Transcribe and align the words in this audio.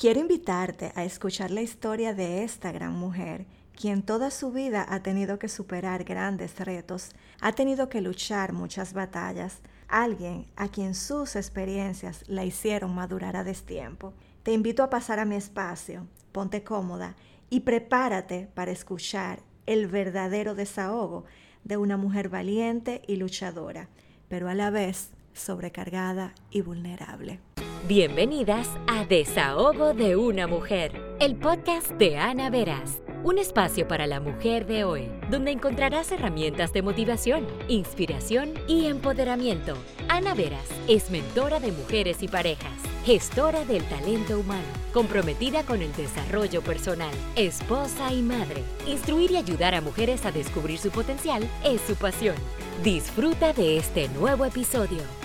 Quiero 0.00 0.18
invitarte 0.18 0.92
a 0.94 1.04
escuchar 1.04 1.50
la 1.50 1.60
historia 1.60 2.14
de 2.14 2.42
esta 2.42 2.72
gran 2.72 2.94
mujer, 2.94 3.44
quien 3.78 4.00
toda 4.00 4.30
su 4.30 4.50
vida 4.50 4.86
ha 4.88 5.02
tenido 5.02 5.38
que 5.38 5.50
superar 5.50 6.04
grandes 6.04 6.58
retos, 6.58 7.10
ha 7.42 7.52
tenido 7.52 7.90
que 7.90 8.00
luchar 8.00 8.54
muchas 8.54 8.94
batallas, 8.94 9.58
alguien 9.88 10.46
a 10.56 10.68
quien 10.68 10.94
sus 10.94 11.36
experiencias 11.36 12.24
la 12.28 12.46
hicieron 12.46 12.94
madurar 12.94 13.36
a 13.36 13.44
destiempo. 13.44 14.14
Te 14.42 14.54
invito 14.54 14.82
a 14.82 14.88
pasar 14.88 15.18
a 15.18 15.26
mi 15.26 15.36
espacio, 15.36 16.06
ponte 16.32 16.64
cómoda 16.64 17.14
y 17.50 17.60
prepárate 17.60 18.48
para 18.54 18.70
escuchar 18.70 19.42
el 19.66 19.86
verdadero 19.86 20.54
desahogo 20.54 21.26
de 21.62 21.76
una 21.76 21.98
mujer 21.98 22.30
valiente 22.30 23.02
y 23.06 23.16
luchadora, 23.16 23.90
pero 24.28 24.48
a 24.48 24.54
la 24.54 24.70
vez 24.70 25.10
sobrecargada 25.34 26.34
y 26.50 26.62
vulnerable. 26.62 27.38
Bienvenidas 27.88 28.68
a 28.86 29.06
Desahogo 29.06 29.94
de 29.94 30.14
una 30.14 30.46
Mujer, 30.46 30.92
el 31.18 31.34
podcast 31.34 31.90
de 31.92 32.18
Ana 32.18 32.50
Veras, 32.50 33.00
un 33.24 33.38
espacio 33.38 33.88
para 33.88 34.06
la 34.06 34.20
mujer 34.20 34.66
de 34.66 34.84
hoy, 34.84 35.10
donde 35.30 35.50
encontrarás 35.50 36.12
herramientas 36.12 36.74
de 36.74 36.82
motivación, 36.82 37.46
inspiración 37.68 38.52
y 38.68 38.84
empoderamiento. 38.84 39.74
Ana 40.08 40.34
Veras 40.34 40.68
es 40.88 41.10
mentora 41.10 41.58
de 41.58 41.72
mujeres 41.72 42.22
y 42.22 42.28
parejas, 42.28 42.78
gestora 43.06 43.64
del 43.64 43.82
talento 43.84 44.38
humano, 44.38 44.68
comprometida 44.92 45.64
con 45.64 45.80
el 45.80 45.92
desarrollo 45.96 46.60
personal, 46.60 47.14
esposa 47.34 48.12
y 48.12 48.20
madre. 48.20 48.62
Instruir 48.86 49.30
y 49.32 49.36
ayudar 49.36 49.74
a 49.74 49.80
mujeres 49.80 50.26
a 50.26 50.32
descubrir 50.32 50.78
su 50.78 50.90
potencial 50.90 51.48
es 51.64 51.80
su 51.80 51.94
pasión. 51.96 52.36
Disfruta 52.84 53.54
de 53.54 53.78
este 53.78 54.08
nuevo 54.10 54.44
episodio. 54.44 55.19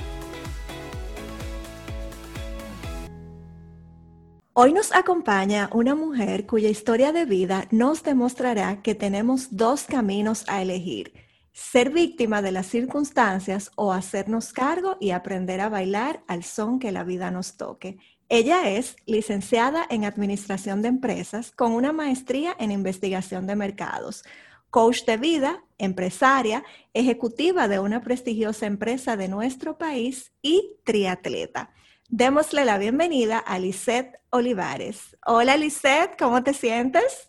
Hoy 4.57 4.71
nos 4.71 4.95
acompaña 4.95 5.69
una 5.73 5.95
mujer 5.95 6.45
cuya 6.45 6.69
historia 6.69 7.11
de 7.11 7.25
vida 7.25 7.67
nos 7.71 8.03
demostrará 8.03 8.81
que 8.81 8.95
tenemos 8.95 9.57
dos 9.57 9.83
caminos 9.83 10.45
a 10.47 10.61
elegir, 10.61 11.11
ser 11.51 11.89
víctima 11.89 12.41
de 12.41 12.53
las 12.53 12.67
circunstancias 12.67 13.69
o 13.75 13.91
hacernos 13.91 14.53
cargo 14.53 14.95
y 15.01 15.11
aprender 15.11 15.59
a 15.59 15.67
bailar 15.67 16.23
al 16.27 16.45
son 16.45 16.79
que 16.79 16.93
la 16.93 17.03
vida 17.03 17.31
nos 17.31 17.57
toque. 17.57 17.97
Ella 18.29 18.69
es 18.69 18.95
licenciada 19.05 19.85
en 19.89 20.05
Administración 20.05 20.81
de 20.81 20.87
Empresas 20.87 21.51
con 21.51 21.73
una 21.73 21.91
maestría 21.91 22.55
en 22.57 22.71
Investigación 22.71 23.47
de 23.47 23.57
Mercados, 23.57 24.23
coach 24.69 25.03
de 25.03 25.17
vida, 25.17 25.65
empresaria, 25.77 26.63
ejecutiva 26.93 27.67
de 27.67 27.79
una 27.79 28.01
prestigiosa 28.01 28.67
empresa 28.67 29.17
de 29.17 29.27
nuestro 29.27 29.77
país 29.77 30.31
y 30.41 30.77
triatleta. 30.85 31.73
Démosle 32.09 32.65
la 32.65 32.77
bienvenida 32.77 33.39
a 33.39 33.57
Lisette 33.57 34.19
Olivares. 34.29 35.17
Hola 35.25 35.57
Lisette, 35.57 36.15
¿cómo 36.19 36.43
te 36.43 36.53
sientes? 36.53 37.25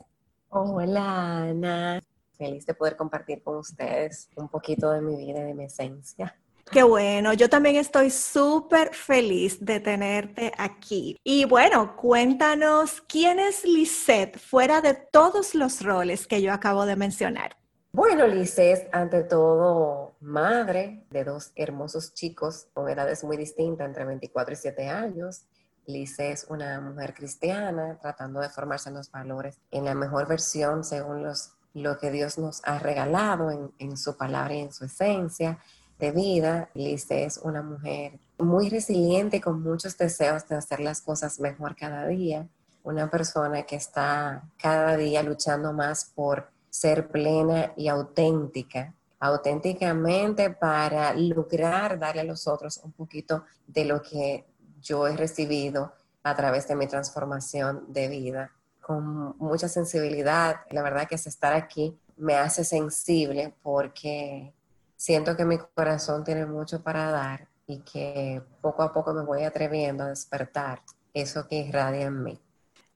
Hola 0.50 1.44
Ana, 1.44 2.02
feliz 2.36 2.66
de 2.66 2.74
poder 2.74 2.94
compartir 2.94 3.42
con 3.42 3.56
ustedes 3.56 4.28
un 4.36 4.50
poquito 4.50 4.90
de 4.90 5.00
mi 5.00 5.16
vida 5.16 5.40
y 5.40 5.44
de 5.44 5.54
mi 5.54 5.64
esencia. 5.64 6.36
Qué 6.70 6.82
bueno, 6.82 7.32
yo 7.32 7.48
también 7.48 7.76
estoy 7.76 8.10
súper 8.10 8.92
feliz 8.92 9.64
de 9.64 9.80
tenerte 9.80 10.52
aquí. 10.58 11.16
Y 11.24 11.46
bueno, 11.46 11.96
cuéntanos 11.96 13.00
quién 13.00 13.38
es 13.38 13.64
Lisette 13.64 14.38
fuera 14.38 14.82
de 14.82 14.92
todos 14.92 15.54
los 15.54 15.80
roles 15.80 16.26
que 16.26 16.42
yo 16.42 16.52
acabo 16.52 16.84
de 16.84 16.96
mencionar. 16.96 17.56
Bueno, 17.96 18.26
Lice 18.26 18.72
es 18.72 18.82
ante 18.92 19.24
todo 19.24 20.16
madre 20.20 21.06
de 21.08 21.24
dos 21.24 21.52
hermosos 21.56 22.12
chicos 22.12 22.66
con 22.74 22.90
edades 22.90 23.24
muy 23.24 23.38
distintas, 23.38 23.86
entre 23.86 24.04
24 24.04 24.52
y 24.52 24.56
7 24.56 24.88
años. 24.90 25.46
Lice 25.86 26.30
es 26.30 26.44
una 26.50 26.78
mujer 26.82 27.14
cristiana 27.14 27.98
tratando 27.98 28.40
de 28.40 28.50
formarse 28.50 28.90
en 28.90 28.96
los 28.96 29.10
valores 29.10 29.58
en 29.70 29.86
la 29.86 29.94
mejor 29.94 30.28
versión 30.28 30.84
según 30.84 31.22
los, 31.22 31.54
lo 31.72 31.96
que 31.96 32.10
Dios 32.10 32.36
nos 32.36 32.60
ha 32.64 32.78
regalado 32.78 33.72
en, 33.78 33.96
su 33.96 34.14
palabra 34.14 34.52
y 34.52 34.60
en 34.60 34.74
su 34.74 34.84
esencia 34.84 35.58
de 35.98 36.12
vida. 36.12 36.68
Lice 36.74 37.24
es 37.24 37.38
una 37.38 37.62
mujer 37.62 38.20
muy 38.36 38.68
resiliente 38.68 39.40
con 39.40 39.62
muchos 39.62 39.96
deseos 39.96 40.46
de 40.48 40.56
hacer 40.56 40.80
las 40.80 41.00
cosas 41.00 41.40
mejor 41.40 41.74
cada 41.74 42.06
día. 42.08 42.46
Una 42.84 43.10
persona 43.10 43.62
que 43.62 43.76
está 43.76 44.42
cada 44.58 44.98
día 44.98 45.22
luchando 45.22 45.72
más 45.72 46.12
por 46.14 46.54
ser 46.76 47.08
plena 47.08 47.72
y 47.74 47.88
auténtica, 47.88 48.92
auténticamente 49.18 50.50
para 50.50 51.14
lograr 51.14 51.98
darle 51.98 52.20
a 52.20 52.24
los 52.24 52.46
otros 52.46 52.78
un 52.84 52.92
poquito 52.92 53.44
de 53.66 53.86
lo 53.86 54.02
que 54.02 54.44
yo 54.82 55.06
he 55.06 55.16
recibido 55.16 55.92
a 56.22 56.36
través 56.36 56.68
de 56.68 56.76
mi 56.76 56.86
transformación 56.86 57.84
de 57.88 58.08
vida. 58.08 58.52
Con 58.82 59.36
mucha 59.38 59.68
sensibilidad, 59.68 60.56
la 60.70 60.82
verdad 60.82 61.08
que 61.08 61.14
es 61.14 61.26
estar 61.26 61.54
aquí 61.54 61.98
me 62.18 62.34
hace 62.34 62.62
sensible 62.62 63.54
porque 63.62 64.54
siento 64.96 65.36
que 65.36 65.44
mi 65.44 65.58
corazón 65.58 66.24
tiene 66.24 66.44
mucho 66.44 66.82
para 66.82 67.10
dar 67.10 67.48
y 67.66 67.80
que 67.80 68.42
poco 68.60 68.82
a 68.82 68.92
poco 68.92 69.12
me 69.14 69.24
voy 69.24 69.44
atreviendo 69.44 70.04
a 70.04 70.08
despertar 70.08 70.82
eso 71.14 71.46
que 71.48 71.56
irradia 71.56 72.06
en 72.06 72.22
mí. 72.22 72.40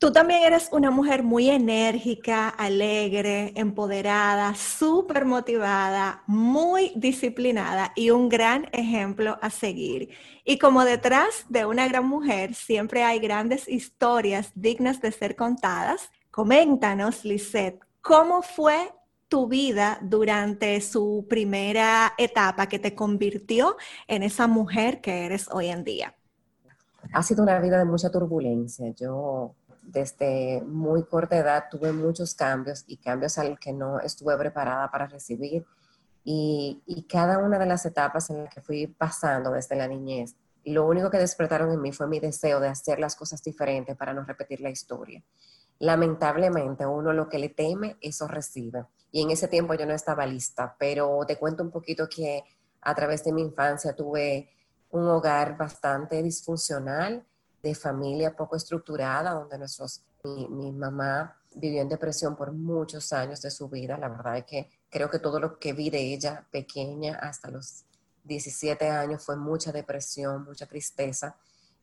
Tú 0.00 0.10
también 0.10 0.44
eres 0.44 0.70
una 0.72 0.90
mujer 0.90 1.22
muy 1.22 1.50
enérgica, 1.50 2.48
alegre, 2.48 3.52
empoderada, 3.54 4.54
súper 4.54 5.26
motivada, 5.26 6.22
muy 6.26 6.94
disciplinada 6.96 7.92
y 7.94 8.08
un 8.08 8.30
gran 8.30 8.66
ejemplo 8.72 9.36
a 9.42 9.50
seguir. 9.50 10.08
Y 10.42 10.58
como 10.58 10.86
detrás 10.86 11.44
de 11.50 11.66
una 11.66 11.86
gran 11.86 12.08
mujer 12.08 12.54
siempre 12.54 13.02
hay 13.04 13.18
grandes 13.18 13.68
historias 13.68 14.52
dignas 14.54 15.02
de 15.02 15.12
ser 15.12 15.36
contadas, 15.36 16.10
coméntanos, 16.30 17.26
Lisette, 17.26 17.84
¿cómo 18.00 18.40
fue 18.40 18.94
tu 19.28 19.48
vida 19.48 19.98
durante 20.00 20.80
su 20.80 21.26
primera 21.28 22.14
etapa 22.16 22.70
que 22.70 22.78
te 22.78 22.94
convirtió 22.94 23.76
en 24.08 24.22
esa 24.22 24.46
mujer 24.46 25.02
que 25.02 25.26
eres 25.26 25.46
hoy 25.52 25.66
en 25.66 25.84
día? 25.84 26.14
Ha 27.12 27.22
sido 27.22 27.42
una 27.42 27.60
vida 27.60 27.76
de 27.76 27.84
mucha 27.84 28.10
turbulencia. 28.10 28.94
Yo 28.98 29.56
desde 29.90 30.62
muy 30.62 31.04
corta 31.04 31.36
edad 31.36 31.64
tuve 31.70 31.92
muchos 31.92 32.34
cambios 32.34 32.84
y 32.86 32.96
cambios 32.96 33.38
al 33.38 33.58
que 33.58 33.72
no 33.72 34.00
estuve 34.00 34.36
preparada 34.36 34.90
para 34.90 35.06
recibir. 35.06 35.66
Y, 36.22 36.82
y, 36.86 37.04
cada 37.04 37.38
una 37.38 37.58
de 37.58 37.64
las 37.66 37.86
etapas 37.86 38.28
en 38.28 38.44
las 38.44 38.54
que 38.54 38.60
fui 38.60 38.86
pasando 38.86 39.52
desde 39.52 39.74
la 39.74 39.88
niñez, 39.88 40.36
lo 40.64 40.86
único 40.86 41.10
que 41.10 41.18
despertaron 41.18 41.72
en 41.72 41.80
mí 41.80 41.92
fue 41.92 42.06
mi 42.06 42.20
deseo 42.20 42.60
de 42.60 42.68
hacer 42.68 42.98
las 42.98 43.16
cosas 43.16 43.42
diferentes 43.42 43.96
para 43.96 44.12
no 44.12 44.24
repetir 44.24 44.60
la 44.60 44.68
historia. 44.68 45.22
Lamentablemente, 45.78 46.84
uno 46.84 47.14
lo 47.14 47.28
que 47.28 47.38
le 47.38 47.48
teme, 47.48 47.96
eso 48.02 48.28
recibe. 48.28 48.84
Y 49.10 49.22
en 49.22 49.30
ese 49.30 49.48
tiempo 49.48 49.72
yo 49.74 49.86
no 49.86 49.94
estaba 49.94 50.26
lista, 50.26 50.76
pero 50.78 51.20
te 51.26 51.36
cuento 51.36 51.62
un 51.62 51.70
poquito 51.70 52.06
que 52.08 52.44
a 52.82 52.94
través 52.94 53.24
de 53.24 53.32
mi 53.32 53.40
infancia 53.40 53.94
tuve 53.94 54.50
un 54.90 55.08
hogar 55.08 55.56
bastante 55.56 56.22
disfuncional 56.22 57.24
de 57.62 57.74
familia 57.74 58.34
poco 58.34 58.56
estructurada, 58.56 59.32
donde 59.32 59.58
nuestros, 59.58 60.02
mi, 60.24 60.72
mamá 60.72 61.36
vivió 61.54 61.82
en 61.82 61.88
depresión 61.88 62.36
por 62.36 62.52
muchos 62.52 63.12
años 63.12 63.42
de 63.42 63.50
su 63.50 63.68
vida. 63.68 63.98
La 63.98 64.08
verdad 64.08 64.38
es 64.38 64.44
que 64.44 64.70
creo 64.88 65.10
que 65.10 65.18
todo 65.18 65.40
lo 65.40 65.58
que 65.58 65.72
vi 65.72 65.90
de 65.90 66.14
ella 66.14 66.46
pequeña 66.50 67.16
hasta 67.16 67.50
los 67.50 67.84
17 68.24 68.88
años 68.88 69.24
fue 69.24 69.36
mucha 69.36 69.72
depresión, 69.72 70.44
mucha 70.44 70.66
tristeza, 70.66 71.36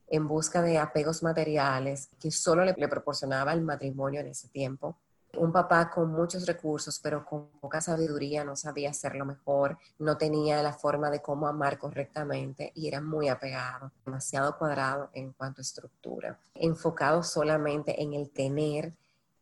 en 0.08 0.28
busca 0.28 0.62
de 0.62 0.78
apegos 0.78 1.22
materiales 1.22 2.10
que 2.20 2.32
solo 2.32 2.64
le 2.64 2.88
proporcionaba 2.88 3.52
el 3.54 3.62
matrimonio 3.62 4.22
en 4.22 4.28
ese 4.28 4.48
tiempo 4.48 4.98
un 5.38 5.52
papá 5.52 5.90
con 5.90 6.12
muchos 6.12 6.46
recursos, 6.46 7.00
pero 7.02 7.26
con 7.26 7.48
poca 7.60 7.82
sabiduría, 7.82 8.44
no 8.44 8.56
sabía 8.56 8.90
hacerlo 8.90 9.26
mejor, 9.26 9.78
no 10.00 10.18
tenía 10.18 10.62
la 10.62 10.74
forma 10.74 11.10
de 11.10 11.22
cómo 11.22 11.48
amar 11.48 11.78
correctamente 11.78 12.72
y 12.76 12.88
era 12.88 13.02
muy 13.02 13.30
apegado, 13.30 13.92
demasiado 14.06 14.58
cuadrado 14.58 15.10
en 15.14 15.34
cuanto 15.34 15.62
a 15.62 15.64
estructura, 15.64 16.40
enfocado 16.56 17.24
solamente 17.24 18.02
en 18.02 18.14
el 18.14 18.30
tener. 18.30 18.94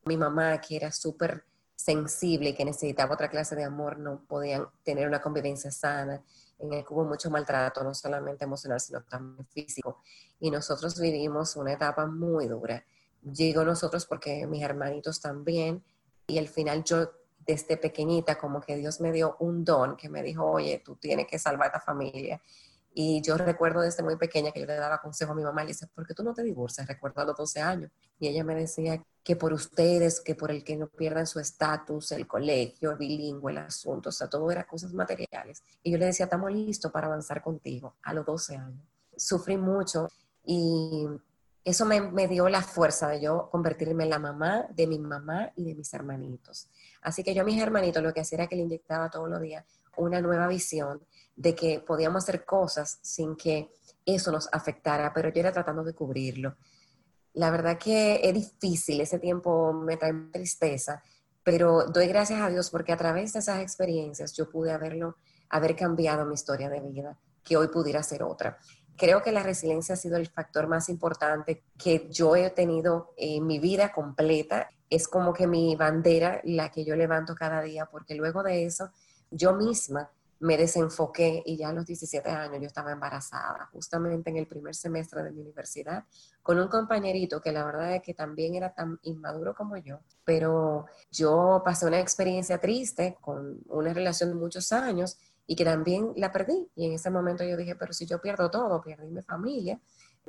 Mi 0.05 0.17
mamá, 0.17 0.59
que 0.61 0.75
era 0.75 0.91
súper 0.91 1.43
sensible 1.75 2.49
y 2.49 2.53
que 2.53 2.65
necesitaba 2.65 3.13
otra 3.13 3.29
clase 3.29 3.55
de 3.55 3.63
amor, 3.63 3.97
no 3.97 4.21
podían 4.27 4.67
tener 4.83 5.07
una 5.07 5.21
convivencia 5.21 5.71
sana, 5.71 6.21
en 6.59 6.73
el 6.73 6.85
que 6.85 6.93
hubo 6.93 7.03
mucho 7.03 7.29
maltrato, 7.29 7.83
no 7.83 7.93
solamente 7.93 8.45
emocional, 8.45 8.79
sino 8.79 9.01
también 9.03 9.45
físico. 9.47 10.01
Y 10.39 10.51
nosotros 10.51 10.99
vivimos 10.99 11.55
una 11.55 11.73
etapa 11.73 12.05
muy 12.05 12.47
dura 12.47 12.83
Llego 13.33 13.63
nosotros 13.63 14.05
porque 14.05 14.45
mis 14.47 14.63
hermanitos 14.63 15.19
también, 15.19 15.83
y 16.27 16.37
al 16.37 16.47
final 16.47 16.83
yo 16.83 17.11
desde 17.45 17.77
pequeñita 17.77 18.37
como 18.37 18.61
que 18.61 18.75
Dios 18.75 18.99
me 19.01 19.11
dio 19.11 19.35
un 19.39 19.63
don 19.63 19.95
que 19.95 20.09
me 20.09 20.23
dijo, 20.23 20.45
oye, 20.45 20.81
tú 20.83 20.95
tienes 20.95 21.27
que 21.27 21.37
salvar 21.37 21.65
a 21.65 21.77
esta 21.77 21.79
familia. 21.79 22.41
Y 22.97 23.21
yo 23.21 23.37
recuerdo 23.37 23.81
desde 23.81 24.03
muy 24.03 24.15
pequeña 24.15 24.51
que 24.51 24.61
yo 24.61 24.65
le 24.65 24.75
daba 24.75 25.01
consejo 25.01 25.33
a 25.33 25.35
mi 25.35 25.43
mamá 25.43 25.63
le 25.63 25.69
decía, 25.69 25.89
¿por 25.93 26.07
qué 26.07 26.13
tú 26.13 26.23
no 26.23 26.33
te 26.33 26.43
divorcias? 26.43 26.87
Recuerdo 26.87 27.21
a 27.21 27.25
los 27.25 27.35
12 27.35 27.61
años. 27.61 27.91
Y 28.17 28.27
ella 28.29 28.43
me 28.45 28.55
decía 28.55 29.03
que 29.21 29.35
por 29.35 29.51
ustedes, 29.51 30.21
que 30.21 30.33
por 30.33 30.49
el 30.49 30.63
que 30.63 30.77
no 30.77 30.87
pierdan 30.87 31.27
su 31.27 31.41
estatus, 31.41 32.13
el 32.13 32.25
colegio, 32.25 32.91
el 32.91 32.97
bilingüe, 32.97 33.51
el 33.51 33.57
asunto, 33.57 34.09
o 34.09 34.11
sea, 34.13 34.29
todo 34.29 34.49
era 34.49 34.65
cosas 34.65 34.93
materiales. 34.93 35.61
Y 35.83 35.91
yo 35.91 35.97
le 35.97 36.05
decía, 36.05 36.23
estamos 36.23 36.53
listos 36.53 36.89
para 36.89 37.07
avanzar 37.07 37.41
contigo 37.41 37.97
a 38.01 38.13
los 38.13 38.25
12 38.25 38.55
años. 38.55 38.85
Sufrí 39.17 39.57
mucho 39.57 40.07
y 40.45 41.05
eso 41.65 41.83
me, 41.83 42.27
dio 42.27 42.47
la 42.47 42.61
fuerza 42.61 43.09
de 43.09 43.21
yo 43.21 43.49
convertirme 43.49 44.03
en 44.03 44.11
la 44.11 44.19
mamá 44.19 44.67
de 44.69 44.85
mi 44.85 44.99
mamá 44.99 45.51
y 45.55 45.65
de 45.65 45.73
mis 45.73 45.91
hermanitos. 45.95 46.69
Así 47.01 47.23
que 47.23 47.33
yo 47.33 47.41
a 47.41 47.45
mis 47.45 47.59
hermanitos 47.59 48.03
lo 48.03 48.13
que 48.13 48.21
hacía 48.21 48.37
era 48.37 48.47
que 48.47 48.55
le 48.55 48.61
inyectaba 48.61 49.09
todos 49.09 49.27
los 49.27 49.41
días 49.41 49.65
una 49.97 50.21
nueva 50.21 50.47
visión 50.47 51.01
de 51.35 51.55
que 51.55 51.79
podíamos 51.79 52.23
hacer 52.23 52.45
cosas 52.45 52.99
sin 53.01 53.35
que 53.35 53.71
eso 54.05 54.31
nos 54.31 54.47
afectara, 54.51 55.11
pero 55.11 55.29
yo 55.29 55.39
era 55.39 55.51
tratando 55.51 55.83
de 55.83 55.95
cubrirlo. 55.95 56.55
La 57.33 57.49
verdad 57.49 57.79
que 57.79 58.21
es 58.23 58.33
difícil, 58.33 59.01
ese 59.01 59.17
tiempo 59.17 59.73
me 59.73 59.97
trae 59.97 60.13
tristeza, 60.31 61.01
pero 61.43 61.85
doy 61.85 62.07
gracias 62.07 62.41
a 62.41 62.49
Dios 62.49 62.69
porque 62.69 62.93
a 62.93 62.97
través 62.97 63.33
de 63.33 63.39
esas 63.39 63.61
experiencias 63.61 64.33
yo 64.33 64.49
pude 64.49 64.71
haberlo, 64.71 65.17
haber 65.49 65.75
cambiado 65.75 66.25
mi 66.25 66.35
historia 66.35 66.69
de 66.69 66.79
vida, 66.79 67.17
que 67.43 67.57
hoy 67.57 67.69
pudiera 67.69 68.03
ser 68.03 68.21
otra. 68.21 68.59
Creo 68.97 69.21
que 69.21 69.31
la 69.31 69.43
resiliencia 69.43 69.93
ha 69.93 69.97
sido 69.97 70.17
el 70.17 70.27
factor 70.27 70.67
más 70.67 70.89
importante 70.89 71.63
que 71.77 72.07
yo 72.09 72.35
he 72.35 72.49
tenido 72.49 73.13
en 73.17 73.45
mi 73.45 73.59
vida 73.59 73.91
completa. 73.91 74.69
Es 74.89 75.07
como 75.07 75.33
que 75.33 75.47
mi 75.47 75.75
bandera, 75.75 76.41
la 76.43 76.71
que 76.71 76.85
yo 76.85 76.95
levanto 76.95 77.35
cada 77.35 77.61
día, 77.61 77.87
porque 77.87 78.15
luego 78.15 78.43
de 78.43 78.65
eso, 78.65 78.89
yo 79.31 79.53
misma 79.53 80.09
me 80.39 80.57
desenfoqué 80.57 81.41
y 81.45 81.57
ya 81.57 81.69
a 81.69 81.73
los 81.73 81.85
17 81.85 82.29
años 82.29 82.59
yo 82.59 82.67
estaba 82.67 82.91
embarazada, 82.91 83.69
justamente 83.71 84.29
en 84.29 84.37
el 84.37 84.47
primer 84.47 84.75
semestre 84.75 85.23
de 85.23 85.31
mi 85.31 85.41
universidad, 85.41 86.03
con 86.43 86.59
un 86.59 86.67
compañerito 86.67 87.41
que 87.41 87.51
la 87.51 87.65
verdad 87.65 87.95
es 87.95 88.01
que 88.01 88.13
también 88.13 88.55
era 88.55 88.73
tan 88.73 88.99
inmaduro 89.03 89.55
como 89.55 89.77
yo, 89.77 89.99
pero 90.23 90.85
yo 91.09 91.61
pasé 91.63 91.87
una 91.87 91.99
experiencia 91.99 92.59
triste 92.59 93.17
con 93.21 93.59
una 93.67 93.93
relación 93.93 94.29
de 94.29 94.35
muchos 94.35 94.71
años 94.71 95.17
y 95.47 95.55
que 95.55 95.65
también 95.65 96.13
la 96.15 96.31
perdí. 96.31 96.69
Y 96.75 96.87
en 96.87 96.93
ese 96.93 97.09
momento 97.09 97.43
yo 97.43 97.57
dije, 97.57 97.75
pero 97.75 97.93
si 97.93 98.05
yo 98.05 98.19
pierdo 98.19 98.49
todo, 98.49 98.81
perdí 98.81 99.09
mi 99.09 99.21
familia, 99.21 99.79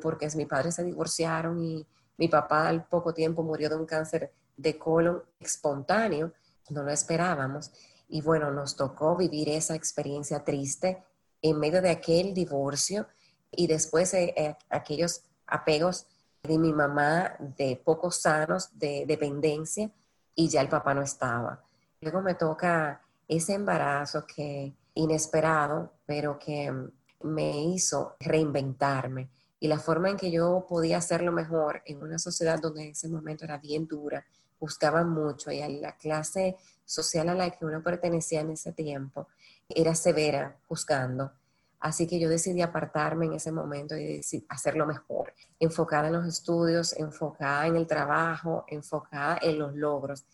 porque 0.00 0.28
mis 0.34 0.46
padres 0.46 0.74
se 0.74 0.84
divorciaron 0.84 1.58
y 1.62 1.86
mi 2.18 2.28
papá 2.28 2.68
al 2.68 2.84
poco 2.86 3.12
tiempo 3.12 3.42
murió 3.42 3.68
de 3.68 3.76
un 3.76 3.86
cáncer 3.86 4.32
de 4.56 4.78
colon 4.78 5.22
espontáneo, 5.40 6.32
no 6.70 6.82
lo 6.82 6.90
esperábamos. 6.90 7.70
Y 8.08 8.22
bueno, 8.22 8.50
nos 8.50 8.76
tocó 8.76 9.16
vivir 9.16 9.48
esa 9.48 9.74
experiencia 9.74 10.44
triste 10.44 11.02
en 11.42 11.58
medio 11.58 11.82
de 11.82 11.90
aquel 11.90 12.34
divorcio 12.34 13.06
y 13.50 13.66
después 13.66 14.12
eh, 14.14 14.34
eh, 14.36 14.56
aquellos 14.70 15.22
apegos 15.46 16.06
de 16.42 16.58
mi 16.58 16.72
mamá 16.72 17.36
de 17.38 17.80
pocos 17.84 18.20
sanos, 18.22 18.70
de 18.78 19.04
dependencia, 19.06 19.90
y 20.34 20.48
ya 20.48 20.60
el 20.60 20.68
papá 20.68 20.94
no 20.94 21.02
estaba. 21.02 21.62
Luego 22.00 22.20
me 22.20 22.34
toca 22.34 23.00
ese 23.26 23.54
embarazo 23.54 24.24
que 24.26 24.74
inesperado, 24.96 25.92
pero 26.04 26.38
que 26.38 26.72
me 27.22 27.62
hizo 27.62 28.16
reinventarme. 28.18 29.30
Y 29.60 29.68
la 29.68 29.78
forma 29.78 30.10
en 30.10 30.16
que 30.16 30.30
yo 30.30 30.66
podía 30.68 30.98
hacerlo 30.98 31.32
mejor 31.32 31.82
en 31.86 32.02
una 32.02 32.18
sociedad 32.18 32.60
donde 32.60 32.84
en 32.84 32.90
ese 32.90 33.08
momento 33.08 33.44
era 33.44 33.58
bien 33.58 33.86
dura, 33.86 34.24
buscaban 34.58 35.08
mucho 35.10 35.50
y 35.50 35.62
a 35.62 35.68
la 35.68 35.96
clase 35.96 36.56
social 36.84 37.28
a 37.28 37.34
la 37.34 37.50
que 37.50 37.64
uno 37.64 37.82
pertenecía 37.82 38.40
en 38.40 38.50
ese 38.50 38.72
tiempo 38.72 39.28
era 39.68 39.94
severa 39.94 40.56
juzgando. 40.68 41.32
Así 41.80 42.06
que 42.06 42.18
yo 42.18 42.28
decidí 42.28 42.62
apartarme 42.62 43.26
en 43.26 43.34
ese 43.34 43.52
momento 43.52 43.96
y 43.96 44.22
hacerlo 44.48 44.86
mejor, 44.86 45.34
enfocada 45.60 46.08
en 46.08 46.14
los 46.14 46.26
estudios, 46.26 46.94
enfocada 46.94 47.66
en 47.66 47.76
el 47.76 47.86
trabajo, 47.86 48.64
enfocada 48.68 49.38
en 49.42 49.58
los 49.58 49.74
logros. 49.74 50.24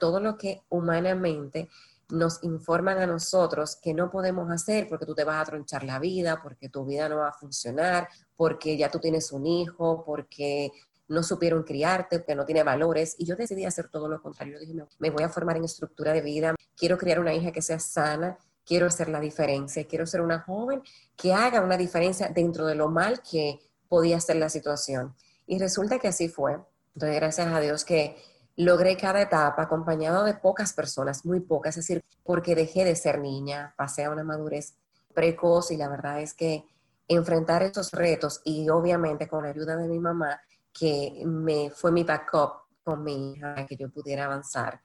Todo 0.00 0.20
lo 0.20 0.36
que 0.38 0.62
humanamente 0.68 1.68
nos 2.08 2.42
informan 2.44 2.98
a 2.98 3.06
nosotros 3.06 3.76
que 3.82 3.92
no 3.92 4.10
podemos 4.10 4.50
hacer 4.50 4.88
porque 4.88 5.06
tú 5.06 5.14
te 5.14 5.24
vas 5.24 5.42
a 5.42 5.50
tronchar 5.50 5.84
la 5.84 5.98
vida, 5.98 6.40
porque 6.42 6.68
tu 6.68 6.84
vida 6.84 7.08
no 7.08 7.16
va 7.16 7.28
a 7.28 7.32
funcionar, 7.32 8.08
porque 8.36 8.76
ya 8.76 8.90
tú 8.90 8.98
tienes 9.00 9.32
un 9.32 9.46
hijo, 9.46 10.04
porque 10.04 10.70
no 11.08 11.22
supieron 11.22 11.62
criarte, 11.62 12.24
que 12.24 12.34
no 12.34 12.44
tiene 12.44 12.62
valores. 12.62 13.16
Y 13.18 13.26
yo 13.26 13.36
decidí 13.36 13.64
hacer 13.64 13.88
todo 13.88 14.08
lo 14.08 14.20
contrario. 14.20 14.58
dije, 14.58 14.74
me 14.98 15.10
voy 15.10 15.24
a 15.24 15.28
formar 15.28 15.56
en 15.56 15.64
estructura 15.64 16.12
de 16.12 16.20
vida, 16.20 16.54
quiero 16.76 16.98
criar 16.98 17.20
una 17.20 17.34
hija 17.34 17.52
que 17.52 17.62
sea 17.62 17.78
sana, 17.78 18.38
quiero 18.64 18.86
hacer 18.86 19.08
la 19.08 19.20
diferencia, 19.20 19.86
quiero 19.86 20.06
ser 20.06 20.20
una 20.20 20.40
joven 20.40 20.82
que 21.16 21.32
haga 21.32 21.60
una 21.60 21.76
diferencia 21.76 22.28
dentro 22.28 22.66
de 22.66 22.74
lo 22.74 22.88
mal 22.88 23.20
que 23.22 23.60
podía 23.88 24.20
ser 24.20 24.36
la 24.36 24.48
situación. 24.48 25.14
Y 25.46 25.58
resulta 25.58 25.98
que 25.98 26.08
así 26.08 26.28
fue. 26.28 26.58
Entonces, 26.94 27.16
gracias 27.16 27.46
a 27.48 27.60
Dios 27.60 27.84
que 27.84 28.16
logré 28.56 28.96
cada 28.96 29.20
etapa 29.20 29.62
acompañado 29.62 30.24
de 30.24 30.34
pocas 30.34 30.72
personas, 30.72 31.24
muy 31.24 31.40
pocas, 31.40 31.76
es 31.76 31.86
decir, 31.86 32.04
porque 32.24 32.54
dejé 32.54 32.84
de 32.84 32.96
ser 32.96 33.18
niña, 33.18 33.74
pasé 33.76 34.04
a 34.04 34.10
una 34.10 34.24
madurez 34.24 34.76
precoz 35.14 35.70
y 35.70 35.76
la 35.76 35.88
verdad 35.88 36.20
es 36.20 36.34
que 36.34 36.64
enfrentar 37.08 37.62
estos 37.62 37.92
retos 37.92 38.40
y 38.44 38.68
obviamente 38.68 39.28
con 39.28 39.44
la 39.44 39.50
ayuda 39.50 39.76
de 39.76 39.88
mi 39.88 39.98
mamá, 39.98 40.40
que 40.72 41.22
me 41.24 41.70
fue 41.70 41.92
mi 41.92 42.02
backup 42.02 42.66
con 42.82 43.02
mi 43.02 43.32
hija, 43.32 43.66
que 43.66 43.76
yo 43.76 43.90
pudiera 43.90 44.24
avanzar, 44.24 44.80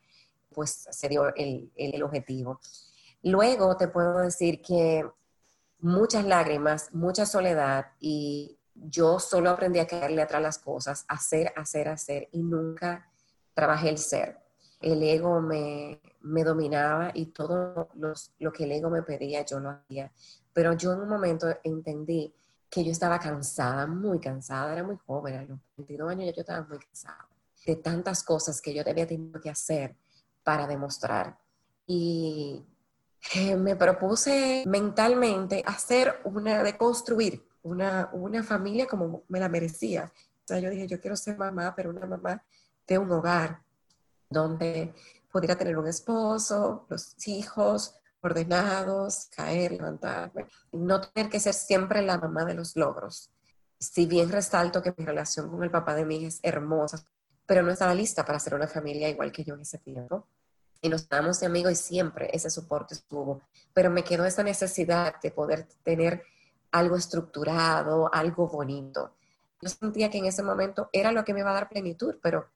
pues 0.53 0.87
se 0.89 1.09
dio 1.09 1.33
el, 1.35 1.71
el 1.75 2.03
objetivo. 2.03 2.59
Luego 3.23 3.77
te 3.77 3.87
puedo 3.87 4.19
decir 4.19 4.61
que 4.61 5.05
muchas 5.79 6.25
lágrimas, 6.25 6.93
mucha 6.93 7.25
soledad 7.25 7.87
y 7.99 8.57
yo 8.73 9.19
solo 9.19 9.49
aprendí 9.49 9.79
a 9.79 9.87
caerle 9.87 10.21
atrás 10.21 10.41
las 10.41 10.57
cosas, 10.59 11.05
hacer, 11.07 11.53
hacer, 11.55 11.89
hacer 11.89 12.29
y 12.31 12.41
nunca 12.41 13.10
trabajé 13.53 13.89
el 13.89 13.97
ser. 13.97 14.39
El 14.79 15.03
ego 15.03 15.41
me, 15.41 16.01
me 16.21 16.43
dominaba 16.43 17.11
y 17.13 17.27
todo 17.27 17.89
los, 17.95 18.31
lo 18.39 18.51
que 18.51 18.63
el 18.63 18.71
ego 18.71 18.89
me 18.89 19.03
pedía 19.03 19.45
yo 19.45 19.59
lo 19.59 19.69
hacía. 19.69 20.11
Pero 20.53 20.73
yo 20.73 20.93
en 20.93 21.01
un 21.01 21.09
momento 21.09 21.47
entendí 21.63 22.33
que 22.69 22.83
yo 22.83 22.91
estaba 22.91 23.19
cansada, 23.19 23.85
muy 23.85 24.19
cansada, 24.19 24.73
era 24.73 24.83
muy 24.83 24.97
joven, 25.05 25.35
a 25.35 25.43
los 25.43 25.59
22 25.77 26.09
años 26.09 26.35
yo 26.35 26.41
estaba 26.41 26.65
muy 26.67 26.79
cansada 26.79 27.27
de 27.65 27.75
tantas 27.75 28.23
cosas 28.23 28.61
que 28.61 28.73
yo 28.73 28.81
había 28.85 29.07
tenido 29.07 29.39
que 29.39 29.49
hacer 29.49 29.95
para 30.43 30.67
demostrar. 30.67 31.37
Y 31.85 32.65
eh, 33.35 33.55
me 33.55 33.75
propuse 33.75 34.63
mentalmente 34.65 35.63
hacer 35.65 36.21
una, 36.23 36.63
de 36.63 36.77
construir 36.77 37.45
una, 37.63 38.09
una 38.13 38.43
familia 38.43 38.87
como 38.87 39.23
me 39.27 39.39
la 39.39 39.49
merecía. 39.49 40.11
O 40.43 40.47
sea, 40.47 40.59
yo 40.59 40.69
dije, 40.69 40.87
yo 40.87 40.99
quiero 40.99 41.15
ser 41.15 41.37
mamá, 41.37 41.73
pero 41.75 41.91
una 41.91 42.05
mamá 42.05 42.43
de 42.87 42.97
un 42.97 43.11
hogar 43.11 43.61
donde 44.29 44.93
pudiera 45.31 45.57
tener 45.57 45.77
un 45.77 45.87
esposo, 45.87 46.85
los 46.89 47.15
hijos, 47.27 47.95
ordenados, 48.21 49.27
caer, 49.35 49.71
levantarme, 49.71 50.47
no 50.71 51.01
tener 51.01 51.29
que 51.29 51.39
ser 51.39 51.53
siempre 51.53 52.01
la 52.01 52.17
mamá 52.17 52.45
de 52.45 52.53
los 52.53 52.75
logros. 52.75 53.31
Si 53.79 54.05
bien 54.05 54.29
resalto 54.29 54.81
que 54.81 54.93
mi 54.95 55.05
relación 55.05 55.49
con 55.49 55.63
el 55.63 55.71
papá 55.71 55.95
de 55.95 56.05
mi 56.05 56.17
hija 56.17 56.27
es 56.27 56.39
hermosa, 56.43 57.03
pero 57.45 57.63
no 57.63 57.71
estaba 57.71 57.95
lista 57.95 58.23
para 58.23 58.37
hacer 58.37 58.53
una 58.53 58.67
familia 58.67 59.09
igual 59.09 59.31
que 59.31 59.43
yo 59.43 59.55
en 59.55 59.61
ese 59.61 59.79
tiempo. 59.79 60.27
Y 60.83 60.89
nos 60.89 61.09
damos 61.09 61.39
de 61.39 61.47
amigos 61.47 61.73
y 61.73 61.75
siempre 61.75 62.29
ese 62.33 62.49
soporte 62.49 62.93
estuvo. 62.93 63.41
Pero 63.73 63.89
me 63.89 64.03
quedó 64.03 64.25
esa 64.25 64.43
necesidad 64.43 65.15
de 65.21 65.31
poder 65.31 65.67
tener 65.83 66.23
algo 66.71 66.95
estructurado, 66.95 68.13
algo 68.13 68.47
bonito. 68.47 69.15
Yo 69.61 69.69
sentía 69.69 70.09
que 70.09 70.19
en 70.19 70.25
ese 70.25 70.43
momento 70.43 70.89
era 70.91 71.11
lo 71.11 71.23
que 71.23 71.33
me 71.33 71.41
iba 71.41 71.51
a 71.51 71.55
dar 71.55 71.69
plenitud, 71.69 72.15
pero 72.21 72.47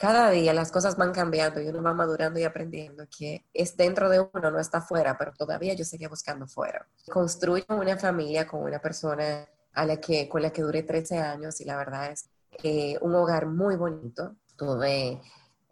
cada 0.00 0.30
día 0.30 0.54
las 0.54 0.72
cosas 0.72 0.96
van 0.96 1.12
cambiando 1.12 1.60
y 1.60 1.68
uno 1.68 1.82
va 1.82 1.92
madurando 1.92 2.40
y 2.40 2.44
aprendiendo 2.44 3.04
que 3.14 3.44
es 3.52 3.76
dentro 3.76 4.08
de 4.08 4.18
uno, 4.32 4.50
no 4.50 4.58
está 4.58 4.78
afuera, 4.78 5.18
pero 5.18 5.34
todavía 5.34 5.74
yo 5.74 5.84
seguía 5.84 6.08
buscando 6.08 6.46
fuera. 6.46 6.88
Construyo 7.12 7.66
una 7.68 7.98
familia 7.98 8.46
con 8.46 8.62
una 8.62 8.78
persona 8.78 9.46
a 9.74 9.84
la 9.84 9.98
que, 9.98 10.26
con 10.26 10.40
la 10.40 10.50
que 10.50 10.62
duré 10.62 10.84
13 10.84 11.18
años 11.18 11.60
y 11.60 11.66
la 11.66 11.76
verdad 11.76 12.12
es 12.12 12.30
que 12.56 12.96
un 13.02 13.14
hogar 13.14 13.44
muy 13.44 13.76
bonito. 13.76 14.36
Tuve 14.56 15.20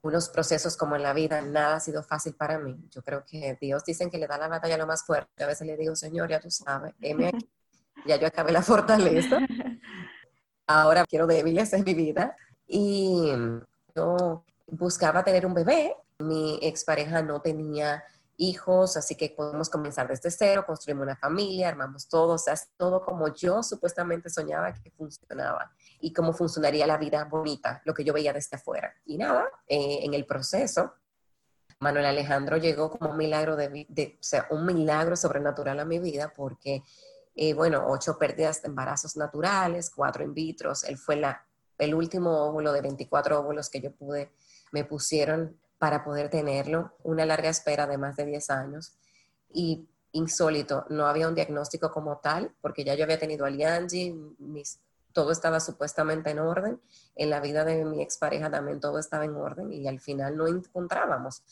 unos 0.03 0.29
procesos 0.29 0.77
como 0.77 0.95
en 0.95 1.05
la 1.05 1.15
vida, 1.15 1.41
nada 1.41 1.77
ha 1.77 1.81
sido 1.81 2.03
fácil 2.03 2.35
para 2.35 2.59
mí. 2.59 2.77
Yo 2.91 3.01
creo 3.01 3.25
que 3.25 3.57
Dios 3.59 3.83
dicen 3.83 4.11
que 4.11 4.19
le 4.19 4.27
da 4.27 4.37
la 4.37 4.49
batalla 4.49 4.77
lo 4.77 4.87
más 4.87 5.07
fuerte. 5.07 5.43
A 5.43 5.47
veces 5.47 5.67
le 5.67 5.79
digo, 5.79 5.97
Señor, 5.97 6.29
ya 6.29 6.39
tú 6.39 6.51
sabes, 6.51 6.93
ya 8.07 8.17
yo 8.17 8.27
acabé 8.27 8.53
la 8.53 8.61
fortaleza. 8.61 9.39
Ahora 10.67 11.07
quiero 11.07 11.27
débiles 11.27 11.73
en 11.73 11.85
mi 11.85 11.95
vida. 11.95 12.37
Y 12.67 13.33
buscaba 14.67 15.25
tener 15.25 15.47
un 15.47 15.55
bebé, 15.55 15.95
mi 16.19 16.59
expareja 16.63 17.23
no 17.23 17.41
tenía 17.41 18.03
hijos, 18.39 18.97
así 18.97 19.17
que 19.17 19.31
podemos 19.31 19.69
comenzar 19.69 20.09
desde 20.09 20.31
cero, 20.31 20.65
construimos 20.67 21.03
una 21.03 21.17
familia, 21.17 21.69
armamos 21.69 22.09
todo, 22.09 22.35
o 22.35 22.39
sea, 22.39 22.55
todo 22.77 23.05
como 23.05 23.35
yo 23.35 23.63
supuestamente 23.63 24.31
soñaba 24.31 24.73
que 24.73 24.91
funcionaba 24.93 25.73
y 26.01 26.13
cómo 26.13 26.33
funcionaría 26.33 26.87
la 26.87 26.97
vida 26.97 27.25
bonita, 27.25 27.83
lo 27.85 27.93
que 27.93 28.05
yo 28.05 28.13
veía 28.13 28.33
desde 28.33 28.57
afuera. 28.57 28.95
Y 29.05 29.19
nada, 29.19 29.45
eh, 29.67 30.01
en 30.03 30.15
el 30.15 30.25
proceso, 30.25 30.95
Manuel 31.81 32.07
Alejandro 32.07 32.57
llegó 32.57 32.91
como 32.91 33.11
un 33.11 33.17
milagro, 33.17 33.57
de, 33.57 34.17
o 34.21 34.23
sea, 34.23 34.47
un 34.51 34.65
milagro 34.65 35.17
sobrenatural 35.17 35.79
a 35.81 35.85
mi 35.85 35.99
vida 35.99 36.33
porque, 36.35 36.83
eh, 37.35 37.55
bueno, 37.55 37.87
ocho 37.89 38.19
pérdidas 38.19 38.63
de 38.63 38.69
embarazos 38.69 39.17
naturales, 39.17 39.91
cuatro 39.91 40.23
in 40.23 40.33
vitro, 40.33 40.73
él 40.87 40.97
fue 40.97 41.17
la 41.17 41.45
el 41.79 41.95
último 41.95 42.45
óvulo 42.45 42.73
de 42.73 42.83
24 42.83 43.41
óvulos 43.41 43.71
que 43.71 43.81
yo 43.81 43.93
pude, 43.93 44.33
me 44.73 44.85
pusieron 44.85 45.57
para 45.79 46.05
poder 46.05 46.29
tenerlo, 46.29 46.95
una 47.05 47.25
larga 47.25 47.49
espera 47.49 47.87
de 47.87 47.99
más 47.99 48.17
de 48.17 48.27
10 48.27 48.51
años 48.51 48.95
y 49.53 49.89
insólito, 50.13 50.85
no 50.91 51.07
había 51.07 51.29
un 51.29 51.35
diagnóstico 51.35 51.91
como 51.91 52.19
tal, 52.19 52.53
porque 52.61 52.85
ya 52.85 52.95
yo 52.95 53.05
había 53.05 53.19
tenido 53.19 53.45
a 53.45 53.51
Lianji, 53.51 54.13
mis 54.39 54.81
todo 55.19 55.33
estaba 55.33 55.59
supuestamente 55.59 56.31
en 56.31 56.39
orden. 56.39 56.81
En 57.17 57.31
la 57.31 57.41
vida 57.41 57.65
de 57.65 57.85
mi 57.85 58.03
expareja 58.03 58.51
también 58.51 58.79
todo 58.79 59.01
estaba 59.01 59.25
en 59.25 59.35
orden 59.35 59.73
y 59.73 59.89
al 59.89 59.99
final 59.99 60.37
no 60.37 60.47
encontrábamos. 60.47 61.43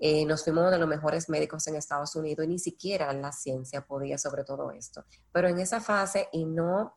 Eh, 0.00 0.26
nos 0.26 0.42
fuimos 0.42 0.70
de 0.72 0.78
los 0.78 0.88
mejores 0.88 1.28
médicos 1.28 1.66
en 1.68 1.76
Estados 1.76 2.16
Unidos 2.16 2.44
y 2.44 2.48
ni 2.48 2.58
siquiera 2.58 3.12
la 3.12 3.30
ciencia 3.30 3.86
podía 3.86 4.18
sobre 4.18 4.42
todo 4.42 4.72
esto. 4.72 5.04
Pero 5.30 5.46
en 5.48 5.60
esa 5.60 5.80
fase, 5.80 6.28
y 6.32 6.44
no, 6.44 6.94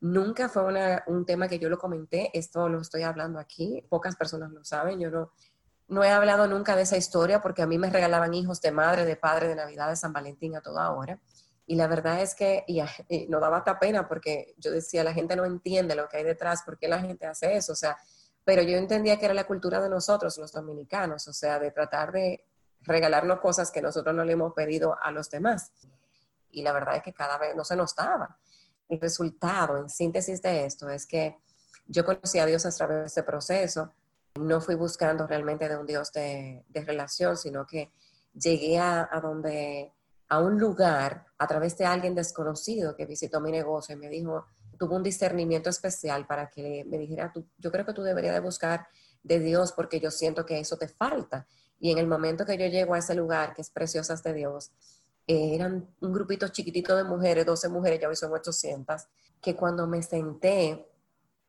nunca 0.00 0.48
fue 0.48 0.62
un 1.06 1.26
tema 1.26 1.48
que 1.48 1.58
yo 1.58 1.68
lo 1.68 1.78
comenté, 1.78 2.30
esto 2.36 2.68
lo 2.68 2.80
estoy 2.80 3.02
hablando 3.02 3.38
aquí, 3.38 3.84
pocas 3.88 4.16
personas 4.16 4.50
lo 4.50 4.64
saben, 4.64 4.98
yo 4.98 5.10
no, 5.10 5.32
no 5.88 6.04
he 6.04 6.10
hablado 6.10 6.46
nunca 6.46 6.76
de 6.76 6.82
esa 6.82 6.96
historia 6.96 7.42
porque 7.42 7.62
a 7.62 7.66
mí 7.66 7.76
me 7.76 7.90
regalaban 7.90 8.32
hijos 8.32 8.60
de 8.60 8.70
madre, 8.70 9.04
de 9.04 9.16
padre, 9.16 9.48
de 9.48 9.56
Navidad, 9.56 9.88
de 9.88 9.96
San 9.96 10.12
Valentín 10.12 10.56
a 10.56 10.62
toda 10.62 10.90
hora. 10.92 11.18
Y 11.66 11.76
la 11.76 11.86
verdad 11.86 12.20
es 12.20 12.34
que 12.34 12.64
y, 12.66 12.82
no 13.28 13.40
daba 13.40 13.58
hasta 13.58 13.78
pena 13.78 14.08
porque 14.08 14.54
yo 14.58 14.70
decía, 14.70 15.04
la 15.04 15.12
gente 15.12 15.36
no 15.36 15.44
entiende 15.44 15.94
lo 15.94 16.08
que 16.08 16.18
hay 16.18 16.24
detrás, 16.24 16.62
¿por 16.62 16.78
qué 16.78 16.88
la 16.88 17.00
gente 17.00 17.26
hace 17.26 17.56
eso? 17.56 17.72
O 17.72 17.76
sea, 17.76 17.98
pero 18.44 18.62
yo 18.62 18.78
entendía 18.78 19.18
que 19.18 19.26
era 19.26 19.34
la 19.34 19.44
cultura 19.44 19.80
de 19.80 19.88
nosotros, 19.88 20.38
los 20.38 20.52
dominicanos, 20.52 21.28
o 21.28 21.32
sea, 21.32 21.58
de 21.58 21.70
tratar 21.72 22.12
de 22.12 22.44
regalarnos 22.82 23.40
cosas 23.40 23.70
que 23.70 23.82
nosotros 23.82 24.14
no 24.14 24.24
le 24.24 24.32
hemos 24.32 24.54
pedido 24.54 24.96
a 25.02 25.10
los 25.10 25.28
demás. 25.28 25.72
Y 26.50 26.62
la 26.62 26.72
verdad 26.72 26.96
es 26.96 27.02
que 27.02 27.12
cada 27.12 27.36
vez 27.36 27.54
no 27.54 27.64
se 27.64 27.76
nos 27.76 27.94
daba. 27.94 28.38
Resultado, 28.98 29.78
en 29.78 29.88
síntesis 29.88 30.42
de 30.42 30.64
esto, 30.64 30.88
es 30.88 31.06
que 31.06 31.36
yo 31.86 32.04
conocí 32.04 32.38
a 32.38 32.46
Dios 32.46 32.66
a 32.66 32.70
través 32.70 32.98
de 32.98 33.06
este 33.06 33.22
proceso. 33.22 33.92
No 34.40 34.60
fui 34.60 34.74
buscando 34.74 35.26
realmente 35.26 35.68
de 35.68 35.76
un 35.76 35.86
Dios 35.86 36.12
de, 36.12 36.64
relación, 36.72 37.36
sino 37.36 37.66
que 37.66 37.92
llegué 38.32 38.78
a, 38.78 39.08
a 39.10 39.20
donde 39.20 39.92
a 40.28 40.38
un 40.38 40.58
lugar 40.60 41.26
a 41.38 41.46
través 41.48 41.76
de 41.76 41.84
alguien 41.84 42.14
desconocido 42.14 42.94
que 42.94 43.04
visitó 43.04 43.40
mi 43.40 43.50
negocio 43.50 43.96
y 43.96 43.98
me 43.98 44.08
dijo, 44.08 44.46
tuvo 44.78 44.96
un 44.96 45.02
discernimiento 45.02 45.68
especial 45.68 46.26
para 46.26 46.48
que 46.48 46.84
me 46.86 46.98
dijera, 46.98 47.32
yo 47.58 47.70
creo 47.70 47.84
que 47.84 47.92
tú 47.92 48.02
deberías 48.02 48.34
de 48.34 48.40
buscar 48.40 48.86
de 49.22 49.40
Dios 49.40 49.72
porque 49.72 50.00
yo 50.00 50.10
siento 50.10 50.46
que 50.46 50.58
eso 50.58 50.78
te 50.78 50.88
falta. 50.88 51.46
Y 51.78 51.90
en 51.90 51.98
el 51.98 52.06
momento 52.06 52.46
que 52.46 52.56
yo 52.56 52.66
llego 52.66 52.94
a 52.94 52.98
ese 52.98 53.14
lugar, 53.14 53.54
que 53.54 53.62
es 53.62 53.70
Preciosas 53.70 54.22
de 54.22 54.34
Dios, 54.34 54.70
eran 55.30 55.88
un 56.00 56.12
grupito 56.12 56.48
chiquitito 56.48 56.96
de 56.96 57.04
mujeres, 57.04 57.46
12 57.46 57.68
mujeres, 57.68 58.00
ya 58.00 58.08
hoy 58.08 58.16
son 58.16 58.32
800, 58.32 59.06
que 59.40 59.54
cuando 59.54 59.86
me 59.86 60.02
senté 60.02 60.86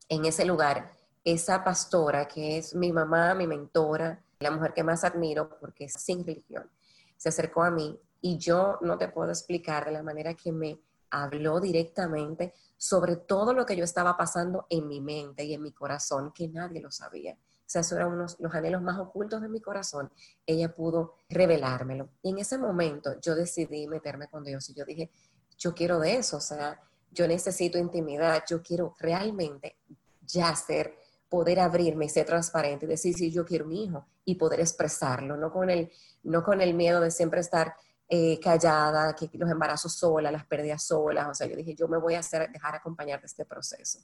en 0.08 0.26
ese 0.26 0.46
lugar, 0.46 0.92
esa 1.24 1.64
pastora, 1.64 2.28
que 2.28 2.58
es 2.58 2.76
mi 2.76 2.92
mamá, 2.92 3.34
mi 3.34 3.48
mentora, 3.48 4.24
la 4.40 4.52
mujer 4.52 4.74
que 4.74 4.84
más 4.84 5.04
admiro 5.04 5.58
porque 5.60 5.86
es 5.86 5.94
sin 5.94 6.26
religión, 6.26 6.70
se 7.18 7.30
acercó 7.30 7.64
a 7.64 7.72
mí 7.72 8.00
y 8.22 8.38
yo 8.38 8.78
no 8.82 8.98
te 8.98 9.08
puedo 9.08 9.30
explicar 9.30 9.86
de 9.86 9.92
la 9.92 10.04
manera 10.04 10.34
que 10.36 10.52
me 10.52 10.80
habló 11.10 11.60
directamente 11.60 12.54
sobre 12.78 13.16
todo 13.16 13.54
lo 13.54 13.66
que 13.66 13.76
yo 13.76 13.84
estaba 13.84 14.18
pasando 14.18 14.66
en 14.70 14.88
mi 14.88 15.02
mente 15.02 15.44
y 15.44 15.54
en 15.54 15.62
mi 15.62 15.72
corazón, 15.72 16.32
que 16.34 16.48
nadie 16.48 16.82
lo 16.82 16.92
sabía. 16.92 17.38
O 17.72 17.74
sea, 17.74 17.82
esos 17.82 17.94
eran 17.94 18.12
unos, 18.12 18.38
los 18.42 18.54
anhelos 18.54 18.82
más 18.82 19.00
ocultos 19.00 19.42
de 19.42 19.48
mi 19.48 19.62
corazón. 19.62 20.12
Ella 20.46 20.76
pudo 20.76 21.16
revelármelo. 21.30 22.10
Y 22.22 22.32
en 22.32 22.40
ese 22.40 22.58
momento 22.58 23.18
yo 23.22 23.34
decidí 23.34 23.88
meterme 23.88 24.28
con 24.28 24.44
Dios 24.44 24.70
y 24.70 24.74
yo 24.74 24.84
dije, 24.84 25.10
yo 25.58 25.74
quiero 25.74 25.98
de 25.98 26.18
eso, 26.18 26.36
o 26.36 26.42
sea, 26.42 26.82
yo 27.12 27.26
necesito 27.30 27.78
intimidad, 27.78 28.44
yo 28.46 28.62
quiero 28.62 28.94
realmente 29.00 29.78
ya 30.20 30.54
ser, 30.54 30.98
poder 31.30 31.62
abrirme 31.62 32.06
y 32.06 32.10
ser 32.10 32.26
transparente 32.26 32.86
y 32.86 32.90
decir, 32.90 33.16
sí, 33.16 33.32
yo 33.32 33.46
quiero 33.46 33.64
un 33.64 33.72
hijo 33.72 34.06
y 34.26 34.36
poder 34.36 34.60
expresarlo, 34.60 35.38
no 35.38 35.50
con 35.50 35.70
el, 35.70 35.90
no 36.24 36.44
con 36.44 36.60
el 36.60 36.74
miedo 36.74 37.00
de 37.00 37.10
siempre 37.10 37.40
estar 37.40 37.74
eh, 38.10 38.38
callada, 38.42 39.16
que 39.16 39.30
los 39.32 39.50
embarazos 39.50 39.94
sola, 39.94 40.30
las 40.30 40.46
pérdidas 40.46 40.84
solas. 40.84 41.30
O 41.30 41.34
sea, 41.34 41.48
yo 41.48 41.56
dije, 41.56 41.74
yo 41.74 41.88
me 41.88 41.98
voy 41.98 42.16
a 42.16 42.20
hacer, 42.20 42.52
dejar 42.52 42.76
acompañar 42.76 43.22
de 43.22 43.28
este 43.28 43.46
proceso. 43.46 44.00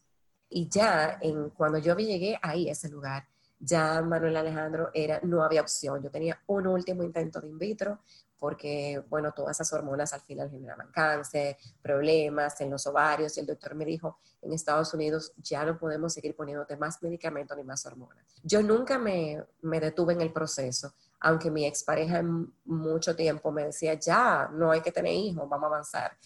Y 0.50 0.70
ya 0.70 1.18
en, 1.20 1.50
cuando 1.50 1.80
yo 1.80 1.94
llegué 1.98 2.40
ahí, 2.42 2.70
a 2.70 2.72
ese 2.72 2.88
lugar, 2.88 3.28
ya 3.60 4.02
Manuel 4.02 4.38
Alejandro 4.38 4.90
era, 4.94 5.20
no 5.24 5.44
había 5.44 5.62
opción. 5.62 6.02
Yo 6.02 6.10
tenía 6.10 6.42
un 6.48 6.68
último 6.68 7.04
intento 7.04 7.42
de 7.42 7.48
in 7.48 7.58
vitro 7.58 8.00
porque, 8.40 9.04
bueno, 9.10 9.32
todas 9.32 9.58
esas 9.58 9.74
hormonas 9.74 10.14
al 10.14 10.22
final 10.22 10.50
generaban 10.50 10.92
cáncer, 10.92 11.58
problemas 11.82 12.62
en 12.62 12.70
los 12.70 12.86
ovarios 12.86 13.36
y 13.36 13.40
el 13.40 13.48
doctor 13.48 13.74
me 13.74 13.84
dijo, 13.84 14.20
en 14.44 14.54
Estados 14.54 14.94
Unidos 14.94 15.34
ya 15.38 15.66
no 15.66 15.78
podemos 15.80 16.14
seguir 16.14 16.36
poniéndote 16.36 16.78
más 16.78 17.02
medicamentos 17.02 17.58
ni 17.58 17.64
más 17.64 17.84
hormonas. 17.88 18.24
Yo 18.44 18.62
nunca 18.62 19.00
me, 19.00 19.44
me 19.62 19.80
detuve 19.80 20.14
en 20.14 20.22
el 20.22 20.32
proceso 20.32 20.94
aunque 21.20 21.50
mi 21.50 21.66
expareja 21.66 22.20
en 22.20 22.54
mucho 22.66 23.16
tiempo 23.16 23.52
me 23.52 23.66
decía, 23.66 23.96
ya, 23.96 24.50
no 24.54 24.72
hay 24.72 24.82
que 24.82 24.92
tener 24.92 25.14
hijos, 25.14 25.48
vamos 25.50 25.66
a 25.66 25.68
avanzar. 25.68 26.18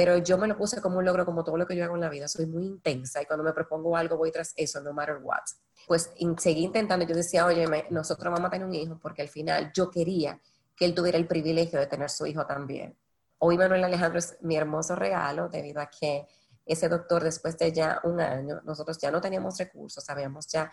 Pero 0.00 0.16
yo 0.16 0.38
me 0.38 0.48
lo 0.48 0.56
puse 0.56 0.80
como 0.80 0.96
un 0.96 1.04
logro, 1.04 1.26
como 1.26 1.44
todo 1.44 1.58
lo 1.58 1.66
que 1.66 1.76
yo 1.76 1.84
hago 1.84 1.94
en 1.94 2.00
la 2.00 2.08
vida. 2.08 2.26
Soy 2.26 2.46
muy 2.46 2.64
intensa 2.64 3.20
y 3.20 3.26
cuando 3.26 3.44
me 3.44 3.52
propongo 3.52 3.94
algo 3.94 4.16
voy 4.16 4.32
tras 4.32 4.54
eso, 4.56 4.80
no 4.80 4.94
matter 4.94 5.18
what. 5.22 5.42
Pues 5.86 6.10
seguí 6.38 6.64
intentando, 6.64 7.04
yo 7.04 7.14
decía, 7.14 7.44
oye, 7.44 7.66
nosotros 7.90 8.32
vamos 8.32 8.48
a 8.48 8.50
tener 8.50 8.66
un 8.66 8.74
hijo 8.74 8.98
porque 8.98 9.20
al 9.20 9.28
final 9.28 9.70
yo 9.74 9.90
quería 9.90 10.40
que 10.74 10.86
él 10.86 10.94
tuviera 10.94 11.18
el 11.18 11.26
privilegio 11.26 11.78
de 11.78 11.86
tener 11.86 12.08
su 12.08 12.24
hijo 12.24 12.46
también. 12.46 12.96
Hoy 13.40 13.58
Manuel 13.58 13.84
Alejandro 13.84 14.18
es 14.20 14.38
mi 14.40 14.56
hermoso 14.56 14.96
regalo 14.96 15.50
debido 15.50 15.82
a 15.82 15.90
que 15.90 16.26
ese 16.64 16.88
doctor 16.88 17.22
después 17.22 17.58
de 17.58 17.70
ya 17.70 18.00
un 18.04 18.22
año, 18.22 18.62
nosotros 18.64 18.96
ya 18.96 19.10
no 19.10 19.20
teníamos 19.20 19.58
recursos, 19.58 20.08
habíamos 20.08 20.46
ya, 20.46 20.72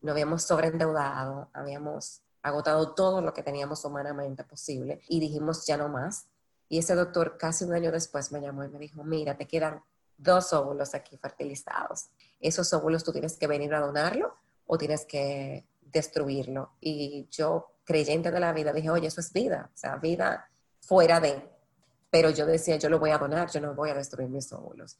no 0.00 0.12
habíamos 0.12 0.42
sobreendeudado, 0.42 1.50
habíamos 1.52 2.22
agotado 2.40 2.94
todo 2.94 3.20
lo 3.20 3.34
que 3.34 3.42
teníamos 3.42 3.84
humanamente 3.84 4.42
posible 4.44 5.02
y 5.06 5.20
dijimos 5.20 5.66
ya 5.66 5.76
no 5.76 5.90
más. 5.90 6.28
Y 6.74 6.78
ese 6.78 6.96
doctor 6.96 7.38
casi 7.38 7.62
un 7.62 7.72
año 7.72 7.92
después 7.92 8.32
me 8.32 8.40
llamó 8.40 8.64
y 8.64 8.68
me 8.68 8.80
dijo, 8.80 9.04
mira, 9.04 9.36
te 9.36 9.46
quedan 9.46 9.80
dos 10.18 10.52
óvulos 10.52 10.92
aquí 10.96 11.16
fertilizados. 11.16 12.06
Esos 12.40 12.72
óvulos 12.72 13.04
tú 13.04 13.12
tienes 13.12 13.36
que 13.36 13.46
venir 13.46 13.72
a 13.74 13.78
donarlo 13.78 14.34
o 14.66 14.76
tienes 14.76 15.06
que 15.06 15.68
destruirlo. 15.82 16.72
Y 16.80 17.28
yo, 17.30 17.76
creyente 17.84 18.32
de 18.32 18.40
la 18.40 18.52
vida, 18.52 18.72
dije, 18.72 18.90
oye, 18.90 19.06
eso 19.06 19.20
es 19.20 19.32
vida, 19.32 19.70
o 19.72 19.76
sea, 19.76 19.98
vida 19.98 20.50
fuera 20.80 21.20
de. 21.20 21.48
Pero 22.10 22.30
yo 22.30 22.44
decía, 22.44 22.74
yo 22.74 22.88
lo 22.88 22.98
voy 22.98 23.10
a 23.10 23.18
donar, 23.18 23.48
yo 23.52 23.60
no 23.60 23.72
voy 23.72 23.90
a 23.90 23.94
destruir 23.94 24.28
mis 24.28 24.52
óvulos. 24.52 24.98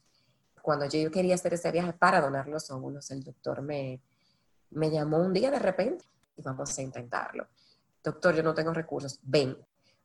Cuando 0.63 0.87
yo 0.87 1.11
quería 1.11 1.35
hacer 1.35 1.55
ese 1.55 1.73
viaje 1.73 1.93
para 1.93 2.21
donar 2.21 2.47
los 2.47 2.71
óvulos, 2.71 3.11
el 3.11 3.25
doctor 3.25 3.63
me, 3.63 4.01
me 4.71 4.93
llamó 4.93 5.17
un 5.17 5.33
día 5.33 5.51
de 5.51 5.59
repente 5.59 6.05
y 6.37 6.43
vamos 6.43 6.79
a 6.79 6.83
intentarlo. 6.83 7.49
Doctor, 8.01 8.33
yo 8.33 8.45
no 8.45 8.55
tengo 8.55 8.73
recursos, 8.73 9.19
ven. 9.25 9.59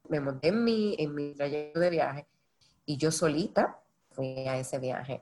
Me 0.08 0.20
monté 0.20 0.50
en 0.50 0.63
mi, 0.63 0.96
en 0.98 1.13
mi 1.13 1.34
trayecto 1.34 1.79
de 1.79 1.89
viaje 1.89 2.27
y 2.86 2.98
yo 2.98 3.12
solita 3.12 3.82
fui 4.12 4.48
a 4.48 4.58
ese 4.58 4.79
viaje 4.79 5.22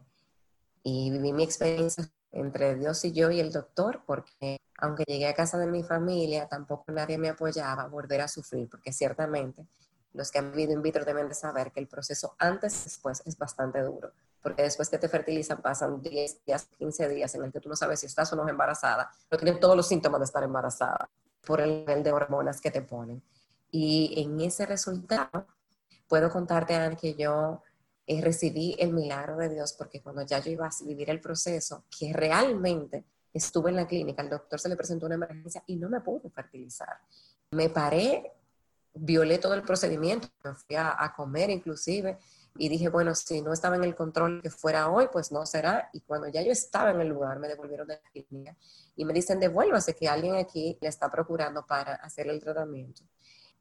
y 0.84 1.12
viví 1.12 1.34
mi 1.34 1.43
experiencia 1.43 2.10
entre 2.31 2.75
Dios 2.75 3.03
y 3.03 3.12
yo 3.12 3.31
y 3.31 3.39
el 3.39 3.51
doctor, 3.51 4.03
porque 4.05 4.57
aunque 4.77 5.03
llegué 5.07 5.27
a 5.27 5.34
casa 5.34 5.57
de 5.57 5.67
mi 5.67 5.84
familia, 5.84 6.48
tampoco 6.48 6.91
nadie 6.91 7.17
me 7.17 7.29
apoyaba 7.29 7.84
a 7.84 7.88
volver 7.88 8.22
a 8.22 8.27
sufrir, 8.27 8.69
porque 8.69 8.93
ciertamente 8.93 9.65
los 10.13 10.31
que 10.31 10.39
han 10.39 10.51
vivido 10.51 10.74
in 10.74 10.81
vitro 10.81 11.03
deben 11.03 11.27
de 11.27 11.34
saber 11.34 11.72
que 11.72 11.79
el 11.79 11.88
proceso 11.88 12.36
antes 12.38 12.81
y 12.81 12.84
después 12.86 13.24
es 13.25 13.38
bastante 13.38 13.81
duro 13.81 14.13
porque 14.48 14.63
después 14.63 14.89
que 14.89 14.98
te 14.98 15.10
fertilizan 15.10 15.62
pasan 15.62 16.01
10 16.01 16.46
días, 16.46 16.69
15 16.77 17.10
días 17.10 17.36
en 17.36 17.43
el 17.43 17.51
que 17.51 17.60
tú 17.60 17.67
no 17.67 17.75
sabes 17.75 18.00
si 18.00 18.05
estás 18.05 18.31
o 18.31 18.36
no 18.38 18.48
embarazada, 18.48 19.12
pero 19.27 19.41
tienes 19.41 19.60
todos 19.60 19.75
los 19.75 19.86
síntomas 19.86 20.22
de 20.22 20.24
estar 20.24 20.41
embarazada 20.41 21.10
por 21.46 21.60
el 21.60 21.79
nivel 21.79 22.01
de 22.01 22.13
hormonas 22.13 22.62
que 22.62 22.72
te 22.72 22.81
ponen. 22.81 23.22
Y 23.71 24.13
en 24.17 24.39
ese 24.41 24.65
resultado, 24.65 25.47
puedo 26.07 26.29
contarte, 26.29 26.75
Anne, 26.75 26.97
que 26.97 27.15
yo 27.15 27.62
eh, 28.05 28.21
recibí 28.21 28.75
el 28.79 28.93
milagro 28.93 29.38
de 29.38 29.50
Dios 29.50 29.74
porque 29.74 30.01
cuando 30.01 30.21
ya 30.24 30.39
yo 30.39 30.51
iba 30.51 30.67
a 30.67 30.86
vivir 30.86 31.09
el 31.09 31.19
proceso, 31.19 31.83
que 31.97 32.13
realmente 32.13 33.03
estuve 33.33 33.69
en 33.69 33.75
la 33.75 33.88
clínica, 33.88 34.21
el 34.21 34.29
doctor 34.29 34.59
se 34.59 34.69
le 34.69 34.75
presentó 34.75 35.05
una 35.05 35.15
emergencia 35.15 35.63
y 35.67 35.75
no 35.75 35.89
me 35.89 36.01
pudo 36.01 36.29
fertilizar. 36.29 36.97
Me 37.51 37.69
paré, 37.69 38.31
violé 38.93 39.38
todo 39.38 39.53
el 39.53 39.62
procedimiento, 39.62 40.29
me 40.43 40.55
fui 40.55 40.75
a, 40.75 40.95
a 41.03 41.13
comer 41.13 41.50
inclusive, 41.50 42.17
y 42.57 42.69
dije, 42.69 42.89
bueno, 42.89 43.13
si 43.13 43.41
no 43.41 43.53
estaba 43.53 43.75
en 43.75 43.83
el 43.83 43.95
control 43.95 44.41
que 44.41 44.50
fuera 44.50 44.89
hoy, 44.89 45.07
pues 45.12 45.31
no 45.31 45.45
será. 45.45 45.89
Y 45.93 46.01
cuando 46.01 46.27
ya 46.27 46.41
yo 46.41 46.51
estaba 46.51 46.91
en 46.91 47.01
el 47.01 47.07
lugar, 47.07 47.39
me 47.39 47.47
devolvieron 47.47 47.88
de 47.88 48.00
la 48.03 48.09
clínica 48.09 48.55
y 48.95 49.05
me 49.05 49.13
dicen, 49.13 49.39
devuélvase, 49.39 49.95
que 49.95 50.07
alguien 50.07 50.36
aquí 50.36 50.77
le 50.81 50.89
está 50.89 51.09
procurando 51.09 51.65
para 51.65 51.95
hacer 51.95 52.27
el 52.27 52.39
tratamiento. 52.39 53.03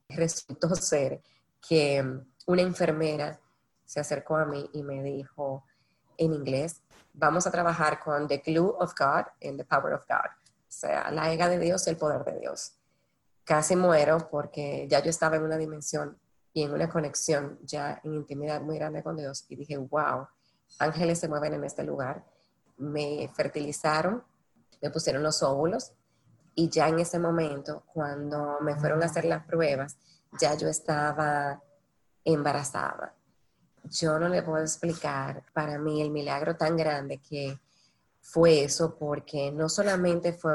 Resultó 0.09 0.75
ser 0.75 1.21
que 1.67 2.05
una 2.47 2.63
enfermera 2.63 3.41
se 3.85 4.01
acercó 4.01 4.37
a 4.37 4.45
mí 4.45 4.69
y 4.73 4.83
me 4.83 5.03
dijo 5.03 5.65
en 6.17 6.33
inglés, 6.33 6.83
vamos 7.13 7.47
a 7.47 7.51
trabajar 7.51 8.01
con 8.01 8.27
The 8.27 8.39
Glue 8.39 8.77
of 8.79 8.95
God 8.99 9.27
and 9.43 9.59
The 9.59 9.65
Power 9.65 9.95
of 9.95 10.07
God. 10.09 10.31
O 10.69 10.79
sea, 10.79 11.11
la 11.11 11.33
ega 11.33 11.49
de 11.49 11.59
Dios 11.59 11.87
y 11.87 11.91
el 11.91 11.97
poder 11.97 12.25
de 12.25 12.39
Dios. 12.39 12.75
Casi 13.45 13.77
muero 13.77 14.29
porque 14.31 14.87
ya 14.89 15.03
yo 15.03 15.11
estaba 15.11 15.37
en 15.37 15.43
una 15.43 15.57
dimensión 15.57 16.19
y 16.53 16.63
en 16.63 16.73
una 16.73 16.89
conexión 16.89 17.59
ya 17.63 18.01
en 18.03 18.15
intimidad 18.15 18.61
muy 18.61 18.77
grande 18.77 19.03
con 19.03 19.17
Dios 19.17 19.45
y 19.49 19.57
dije, 19.57 19.77
wow, 19.77 20.27
ángeles 20.79 21.19
se 21.19 21.29
mueven 21.29 21.55
en 21.55 21.65
este 21.65 21.85
lugar. 21.85 22.25
Me 22.77 23.31
fertilizaron, 23.35 24.25
me 24.83 24.91
pusieron 24.91 25.23
los 25.23 25.43
óvulos 25.43 25.93
y 26.59 26.71
ya 26.71 26.89
en 26.89 26.99
ese 26.99 27.19
momento, 27.19 27.85
cuando 27.93 28.59
me 28.63 28.75
fueron 28.77 29.03
a 29.03 29.07
hacer 29.07 29.27
las 29.27 29.45
pruebas, 29.45 29.99
ya 30.41 30.55
yo 30.55 30.69
estaba 30.69 31.63
embarazada. 32.25 33.15
Yo 33.85 34.19
no 34.19 34.29
le 34.29 34.43
puedo 34.43 34.63
explicar 34.63 35.45
para 35.53 35.79
mí 35.79 36.01
el 36.01 36.11
milagro 36.11 36.57
tan 36.57 36.77
grande 36.77 37.19
que 37.19 37.61
fue 38.23 38.65
eso, 38.65 38.97
porque 38.99 39.53
no 39.53 39.69
solamente 39.69 40.33
fue 40.33 40.55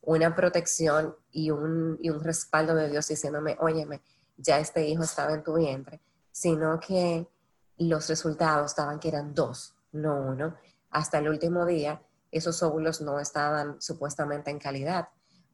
una 0.00 0.34
protección 0.34 1.14
y 1.30 1.50
un, 1.50 1.98
y 2.00 2.08
un 2.08 2.24
respaldo 2.24 2.74
de 2.74 2.88
Dios 2.88 3.06
diciéndome, 3.06 3.56
óyeme, 3.60 4.00
ya 4.38 4.58
este 4.58 4.88
hijo 4.88 5.02
estaba 5.02 5.34
en 5.34 5.44
tu 5.44 5.54
vientre, 5.54 6.00
sino 6.32 6.80
que 6.80 7.28
los 7.76 8.08
resultados 8.08 8.70
estaban 8.70 8.98
que 8.98 9.08
eran 9.08 9.34
dos, 9.34 9.74
no 9.92 10.16
uno. 10.22 10.56
Hasta 10.90 11.18
el 11.18 11.28
último 11.28 11.66
día, 11.66 12.02
esos 12.32 12.62
óvulos 12.62 13.00
no 13.00 13.20
estaban 13.20 13.80
supuestamente 13.80 14.50
en 14.50 14.58
calidad, 14.58 15.08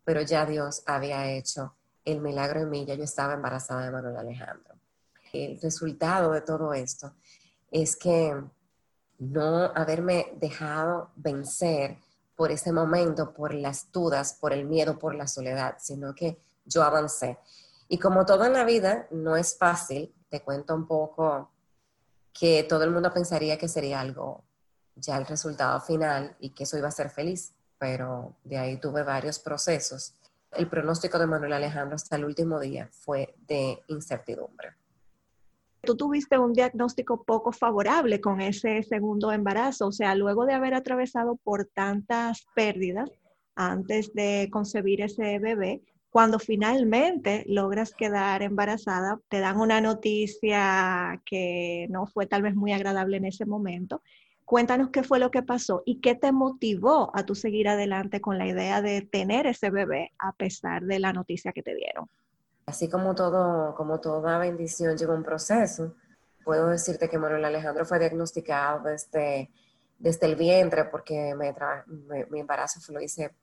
pero 0.04 0.22
ya 0.22 0.46
Dios 0.46 0.82
había 0.86 1.30
hecho 1.30 1.74
el 2.04 2.20
milagro 2.20 2.60
en 2.60 2.70
mí, 2.70 2.86
ya 2.86 2.94
yo 2.94 3.04
estaba 3.04 3.34
embarazada 3.34 3.84
de 3.84 3.90
Manuel 3.90 4.16
Alejandro. 4.16 4.76
El 5.32 5.60
resultado 5.60 6.32
de 6.32 6.40
todo 6.40 6.72
esto 6.72 7.12
es 7.70 7.96
que 7.96 8.34
no 9.18 9.64
haberme 9.74 10.32
dejado 10.36 11.10
vencer 11.16 11.98
por 12.36 12.52
ese 12.52 12.72
momento, 12.72 13.34
por 13.34 13.52
las 13.52 13.90
dudas, 13.92 14.32
por 14.40 14.52
el 14.52 14.64
miedo, 14.64 14.98
por 14.98 15.14
la 15.14 15.26
soledad, 15.26 15.74
sino 15.78 16.14
que 16.14 16.38
yo 16.64 16.82
avancé. 16.82 17.38
Y 17.88 17.98
como 17.98 18.24
todo 18.24 18.44
en 18.44 18.52
la 18.52 18.64
vida, 18.64 19.08
no 19.10 19.36
es 19.36 19.58
fácil, 19.58 20.14
te 20.30 20.42
cuento 20.42 20.74
un 20.74 20.86
poco 20.86 21.50
que 22.32 22.62
todo 22.62 22.84
el 22.84 22.92
mundo 22.92 23.12
pensaría 23.12 23.58
que 23.58 23.68
sería 23.68 24.00
algo 24.00 24.44
ya 25.00 25.16
el 25.16 25.26
resultado 25.26 25.80
final 25.80 26.36
y 26.40 26.50
que 26.50 26.64
eso 26.64 26.78
iba 26.78 26.88
a 26.88 26.92
ser 26.92 27.10
feliz, 27.10 27.52
pero 27.78 28.36
de 28.44 28.58
ahí 28.58 28.80
tuve 28.80 29.02
varios 29.02 29.38
procesos. 29.38 30.14
El 30.52 30.68
pronóstico 30.68 31.18
de 31.18 31.26
Manuel 31.26 31.52
Alejandro 31.52 31.96
hasta 31.96 32.16
el 32.16 32.24
último 32.24 32.58
día 32.60 32.88
fue 32.90 33.34
de 33.46 33.82
incertidumbre. 33.88 34.74
Tú 35.82 35.96
tuviste 35.96 36.38
un 36.38 36.52
diagnóstico 36.52 37.22
poco 37.22 37.52
favorable 37.52 38.20
con 38.20 38.40
ese 38.40 38.82
segundo 38.82 39.30
embarazo, 39.32 39.86
o 39.88 39.92
sea, 39.92 40.14
luego 40.14 40.44
de 40.44 40.54
haber 40.54 40.74
atravesado 40.74 41.36
por 41.36 41.66
tantas 41.66 42.46
pérdidas 42.54 43.10
antes 43.54 44.12
de 44.14 44.48
concebir 44.50 45.02
ese 45.02 45.38
bebé, 45.38 45.82
cuando 46.10 46.38
finalmente 46.38 47.44
logras 47.46 47.92
quedar 47.92 48.42
embarazada, 48.42 49.20
te 49.28 49.40
dan 49.40 49.60
una 49.60 49.80
noticia 49.80 51.20
que 51.24 51.86
no 51.90 52.06
fue 52.06 52.26
tal 52.26 52.42
vez 52.42 52.54
muy 52.54 52.72
agradable 52.72 53.18
en 53.18 53.26
ese 53.26 53.46
momento. 53.46 54.02
Cuéntanos 54.48 54.88
qué 54.88 55.02
fue 55.02 55.18
lo 55.18 55.30
que 55.30 55.42
pasó 55.42 55.82
y 55.84 56.00
qué 56.00 56.14
te 56.14 56.32
motivó 56.32 57.14
a 57.14 57.26
tú 57.26 57.34
seguir 57.34 57.68
adelante 57.68 58.22
con 58.22 58.38
la 58.38 58.46
idea 58.46 58.80
de 58.80 59.02
tener 59.02 59.46
ese 59.46 59.68
bebé 59.68 60.14
a 60.18 60.32
pesar 60.32 60.84
de 60.84 60.98
la 60.98 61.12
noticia 61.12 61.52
que 61.52 61.62
te 61.62 61.74
dieron. 61.74 62.08
Así 62.64 62.88
como 62.88 63.14
todo, 63.14 63.74
como 63.74 64.00
toda 64.00 64.38
bendición 64.38 64.96
lleva 64.96 65.14
un 65.14 65.22
proceso, 65.22 65.96
puedo 66.46 66.68
decirte 66.68 67.10
que 67.10 67.18
Manuel 67.18 67.44
Alejandro 67.44 67.84
fue 67.84 67.98
diagnosticado 67.98 68.84
desde, 68.84 69.50
desde 69.98 70.26
el 70.26 70.36
vientre 70.36 70.86
porque 70.86 71.34
mi 72.30 72.40
embarazo 72.40 72.80
fue, 72.80 72.94
lo 72.94 73.02
hice 73.02 73.36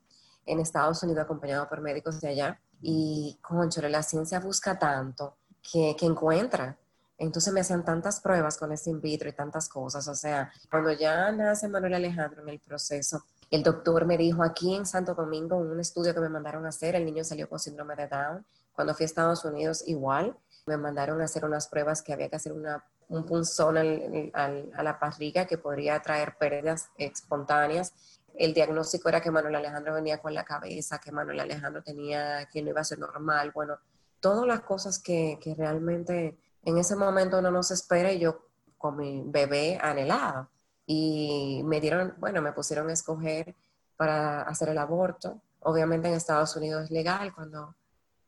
en 0.44 0.60
Estados 0.60 1.04
Unidos 1.04 1.26
acompañado 1.26 1.70
por 1.70 1.82
médicos 1.82 2.20
de 2.20 2.30
allá. 2.30 2.60
Y, 2.82 3.38
concho, 3.44 3.80
la 3.84 4.02
ciencia 4.02 4.40
busca 4.40 4.80
tanto 4.80 5.38
que, 5.62 5.96
que 5.96 6.08
encuentra. 6.08 6.80
Entonces 7.18 7.54
me 7.54 7.62
hacían 7.62 7.86
tantas 7.86 8.20
pruebas 8.20 8.58
con 8.58 8.72
ese 8.72 8.90
in 8.90 9.02
vitro 9.02 9.30
y 9.30 9.34
tantas 9.34 9.70
cosas. 9.70 10.08
O 10.08 10.16
sea, 10.16 10.52
cuando 10.70 10.92
ya 10.92 11.32
nace 11.32 11.68
Manuel 11.68 11.94
Alejandro 11.94 12.42
en 12.42 12.50
el 12.50 12.60
proceso, 12.60 13.24
el 13.50 13.64
doctor 13.64 14.06
me 14.06 14.18
dijo 14.18 14.44
aquí 14.44 14.76
en 14.76 14.86
Santo 14.86 15.14
Domingo, 15.14 15.62
en 15.62 15.72
un 15.72 15.80
estudio 15.80 16.14
que 16.14 16.20
me 16.20 16.30
mandaron 16.30 16.66
a 16.66 16.70
hacer, 16.70 16.96
el 16.96 17.06
niño 17.06 17.24
salió 17.24 17.48
con 17.48 17.60
síndrome 17.60 17.96
de 17.96 18.08
Down. 18.08 18.46
Cuando 18.74 18.94
fui 18.94 19.04
a 19.04 19.06
Estados 19.06 19.46
Unidos, 19.46 19.84
igual, 19.88 20.36
me 20.66 20.78
mandaron 20.78 21.22
a 21.22 21.26
hacer 21.26 21.46
unas 21.46 21.68
pruebas 21.68 22.02
que 22.02 22.12
había 22.12 22.28
que 22.28 22.36
hacer 22.36 22.52
una, 22.52 22.84
un 23.08 23.26
punzón 23.26 23.78
a 23.78 24.84
la 24.84 24.94
barriga 25.00 25.46
que 25.46 25.58
podría 25.58 26.02
traer 26.02 26.36
pérdidas 26.38 26.90
espontáneas 26.98 27.94
el 28.38 28.54
diagnóstico 28.54 29.10
era 29.10 29.22
que 29.22 29.32
Manuel 29.32 29.56
Alejandro 29.56 29.94
venía 29.94 30.20
con 30.20 30.34
la 30.34 30.44
cabeza, 30.44 31.00
que 31.00 31.12
Manuel 31.12 31.40
Alejandro 31.40 31.82
tenía, 31.82 32.48
que 32.52 32.62
no 32.62 32.70
iba 32.70 32.82
a 32.82 32.86
ser 32.86 33.00
normal, 33.00 33.52
bueno, 33.52 33.78
todas 34.20 34.46
las 34.46 34.62
cosas 34.62 35.00
que, 35.00 35.40
realmente 35.58 36.38
en 36.66 36.78
ese 36.78 36.96
momento 36.96 37.42
no 37.42 37.52
nos 37.52 37.72
espera 37.72 38.12
y 38.12 38.20
yo 38.20 38.48
con 38.78 38.98
mi 38.98 39.24
bebé 39.26 39.80
anhelado. 39.82 40.50
Y 40.86 41.62
me 41.66 41.80
dieron, 41.80 42.14
bueno, 42.18 42.42
me 42.42 42.52
pusieron 42.52 42.90
a 42.90 42.94
escoger 42.94 43.56
para 43.98 44.42
hacer 44.42 44.70
el 44.70 44.78
aborto. 44.78 45.42
Obviamente 45.62 46.08
en 46.08 46.16
Estados 46.16 46.56
Unidos 46.56 46.84
es 46.86 46.92
legal 46.92 47.34
cuando, 47.34 47.76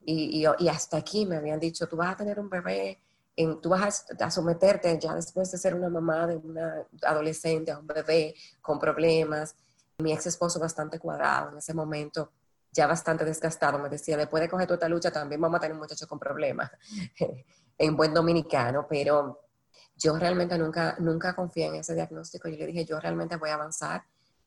y, 0.05 0.45
y, 0.57 0.67
hasta 0.69 0.97
aquí 0.97 1.25
me 1.25 1.37
habían 1.37 1.59
dicho, 1.59 1.87
tú 1.87 1.97
vas 1.97 2.13
a 2.13 2.17
tener 2.17 2.39
un 2.39 2.49
bebé, 2.49 2.99
en, 3.35 3.59
tú 3.61 3.69
vas 3.69 4.05
a, 4.19 4.25
a, 4.25 4.31
someterte 4.31 4.97
ya 4.97 5.13
después 5.13 5.51
de 5.51 5.57
ser 5.57 5.75
una 5.75 5.89
mamá 5.89 6.25
de 6.25 6.37
una 6.37 6.83
adolescente 7.03 7.71
a 7.71 7.77
un 7.77 7.85
bebé 7.85 8.33
con 8.61 8.79
problemas 8.79 9.55
mi 9.99 10.13
ex 10.13 10.27
esposo 10.27 10.59
bastante 10.59 10.99
cuadrado 10.99 11.51
en 11.51 11.57
ese 11.57 11.73
momento, 11.73 12.31
ya 12.71 12.85
bastante 12.85 13.25
desgastado, 13.25 13.79
me 13.79 13.89
decía, 13.89 14.15
después 14.15 14.41
de 14.41 14.49
coger 14.49 14.67
toda 14.67 14.75
esta 14.75 14.89
lucha 14.89 15.11
también 15.11 15.41
vamos 15.41 15.57
a 15.57 15.61
tener 15.61 15.73
un 15.73 15.79
muchacho 15.79 16.07
con 16.07 16.19
problemas, 16.19 16.69
en 17.77 17.95
buen 17.95 18.13
dominicano, 18.13 18.85
pero 18.89 19.41
yo 19.95 20.17
realmente 20.17 20.57
nunca, 20.57 20.95
nunca 20.99 21.35
confié 21.35 21.67
en 21.67 21.75
ese 21.75 21.95
diagnóstico. 21.95 22.47
Yo 22.49 22.57
le 22.57 22.67
dije, 22.67 22.85
yo 22.85 22.99
realmente 22.99 23.35
voy 23.35 23.49
a 23.49 23.55
avanzar, 23.55 24.03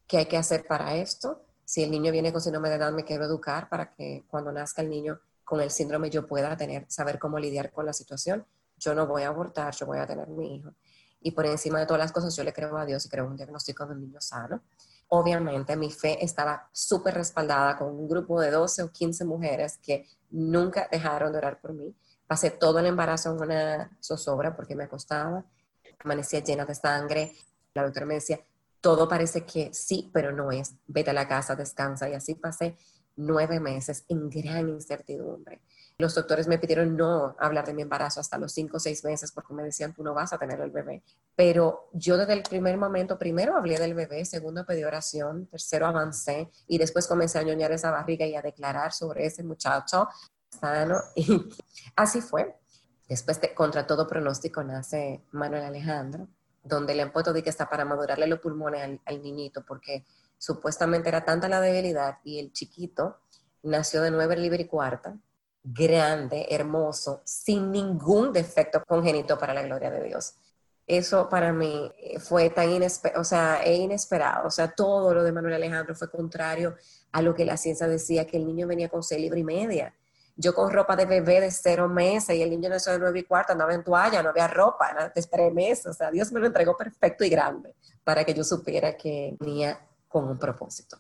¿qué 0.07 0.19
hay 0.19 0.27
que 0.27 0.37
hacer 0.37 0.67
para 0.67 0.95
esto? 0.95 1.43
Si 1.65 1.83
el 1.83 1.91
niño 1.91 2.13
viene 2.13 2.33
con 2.33 2.41
síndrome 2.41 2.69
de 2.69 2.77
edad, 2.77 2.93
me 2.93 3.05
quiero 3.05 3.25
educar 3.25 3.69
para 3.69 3.93
que 3.93 4.25
cuando 4.29 4.53
nazca 4.53 4.83
el 4.83 4.91
niño 4.91 5.21
con 5.45 5.61
el 5.61 5.71
síndrome 5.71 6.11
yo 6.11 6.27
pueda 6.27 6.57
tener, 6.57 6.87
saber 6.89 7.19
cómo 7.19 7.39
lidiar 7.39 7.73
con 7.73 7.87
la 7.87 7.93
situación. 7.93 8.45
Yo 8.77 8.95
no 8.95 9.07
voy 9.07 9.23
a 9.23 9.29
abortar, 9.29 9.75
yo 9.75 9.87
voy 9.87 9.99
a 9.99 10.07
tener 10.07 10.29
mi 10.29 10.57
hijo. 10.57 10.75
Y 11.21 11.33
por 11.33 11.47
encima 11.47 11.79
de 11.79 11.87
todas 11.87 12.01
las 12.01 12.13
cosas, 12.13 12.35
yo 12.35 12.45
le 12.45 12.53
creo 12.53 12.77
a 12.77 12.87
Dios 12.87 13.05
y 13.05 13.09
creo 13.09 13.27
un 13.27 13.37
diagnóstico 13.37 13.85
de 13.87 13.93
un 13.93 14.01
niño 14.01 14.21
sano 14.21 14.63
obviamente 15.11 15.77
mi 15.77 15.91
fe 15.91 16.25
estaba 16.25 16.69
súper 16.73 17.15
respaldada 17.15 17.77
con 17.77 17.89
un 17.89 18.09
grupo 18.09 18.41
de 18.41 18.51
12 18.51 18.85
o 18.85 18.93
15 18.93 19.25
mujeres 19.25 19.79
que 19.83 20.07
nunca 20.31 20.89
dejaron 20.91 21.33
de 21.33 21.39
orar 21.39 21.61
por 21.61 21.73
mí. 21.73 21.95
Pasé 22.31 22.53
todo 22.53 22.79
el 22.79 22.87
embarazo 22.87 23.33
en 23.33 23.43
una 23.43 23.91
zozobra 24.01 24.55
porque 24.55 24.77
me 24.77 24.85
acostaba, 24.85 25.45
amanecía 25.99 26.39
llena 26.39 26.65
de 26.65 26.77
sangre. 26.77 27.33
La 27.75 27.83
doctora 27.83 28.07
me 28.07 28.15
decía, 28.15 28.39
todo 28.81 29.09
parece 29.09 29.45
que 29.45 29.75
sí, 29.75 30.09
pero 30.15 30.31
no 30.31 30.53
es. 30.53 30.77
Vete 30.87 31.11
a 31.11 31.13
la 31.13 31.27
casa, 31.27 31.57
descansa. 31.57 32.09
Y 32.09 32.15
así 32.15 32.37
pasé 32.37 32.77
nueve 33.17 33.59
meses 33.59 34.05
en 34.07 34.31
gran 34.31 34.69
incertidumbre. 34.69 35.61
Los 35.99 36.15
doctores 36.15 36.47
me 36.47 36.61
pidieron 36.61 36.97
no 36.97 37.35
hablar 37.37 37.67
de 37.67 37.75
mi 37.75 37.83
embarazo 37.83 38.21
hasta 38.21 38.39
los 38.39 38.53
cinco 38.53 38.77
o 38.77 38.81
seis 38.81 39.03
meses 39.03 39.33
porque 39.33 39.53
me 39.53 39.65
decían, 39.65 39.93
tú 39.93 40.05
no 40.05 40.15
vas 40.15 40.33
a 40.33 40.39
tener 40.39 40.61
el 40.61 40.71
bebé. 40.71 41.03
Pero 41.35 41.89
yo 41.95 42.17
desde 42.17 42.35
el 42.35 42.45
primer 42.45 42.79
momento, 42.79 43.19
primero 43.19 43.57
hablé 43.57 43.77
del 43.77 43.95
bebé, 43.95 44.25
segundo 44.25 44.65
pedí 44.65 44.85
oración, 44.85 45.47
tercero 45.47 45.89
avancé 45.89 46.49
y 46.69 46.79
después 46.79 47.09
comencé 47.09 47.41
a 47.41 47.43
ñoñar 47.43 47.73
esa 47.73 47.91
barriga 47.91 48.25
y 48.25 48.37
a 48.37 48.41
declarar 48.41 48.93
sobre 48.93 49.27
ese 49.27 49.43
muchacho 49.43 50.09
sano. 50.51 51.01
Y 51.17 51.49
así 51.97 52.21
fue. 52.21 52.57
Después, 53.09 53.41
de, 53.41 53.55
contra 53.55 53.87
todo 53.87 54.07
pronóstico, 54.07 54.63
nace 54.63 55.25
Manuel 55.33 55.65
Alejandro, 55.65 56.29
donde 56.63 56.95
le 56.95 57.03
han 57.03 57.13
puesto 57.13 57.35
que 57.35 57.51
está 57.51 57.69
para 57.69 57.85
madurarle 57.85 58.27
los 58.27 58.39
pulmones 58.39 59.01
al, 59.05 59.23
niñito 59.23 59.65
porque 59.67 60.05
supuestamente 60.39 61.09
era 61.09 61.25
tanta 61.25 61.49
la 61.49 61.61
debilidad 61.61 62.19
y 62.23 62.39
el 62.39 62.53
chiquito 62.53 63.19
nació 63.63 64.03
de 64.03 64.11
nueve 64.11 64.37
libre 64.37 64.63
y 64.63 64.67
cuarta 64.67 65.19
grande, 65.63 66.47
hermoso, 66.51 67.21
sin 67.25 67.71
ningún 67.71 68.33
defecto 68.33 68.83
congénito 68.87 69.39
para 69.39 69.55
la 69.55 69.63
gloria 69.63 69.91
de 69.91 70.05
Dios. 70.05 70.35
Eso 70.87 71.29
para 71.29 71.53
mí 71.53 71.93
fue 72.19 72.51
tan 72.51 72.71
inesperado, 72.71 73.21
o 73.21 73.25
sea, 73.25 73.63
e 73.63 73.77
inesperado. 73.77 74.47
O 74.47 74.51
sea, 74.51 74.73
todo 74.73 75.15
lo 75.15 75.23
de 75.23 75.33
Manuel 75.33 75.55
Alejandro 75.55 75.95
fue 75.95 76.11
contrario 76.11 76.75
a 77.13 77.23
lo 77.23 77.35
que 77.35 77.45
la 77.45 77.57
ciencia 77.57 77.87
decía, 77.87 78.27
que 78.27 78.37
el 78.37 78.47
niño 78.47 78.67
venía 78.67 78.89
con 78.89 79.03
seis 79.03 79.21
libras 79.21 79.41
y 79.41 79.45
media. 79.45 79.95
Yo 80.43 80.55
con 80.55 80.71
ropa 80.71 80.97
de 80.97 81.05
bebé 81.05 81.39
de 81.39 81.51
cero 81.51 81.87
meses 81.87 82.35
y 82.35 82.41
el 82.41 82.49
niño 82.49 82.71
nació 82.71 82.93
de 82.93 82.99
nueve 82.99 83.19
y 83.19 83.25
cuarto, 83.25 83.53
andaba 83.53 83.75
en 83.75 83.85
toalla, 83.85 84.23
no 84.23 84.31
había 84.31 84.49
ropa, 84.49 84.89
era 84.91 85.09
de 85.11 85.23
tres 85.23 85.53
meses. 85.53 85.87
O 85.87 85.93
sea, 85.93 86.11
Dios 86.11 86.33
me 86.33 86.41
lo 86.41 86.47
entregó 86.47 86.79
perfecto 86.79 87.25
y 87.25 87.29
grande 87.29 87.75
para 88.03 88.25
que 88.25 88.33
yo 88.33 88.43
supiera 88.43 88.97
que 88.97 89.37
venía 89.39 89.79
con 90.09 90.27
un 90.27 90.39
propósito. 90.39 90.97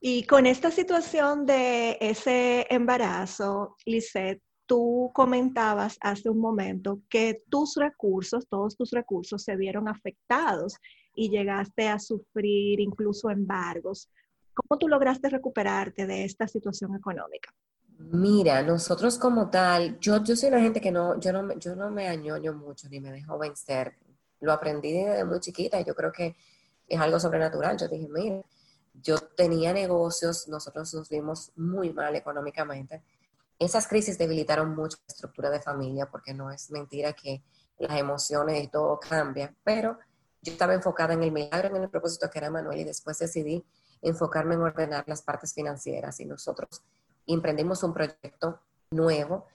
Y 0.00 0.24
con 0.26 0.46
esta 0.46 0.72
situación 0.72 1.46
de 1.46 1.96
ese 2.00 2.66
embarazo, 2.70 3.76
Lisette, 3.86 4.42
tú 4.66 5.12
comentabas 5.14 5.96
hace 6.00 6.28
un 6.28 6.40
momento 6.40 7.02
que 7.08 7.44
tus 7.48 7.76
recursos, 7.76 8.48
todos 8.48 8.76
tus 8.76 8.90
recursos 8.90 9.44
se 9.44 9.54
vieron 9.54 9.88
afectados 9.88 10.74
y 11.14 11.30
llegaste 11.30 11.88
a 11.88 12.00
sufrir 12.00 12.80
incluso 12.80 13.30
embargos. 13.30 14.10
¿Cómo 14.52 14.76
tú 14.76 14.88
lograste 14.88 15.28
recuperarte 15.28 16.04
de 16.04 16.24
esta 16.24 16.48
situación 16.48 16.96
económica? 16.96 17.54
Mira, 18.10 18.62
nosotros 18.62 19.18
como 19.18 19.48
tal, 19.50 19.98
yo, 20.00 20.22
yo 20.24 20.34
soy 20.36 20.48
una 20.48 20.60
gente 20.60 20.80
que 20.80 20.90
no, 20.90 21.18
yo 21.20 21.32
no, 21.32 21.52
yo 21.58 21.76
no 21.76 21.90
me 21.90 22.08
añoño 22.08 22.52
mucho 22.52 22.88
ni 22.88 23.00
me 23.00 23.12
dejo 23.12 23.38
vencer. 23.38 23.96
Lo 24.40 24.52
aprendí 24.52 24.92
desde 24.92 25.24
muy 25.24 25.40
chiquita 25.40 25.80
y 25.80 25.84
yo 25.84 25.94
creo 25.94 26.10
que 26.12 26.36
es 26.88 27.00
algo 27.00 27.20
sobrenatural. 27.20 27.78
Yo 27.78 27.88
dije, 27.88 28.08
mira, 28.08 28.42
yo 28.94 29.18
tenía 29.18 29.72
negocios, 29.72 30.48
nosotros 30.48 30.92
nos 30.94 31.08
vimos 31.08 31.52
muy 31.56 31.92
mal 31.92 32.14
económicamente. 32.16 33.02
Esas 33.58 33.86
crisis 33.86 34.18
debilitaron 34.18 34.74
mucho 34.74 34.98
la 35.06 35.12
estructura 35.12 35.50
de 35.50 35.60
familia 35.60 36.06
porque 36.10 36.34
no 36.34 36.50
es 36.50 36.70
mentira 36.70 37.12
que 37.12 37.42
las 37.78 37.98
emociones 37.98 38.62
y 38.64 38.68
todo 38.68 38.98
cambia, 39.00 39.54
pero 39.64 39.98
Yo 40.42 40.52
estaba 40.52 40.74
enfocada 40.74 41.14
en 41.14 41.22
el 41.22 41.30
milagro, 41.32 41.76
en 41.76 41.84
el 41.84 41.88
propósito 41.90 42.28
que 42.28 42.38
era 42.38 42.50
Manuel 42.50 42.80
y 42.80 42.84
después 42.84 43.18
decidí 43.18 43.64
enfocarme 44.02 44.54
en 44.56 44.62
ordenar 44.62 45.04
las 45.06 45.22
partes 45.22 45.54
financieras 45.54 46.18
y 46.18 46.24
nosotros 46.26 46.82
emprendimos 47.26 47.82
un 47.82 47.94
proyecto 47.94 48.60
nuevo 48.90 49.46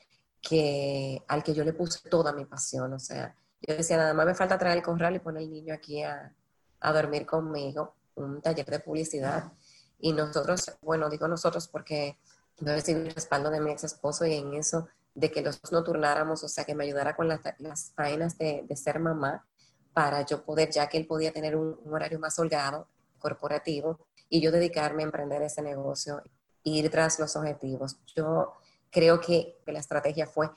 que, 0.41 1.23
al 1.27 1.43
que 1.43 1.53
yo 1.53 1.63
le 1.63 1.73
puse 1.73 2.10
toda 2.10 2.34
mi 2.34 2.45
pasión. 2.45 2.93
O 2.93 2.99
sea, 2.99 3.36
yo 3.62 3.75
decía, 3.75 3.97
nada 3.97 4.13
más 4.13 4.25
me 4.25 4.36
falta 4.36 4.58
traer 4.58 4.77
el 4.77 4.84
corral 4.84 5.15
y 5.15 5.19
poner 5.19 5.43
el 5.43 5.51
niño 5.51 5.73
aquí 5.73 6.03
a, 6.03 6.34
a 6.80 6.93
dormir 6.93 7.25
conmigo, 7.25 7.95
un 8.15 8.41
taller 8.41 8.65
de 8.65 8.80
publicidad. 8.80 9.51
Y 9.99 10.13
nosotros, 10.13 10.77
bueno, 10.82 11.10
digo 11.10 11.27
nosotros 11.27 11.67
porque 11.67 12.17
yo 12.58 12.67
recibí 12.67 13.01
el 13.01 13.13
respaldo 13.13 13.49
de 13.49 13.62
mi 13.62 13.71
ex 13.71 13.84
esposo 13.84 14.25
y 14.25 14.34
en 14.34 14.53
eso 14.53 14.88
de 15.13 15.32
que 15.32 15.41
los 15.41 15.60
dos 15.62 15.71
no 15.71 15.84
turnáramos, 15.84 16.43
o 16.43 16.47
sea, 16.47 16.63
que 16.63 16.75
me 16.75 16.84
ayudara 16.84 17.15
con 17.15 17.27
las, 17.27 17.39
las 17.58 17.91
faenas 17.95 18.38
de, 18.38 18.63
de, 18.67 18.75
ser 18.75 18.99
mamá 18.99 19.47
para 19.93 20.23
yo 20.23 20.43
poder, 20.43 20.69
ya 20.69 20.88
que 20.88 20.97
él 20.97 21.08
podía 21.08 21.34
tener 21.34 21.56
un, 21.56 21.80
un, 21.84 21.93
horario 21.93 22.19
más 22.19 22.38
holgado, 22.38 22.88
corporativo, 23.17 24.08
y 24.30 24.41
yo 24.41 24.51
dedicarme 24.51 25.01
a 25.01 25.08
emprender 25.08 25.41
ese 25.41 25.63
negocio, 25.63 26.21
ir 26.67 26.89
tras 26.89 27.19
los 27.19 27.36
objetivos. 27.36 27.97
Yo 28.15 28.53
creo 28.91 29.19
que 29.19 29.60
la 29.65 29.80
estrategia 29.80 30.27
fue 30.27 30.49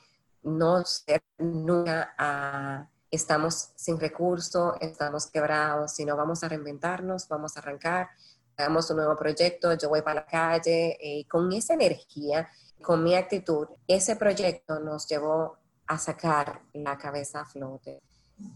no 0.43 0.83
ser 0.85 1.21
nunca 1.37 2.13
a 2.17 2.87
estamos 3.11 3.71
sin 3.75 3.99
recursos, 3.99 4.75
estamos 4.79 5.27
quebrados, 5.27 5.91
sino 5.93 6.15
vamos 6.15 6.43
a 6.43 6.47
reinventarnos, 6.47 7.27
vamos 7.27 7.57
a 7.57 7.59
arrancar, 7.59 8.09
hagamos 8.55 8.89
un 8.89 8.97
nuevo 8.97 9.15
proyecto, 9.17 9.73
yo 9.73 9.89
voy 9.89 10.01
para 10.01 10.21
la 10.21 10.25
calle 10.25 10.97
y 10.99 11.21
eh, 11.21 11.27
con 11.27 11.51
esa 11.51 11.73
energía, 11.73 12.47
con 12.81 13.03
mi 13.03 13.13
actitud, 13.13 13.67
ese 13.85 14.15
proyecto 14.15 14.79
nos 14.79 15.07
llevó 15.07 15.57
a 15.87 15.97
sacar 15.97 16.61
la 16.73 16.97
cabeza 16.97 17.41
a 17.41 17.45
flote. 17.45 18.01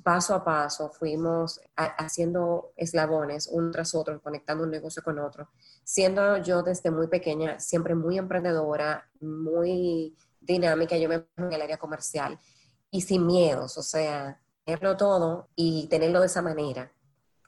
Paso 0.03 0.35
a 0.35 0.43
paso 0.43 0.89
fuimos 0.89 1.59
haciendo 1.75 2.73
eslabones 2.75 3.49
uno 3.51 3.71
tras 3.71 3.95
otro, 3.95 4.21
conectando 4.21 4.63
un 4.63 4.71
negocio 4.71 5.03
con 5.03 5.19
otro, 5.19 5.49
siendo 5.83 6.37
yo 6.37 6.63
desde 6.63 6.91
muy 6.91 7.07
pequeña 7.07 7.59
siempre 7.59 7.95
muy 7.95 8.17
emprendedora, 8.17 9.09
muy 9.19 10.15
dinámica, 10.39 10.97
yo 10.97 11.09
me 11.09 11.25
en 11.37 11.53
el 11.53 11.61
área 11.61 11.77
comercial 11.77 12.39
y 12.91 13.01
sin 13.01 13.25
miedos, 13.25 13.77
o 13.77 13.83
sea, 13.83 14.39
tenerlo 14.63 14.95
todo 14.95 15.49
y 15.55 15.87
tenerlo 15.87 16.19
de 16.19 16.27
esa 16.27 16.41
manera, 16.41 16.91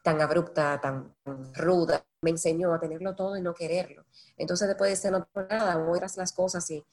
tan 0.04 0.22
abrupta, 0.22 0.80
tan 0.82 1.16
ruda, 1.54 2.04
me 2.22 2.32
enseñó 2.32 2.74
a 2.74 2.80
tenerlo 2.80 3.16
todo 3.16 3.38
y 3.38 3.42
no 3.42 3.54
quererlo. 3.54 4.06
Entonces 4.36 4.68
después 4.68 4.90
de 4.90 4.96
ser 4.96 5.12
no 5.12 5.28
nada, 5.50 5.78
voy 5.78 6.00
las 6.00 6.34
cosas 6.34 6.70
y 6.72 6.84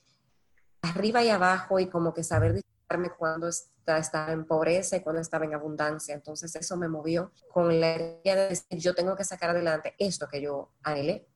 arriba 0.82 1.22
y 1.22 1.30
abajo 1.30 1.78
y 1.80 1.86
como 1.86 2.12
que 2.12 2.22
saber 2.22 2.54
disfrutarme 2.54 3.10
cuando 3.10 3.48
está, 3.48 3.73
estaba 3.86 4.32
en 4.32 4.46
pobreza 4.46 4.96
y 4.96 5.00
cuando 5.00 5.20
estaba 5.20 5.44
en 5.44 5.54
abundancia. 5.54 6.14
Entonces 6.14 6.54
eso 6.56 6.76
me 6.76 6.88
movió 6.88 7.32
con 7.52 7.80
la 7.80 7.96
idea 7.96 8.36
de 8.36 8.48
decir, 8.48 8.78
yo 8.78 8.94
tengo 8.94 9.16
que 9.16 9.24
sacar 9.24 9.50
adelante 9.50 9.94
esto 9.98 10.26
que 10.28 10.40
yo 10.40 10.72
anhelé, 10.82 11.26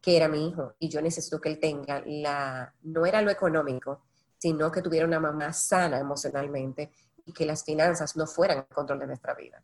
que 0.00 0.16
era 0.16 0.28
mi 0.28 0.48
hijo, 0.48 0.74
y 0.78 0.88
yo 0.88 1.00
necesito 1.00 1.40
que 1.40 1.48
él 1.48 1.58
tenga 1.58 2.02
la, 2.06 2.74
no 2.82 3.06
era 3.06 3.22
lo 3.22 3.30
económico, 3.30 4.04
sino 4.38 4.70
que 4.70 4.82
tuviera 4.82 5.06
una 5.06 5.20
mamá 5.20 5.52
sana 5.52 5.98
emocionalmente 5.98 6.90
y 7.24 7.32
que 7.32 7.46
las 7.46 7.64
finanzas 7.64 8.16
no 8.16 8.26
fueran 8.26 8.58
el 8.58 8.66
control 8.66 9.00
de 9.00 9.06
nuestra 9.08 9.34
vida. 9.34 9.62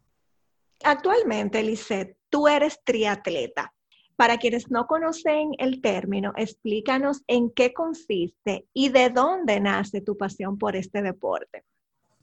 Actualmente, 0.84 1.62
Lisette, 1.62 2.16
tú 2.28 2.48
eres 2.48 2.80
triatleta. 2.82 3.72
Para 4.16 4.38
quienes 4.38 4.70
no 4.70 4.86
conocen 4.86 5.52
el 5.58 5.80
término, 5.80 6.32
explícanos 6.36 7.22
en 7.26 7.50
qué 7.50 7.72
consiste 7.72 8.66
y 8.72 8.90
de 8.90 9.10
dónde 9.10 9.58
nace 9.60 10.00
tu 10.00 10.16
pasión 10.16 10.58
por 10.58 10.76
este 10.76 11.02
deporte. 11.02 11.64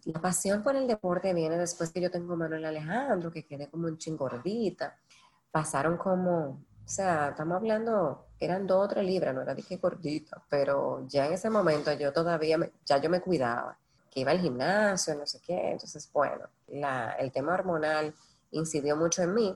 La 0.06 0.22
pasión 0.22 0.64
por 0.64 0.76
el 0.76 0.88
deporte 0.88 1.34
viene 1.34 1.58
después 1.58 1.92
que 1.92 2.02
yo 2.02 2.10
tengo 2.10 2.36
Manuel 2.36 2.66
Alejandro, 2.66 3.32
que 3.32 3.46
quedé 3.46 3.68
como 3.68 3.88
un 3.88 3.98
chingordita. 3.98 4.98
Pasaron 5.52 5.98
como, 5.98 6.36
o 6.40 6.60
sea, 6.86 7.30
estamos 7.30 7.58
hablando, 7.58 8.28
eran 8.40 8.66
dos 8.66 8.86
o 8.86 8.88
tres 8.88 9.06
libras, 9.06 9.34
no 9.34 9.42
era 9.42 9.56
dije 9.56 9.78
gordita, 9.78 10.42
pero 10.50 11.06
ya 11.08 11.28
en 11.28 11.34
ese 11.34 11.50
momento 11.50 11.92
yo 11.94 12.14
todavía, 12.14 12.58
ya 12.86 12.98
yo 12.98 13.10
me 13.10 13.22
cuidaba 13.22 13.78
que 14.10 14.22
iba 14.22 14.32
al 14.32 14.40
gimnasio, 14.40 15.16
no 15.16 15.26
sé 15.26 15.40
qué. 15.46 15.72
Entonces, 15.72 16.10
bueno, 16.12 16.46
el 16.68 17.32
tema 17.32 17.54
hormonal 17.54 18.14
incidió 18.52 18.96
mucho 18.96 19.22
en 19.22 19.34
mí 19.34 19.56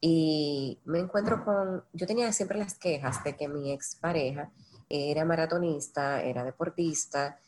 y 0.00 0.78
me 0.84 0.98
encuentro 0.98 1.44
con, 1.44 1.84
yo 1.92 2.06
tenía 2.06 2.32
siempre 2.32 2.58
las 2.58 2.74
quejas 2.74 3.22
de 3.24 3.36
que 3.36 3.48
mi 3.48 3.72
expareja 3.72 4.50
era 4.88 5.24
maratonista, 5.24 6.22
era 6.22 6.44
deportista. 6.44 7.38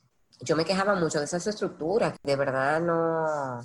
Yo 0.43 0.57
me 0.57 0.65
quejaba 0.65 0.95
mucho 0.95 1.19
de 1.19 1.25
esas 1.25 1.47
estructuras, 1.47 2.15
de 2.23 2.37
verdad 2.37 2.81
no, 2.81 3.61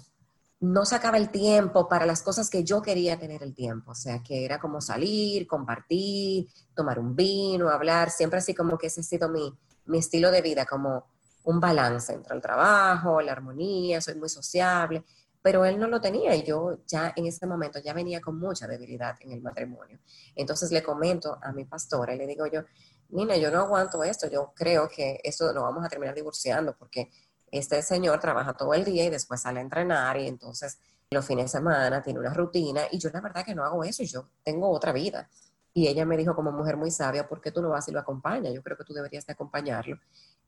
no 0.60 0.86
sacaba 0.86 1.18
el 1.18 1.30
tiempo 1.30 1.88
para 1.88 2.06
las 2.06 2.22
cosas 2.22 2.50
que 2.50 2.64
yo 2.64 2.82
quería 2.82 3.20
tener 3.20 3.44
el 3.44 3.54
tiempo, 3.54 3.92
o 3.92 3.96
sea, 3.96 4.22
que 4.24 4.46
era 4.46 4.60
como 4.60 4.80
salir, 4.82 5.48
compartir, 5.48 6.48
tomar 6.76 7.00
un 7.00 7.16
vino, 7.16 7.70
hablar, 7.70 8.10
siempre 8.12 8.40
así 8.40 8.54
como 8.54 8.78
que 8.78 8.88
ese 8.88 9.02
ha 9.02 9.04
sido 9.04 9.30
mi, 9.30 9.54
mi 9.86 9.98
estilo 10.00 10.32
de 10.32 10.42
vida, 10.42 10.66
como 10.66 11.06
un 11.46 11.60
balance 11.60 12.14
entre 12.14 12.36
el 12.36 12.42
trabajo, 12.42 13.22
la 13.22 13.32
armonía, 13.32 14.02
soy 14.02 14.16
muy 14.16 14.30
sociable, 14.30 15.04
pero 15.42 15.64
él 15.64 15.80
no 15.80 15.88
lo 15.88 16.02
tenía 16.02 16.36
y 16.36 16.44
yo 16.44 16.80
ya 16.86 17.14
en 17.16 17.26
ese 17.26 17.48
momento 17.48 17.80
ya 17.80 17.94
venía 17.94 18.20
con 18.20 18.38
mucha 18.38 18.68
debilidad 18.68 19.16
en 19.22 19.32
el 19.32 19.42
matrimonio. 19.42 20.00
Entonces 20.36 20.72
le 20.72 20.84
comento 20.84 21.38
a 21.42 21.54
mi 21.54 21.64
pastora 21.64 22.14
y 22.14 22.18
le 22.18 22.28
digo 22.28 22.48
yo, 22.48 22.64
Nina, 23.10 23.38
yo 23.38 23.52
no 23.52 23.60
aguanto 23.60 24.04
esto, 24.04 24.28
yo 24.30 24.54
creo 24.56 24.88
que 24.88 25.20
esto 25.24 25.52
lo 25.54 25.64
vamos 25.64 25.86
a 25.86 25.90
terminar 25.90 26.16
divorciando 26.16 26.76
porque 26.76 27.10
este 27.52 27.82
señor 27.82 28.20
trabaja 28.20 28.54
todo 28.54 28.74
el 28.74 28.84
día 28.84 29.06
y 29.06 29.10
después 29.10 29.42
sale 29.42 29.60
a 29.60 29.64
entrenar 29.64 30.18
y 30.18 30.28
entonces 30.28 30.80
los 31.10 31.26
fines 31.26 31.46
de 31.46 31.50
semana 31.50 32.02
tiene 32.02 32.20
una 32.20 32.34
rutina 32.34 32.82
y 32.92 33.00
yo 33.00 33.10
la 33.12 33.22
verdad 33.22 33.46
que 33.46 33.56
no 33.56 33.64
hago 33.64 33.84
eso, 33.84 34.04
yo 34.04 34.30
tengo 34.44 34.70
otra 34.70 34.92
vida. 34.92 35.30
Y 35.74 35.88
ella 35.88 36.06
me 36.06 36.18
dijo 36.18 36.36
como 36.36 36.52
mujer 36.52 36.76
muy 36.76 36.90
sabia, 36.90 37.28
¿por 37.28 37.40
qué 37.40 37.52
tú 37.52 37.62
no 37.62 37.70
vas 37.70 37.88
y 37.88 37.92
lo 37.92 38.00
acompañas? 38.00 38.52
Yo 38.52 38.64
creo 38.64 38.76
que 38.76 38.84
tú 38.84 38.94
deberías 38.94 39.26
de 39.28 39.34
acompañarlo 39.34 40.00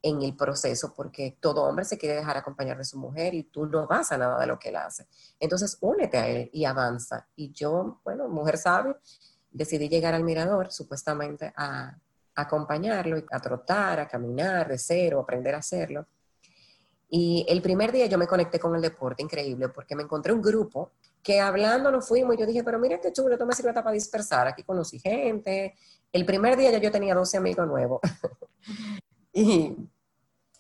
en 0.02 0.22
el 0.24 0.36
proceso, 0.36 0.94
porque 0.96 1.38
todo 1.40 1.64
hombre 1.64 1.86
se 1.86 1.98
quiere 1.98 2.16
dejar 2.16 2.38
acompañar 2.38 2.78
de 2.78 2.84
su 2.86 2.98
mujer 2.98 3.34
y 3.36 3.44
tú 3.44 3.66
no 3.68 3.86
vas 3.86 4.12
a 4.12 4.18
nada 4.18 4.40
de 4.40 4.48
lo 4.48 4.58
que 4.58 4.70
él 4.70 4.78
hace. 4.78 5.08
Entonces, 5.40 5.78
únete 5.82 6.18
a 6.18 6.28
él 6.28 6.50
y 6.52 6.66
avanza. 6.66 7.28
Y 7.36 7.52
yo, 7.52 8.00
bueno, 8.04 8.28
mujer 8.28 8.58
sabia, 8.58 8.98
decidí 9.52 9.88
llegar 9.88 10.14
al 10.16 10.24
mirador 10.24 10.72
supuestamente 10.72 11.54
a, 11.56 11.96
acompañarlo, 12.42 13.24
a 13.32 13.40
trotar, 13.40 14.00
a 14.00 14.08
caminar 14.08 14.68
de 14.68 14.78
cero, 14.78 15.20
aprender 15.20 15.56
a 15.56 15.60
hacerlo. 15.60 16.08
Y 17.10 17.46
el 17.50 17.62
primer 17.62 17.92
día 17.92 18.06
yo 18.06 18.18
me 18.18 18.28
conecté 18.28 18.60
con 18.60 18.76
el 18.76 18.82
deporte, 18.82 19.24
increíble, 19.24 19.70
porque 19.70 19.96
me 19.96 20.04
encontré 20.04 20.32
un 20.32 20.42
grupo 20.42 20.92
que 21.24 21.40
hablando 21.40 21.92
nos 21.92 22.08
fuimos 22.08 22.36
y 22.36 22.40
yo 22.40 22.46
dije, 22.46 22.64
pero 22.64 22.80
mira 22.80 23.00
qué 23.00 23.12
chulo, 23.12 23.34
esto 23.34 23.46
me 23.46 23.54
sirve 23.54 23.74
para 23.74 23.92
dispersar. 23.92 24.48
Aquí 24.48 24.64
conocí 24.64 25.00
gente. 25.00 25.76
El 26.12 26.26
primer 26.26 26.58
día 26.58 26.72
ya 26.72 26.78
yo 26.78 26.92
tenía 26.92 27.16
12 27.16 27.38
amigos 27.38 27.68
nuevos. 27.68 28.00
Y 29.32 29.76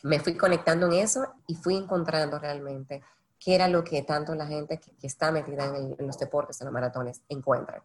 me 0.04 0.20
fui 0.20 0.36
conectando 0.36 0.88
en 0.88 0.94
eso 0.94 1.26
y 1.48 1.56
fui 1.56 1.76
encontrando 1.76 2.39
realmente 2.39 3.04
qué 3.39 3.56
era 3.56 3.68
lo 3.68 3.84
que 3.84 4.04
tanto 4.04 4.36
la 4.36 4.46
gente 4.46 4.80
que, 4.80 5.08
está 5.08 5.32
metida 5.32 5.65
en, 5.65 5.96
los 6.06 6.18
deportes, 6.18 6.60
en 6.62 6.65
los 6.65 6.74
maratones, 6.74 7.22
encuentra, 7.30 7.84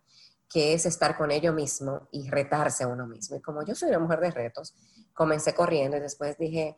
que 0.49 0.75
es 0.75 0.87
estar 0.87 1.17
con 1.17 1.31
ellos 1.31 1.55
mismo 1.55 2.09
y 2.13 2.29
retarse 2.29 2.85
a 2.85 2.89
uno 2.89 3.07
mismo. 3.07 3.37
Y 3.37 3.41
como 3.41 3.65
yo 3.65 3.75
soy 3.75 3.89
una 3.91 3.99
mujer 3.99 4.21
de 4.21 4.31
retos, 4.31 4.75
comencé 5.13 5.55
corriendo 5.55 5.97
y 5.97 6.01
después 6.01 6.39
dije, 6.39 6.77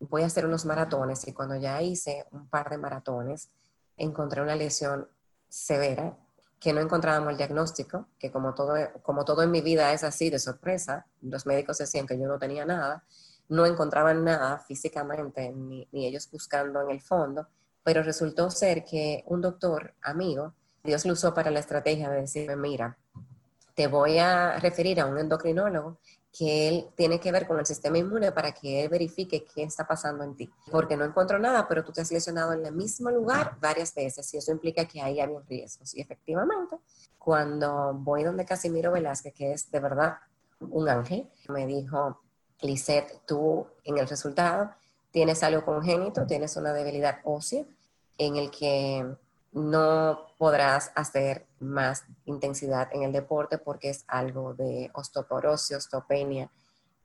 voy 0.00 0.22
a 0.22 0.26
hacer 0.26 0.46
unos 0.46 0.64
maratones 0.64 1.26
y 1.28 1.32
cuando 1.32 1.56
ya 1.56 1.80
hice 1.82 2.26
un 2.32 2.48
par 2.48 2.70
de 2.70 2.78
maratones, 2.78 3.50
encontré 3.96 4.42
una 4.42 4.56
lesión 4.56 5.08
severa 5.48 6.16
que 6.64 6.72
no 6.72 6.80
encontrábamos 6.80 7.30
el 7.30 7.36
diagnóstico, 7.36 8.08
que 8.18 8.32
como 8.32 8.54
todo, 8.54 8.74
como 9.02 9.24
todo 9.24 9.42
en 9.42 9.50
mi 9.50 9.60
vida 9.60 9.92
es 9.92 10.02
así 10.02 10.30
de 10.30 10.38
sorpresa, 10.38 11.06
los 11.20 11.44
médicos 11.44 11.76
decían 11.76 12.06
que 12.06 12.18
yo 12.18 12.26
no 12.26 12.38
tenía 12.38 12.64
nada, 12.64 13.04
no 13.48 13.66
encontraban 13.66 14.24
nada 14.24 14.58
físicamente, 14.60 15.52
ni, 15.52 15.86
ellos 15.92 16.30
buscando 16.30 16.80
en 16.80 16.90
el 16.90 17.02
fondo, 17.02 17.48
pero 17.82 18.02
resultó 18.02 18.50
ser 18.50 18.84
que 18.84 19.24
un 19.26 19.42
doctor 19.42 19.94
amigo, 20.00 20.54
Dios 20.84 21.06
lo 21.06 21.14
usó 21.14 21.32
para 21.32 21.50
la 21.50 21.60
estrategia 21.60 22.10
de 22.10 22.20
decirme, 22.20 22.56
mira, 22.56 22.98
te 23.74 23.86
voy 23.86 24.18
a 24.18 24.58
referir 24.58 25.00
a 25.00 25.06
un 25.06 25.18
endocrinólogo 25.18 25.96
que 26.30 26.68
él 26.68 26.86
tiene 26.94 27.18
que 27.18 27.32
ver 27.32 27.46
con 27.46 27.58
el 27.58 27.64
sistema 27.64 27.96
inmune 27.96 28.32
para 28.32 28.52
que 28.52 28.82
él 28.82 28.90
verifique 28.90 29.44
qué 29.44 29.62
está 29.62 29.86
pasando 29.86 30.24
en 30.24 30.36
ti. 30.36 30.50
Porque 30.70 30.96
no 30.96 31.04
encontró 31.04 31.38
nada, 31.38 31.66
pero 31.66 31.82
tú 31.82 31.92
te 31.92 32.02
has 32.02 32.12
lesionado 32.12 32.52
en 32.52 32.66
el 32.66 32.74
mismo 32.74 33.10
lugar 33.10 33.56
varias 33.60 33.94
veces 33.94 34.34
y 34.34 34.36
eso 34.36 34.52
implica 34.52 34.84
que 34.84 35.00
ahí 35.00 35.20
había 35.20 35.40
riesgos. 35.48 35.94
Y 35.94 36.02
efectivamente, 36.02 36.76
cuando 37.18 37.94
voy 37.94 38.24
donde 38.24 38.44
Casimiro 38.44 38.92
Velázquez, 38.92 39.32
que 39.32 39.52
es 39.52 39.70
de 39.70 39.80
verdad 39.80 40.18
un 40.60 40.88
ángel, 40.88 41.30
me 41.48 41.66
dijo, 41.66 42.20
Lisette, 42.60 43.22
tú 43.26 43.66
en 43.84 43.96
el 43.96 44.06
resultado 44.06 44.70
tienes 45.12 45.42
algo 45.42 45.64
congénito, 45.64 46.26
tienes 46.26 46.56
una 46.56 46.74
debilidad 46.74 47.20
ósea 47.24 47.64
en 48.18 48.36
el 48.36 48.50
que 48.50 49.16
no 49.54 50.26
podrás 50.36 50.90
hacer 50.96 51.46
más 51.60 52.04
intensidad 52.24 52.88
en 52.92 53.04
el 53.04 53.12
deporte 53.12 53.58
porque 53.58 53.90
es 53.90 54.04
algo 54.08 54.52
de 54.54 54.90
osteoporosis, 54.92 55.76
osteopenia. 55.76 56.50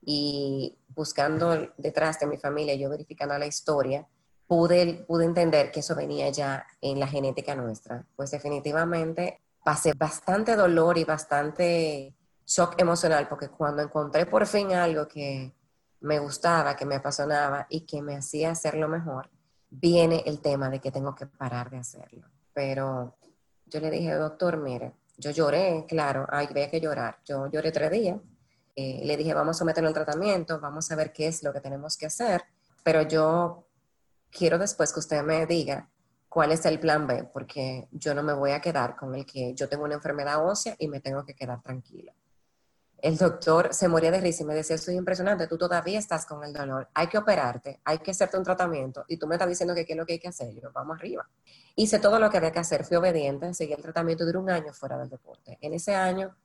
Y 0.02 0.76
buscando 0.88 1.68
detrás 1.76 2.18
de 2.18 2.26
mi 2.26 2.36
familia, 2.36 2.74
yo 2.74 2.90
verificando 2.90 3.38
la 3.38 3.46
historia 3.46 4.06
pude, 4.48 5.04
pude 5.06 5.24
entender 5.24 5.70
que 5.70 5.80
eso 5.80 5.94
venía 5.94 6.28
ya 6.30 6.66
en 6.80 6.98
la 6.98 7.06
genética 7.06 7.54
nuestra. 7.54 8.04
Pues 8.16 8.32
definitivamente 8.32 9.40
pasé 9.64 9.92
bastante 9.94 10.56
dolor 10.56 10.98
y 10.98 11.04
bastante 11.04 12.14
shock 12.44 12.74
emocional 12.80 13.28
porque 13.28 13.48
cuando 13.48 13.82
encontré 13.82 14.26
por 14.26 14.44
fin 14.46 14.72
algo 14.72 15.06
que 15.06 15.54
me 16.00 16.18
gustaba, 16.18 16.74
que 16.74 16.84
me 16.84 16.96
apasionaba 16.96 17.66
y 17.70 17.82
que 17.82 18.02
me 18.02 18.16
hacía 18.16 18.50
hacerlo 18.50 18.88
mejor, 18.88 19.30
viene 19.68 20.24
el 20.26 20.40
tema 20.40 20.68
de 20.68 20.80
que 20.80 20.90
tengo 20.90 21.14
que 21.14 21.26
parar 21.26 21.70
de 21.70 21.78
hacerlo. 21.78 22.29
Pero 22.52 23.16
yo 23.66 23.80
le 23.80 23.90
dije, 23.90 24.14
doctor, 24.14 24.58
mire, 24.58 24.94
yo 25.16 25.30
lloré, 25.30 25.84
claro, 25.88 26.26
había 26.30 26.70
que 26.70 26.80
llorar. 26.80 27.18
Yo 27.24 27.50
lloré 27.50 27.72
tres 27.72 27.90
días. 27.90 28.18
Eh, 28.76 29.02
le 29.04 29.16
dije, 29.16 29.34
vamos 29.34 29.56
a 29.56 29.58
someterlo 29.58 29.88
al 29.88 29.94
tratamiento, 29.94 30.60
vamos 30.60 30.90
a 30.90 30.96
ver 30.96 31.12
qué 31.12 31.26
es 31.26 31.42
lo 31.42 31.52
que 31.52 31.60
tenemos 31.60 31.96
que 31.96 32.06
hacer. 32.06 32.42
Pero 32.82 33.02
yo 33.02 33.66
quiero 34.30 34.58
después 34.58 34.92
que 34.92 35.00
usted 35.00 35.22
me 35.22 35.46
diga 35.46 35.88
cuál 36.28 36.52
es 36.52 36.64
el 36.64 36.78
plan 36.80 37.06
B, 37.06 37.24
porque 37.32 37.88
yo 37.90 38.14
no 38.14 38.22
me 38.22 38.32
voy 38.32 38.52
a 38.52 38.60
quedar 38.60 38.96
con 38.96 39.14
el 39.14 39.26
que 39.26 39.54
yo 39.54 39.68
tengo 39.68 39.84
una 39.84 39.94
enfermedad 39.94 40.46
ósea 40.46 40.76
y 40.78 40.88
me 40.88 41.00
tengo 41.00 41.24
que 41.24 41.34
quedar 41.34 41.60
tranquila 41.60 42.14
el 43.02 43.16
doctor 43.16 43.72
se 43.72 43.88
moría 43.88 44.10
de 44.10 44.20
risa 44.20 44.42
y 44.42 44.46
me 44.46 44.54
decía, 44.54 44.76
esto 44.76 44.90
es 44.90 44.96
impresionante, 44.96 45.46
tú 45.46 45.56
todavía 45.58 45.98
estás 45.98 46.26
con 46.26 46.44
el 46.44 46.52
dolor, 46.52 46.88
hay 46.94 47.06
que 47.06 47.18
operarte, 47.18 47.80
hay 47.84 47.98
que 47.98 48.10
hacerte 48.10 48.36
un 48.36 48.44
tratamiento 48.44 49.04
y 49.08 49.16
tú 49.16 49.26
me 49.26 49.34
estás 49.34 49.48
diciendo 49.48 49.74
que 49.74 49.84
qué 49.84 49.92
es 49.92 49.98
lo 49.98 50.06
que 50.06 50.14
hay 50.14 50.18
que 50.18 50.28
hacer, 50.28 50.54
yo, 50.54 50.70
vamos 50.72 50.98
arriba. 50.98 51.28
Hice 51.76 51.98
todo 51.98 52.18
lo 52.18 52.30
que 52.30 52.36
había 52.36 52.52
que 52.52 52.58
hacer, 52.58 52.84
fui 52.84 52.96
obediente, 52.96 53.52
seguí 53.54 53.72
el 53.72 53.82
tratamiento, 53.82 54.24
duró 54.24 54.40
un 54.40 54.50
año 54.50 54.72
fuera 54.72 54.98
del 54.98 55.08
deporte. 55.08 55.58
En 55.60 55.72
ese 55.74 55.94
año 55.94 56.36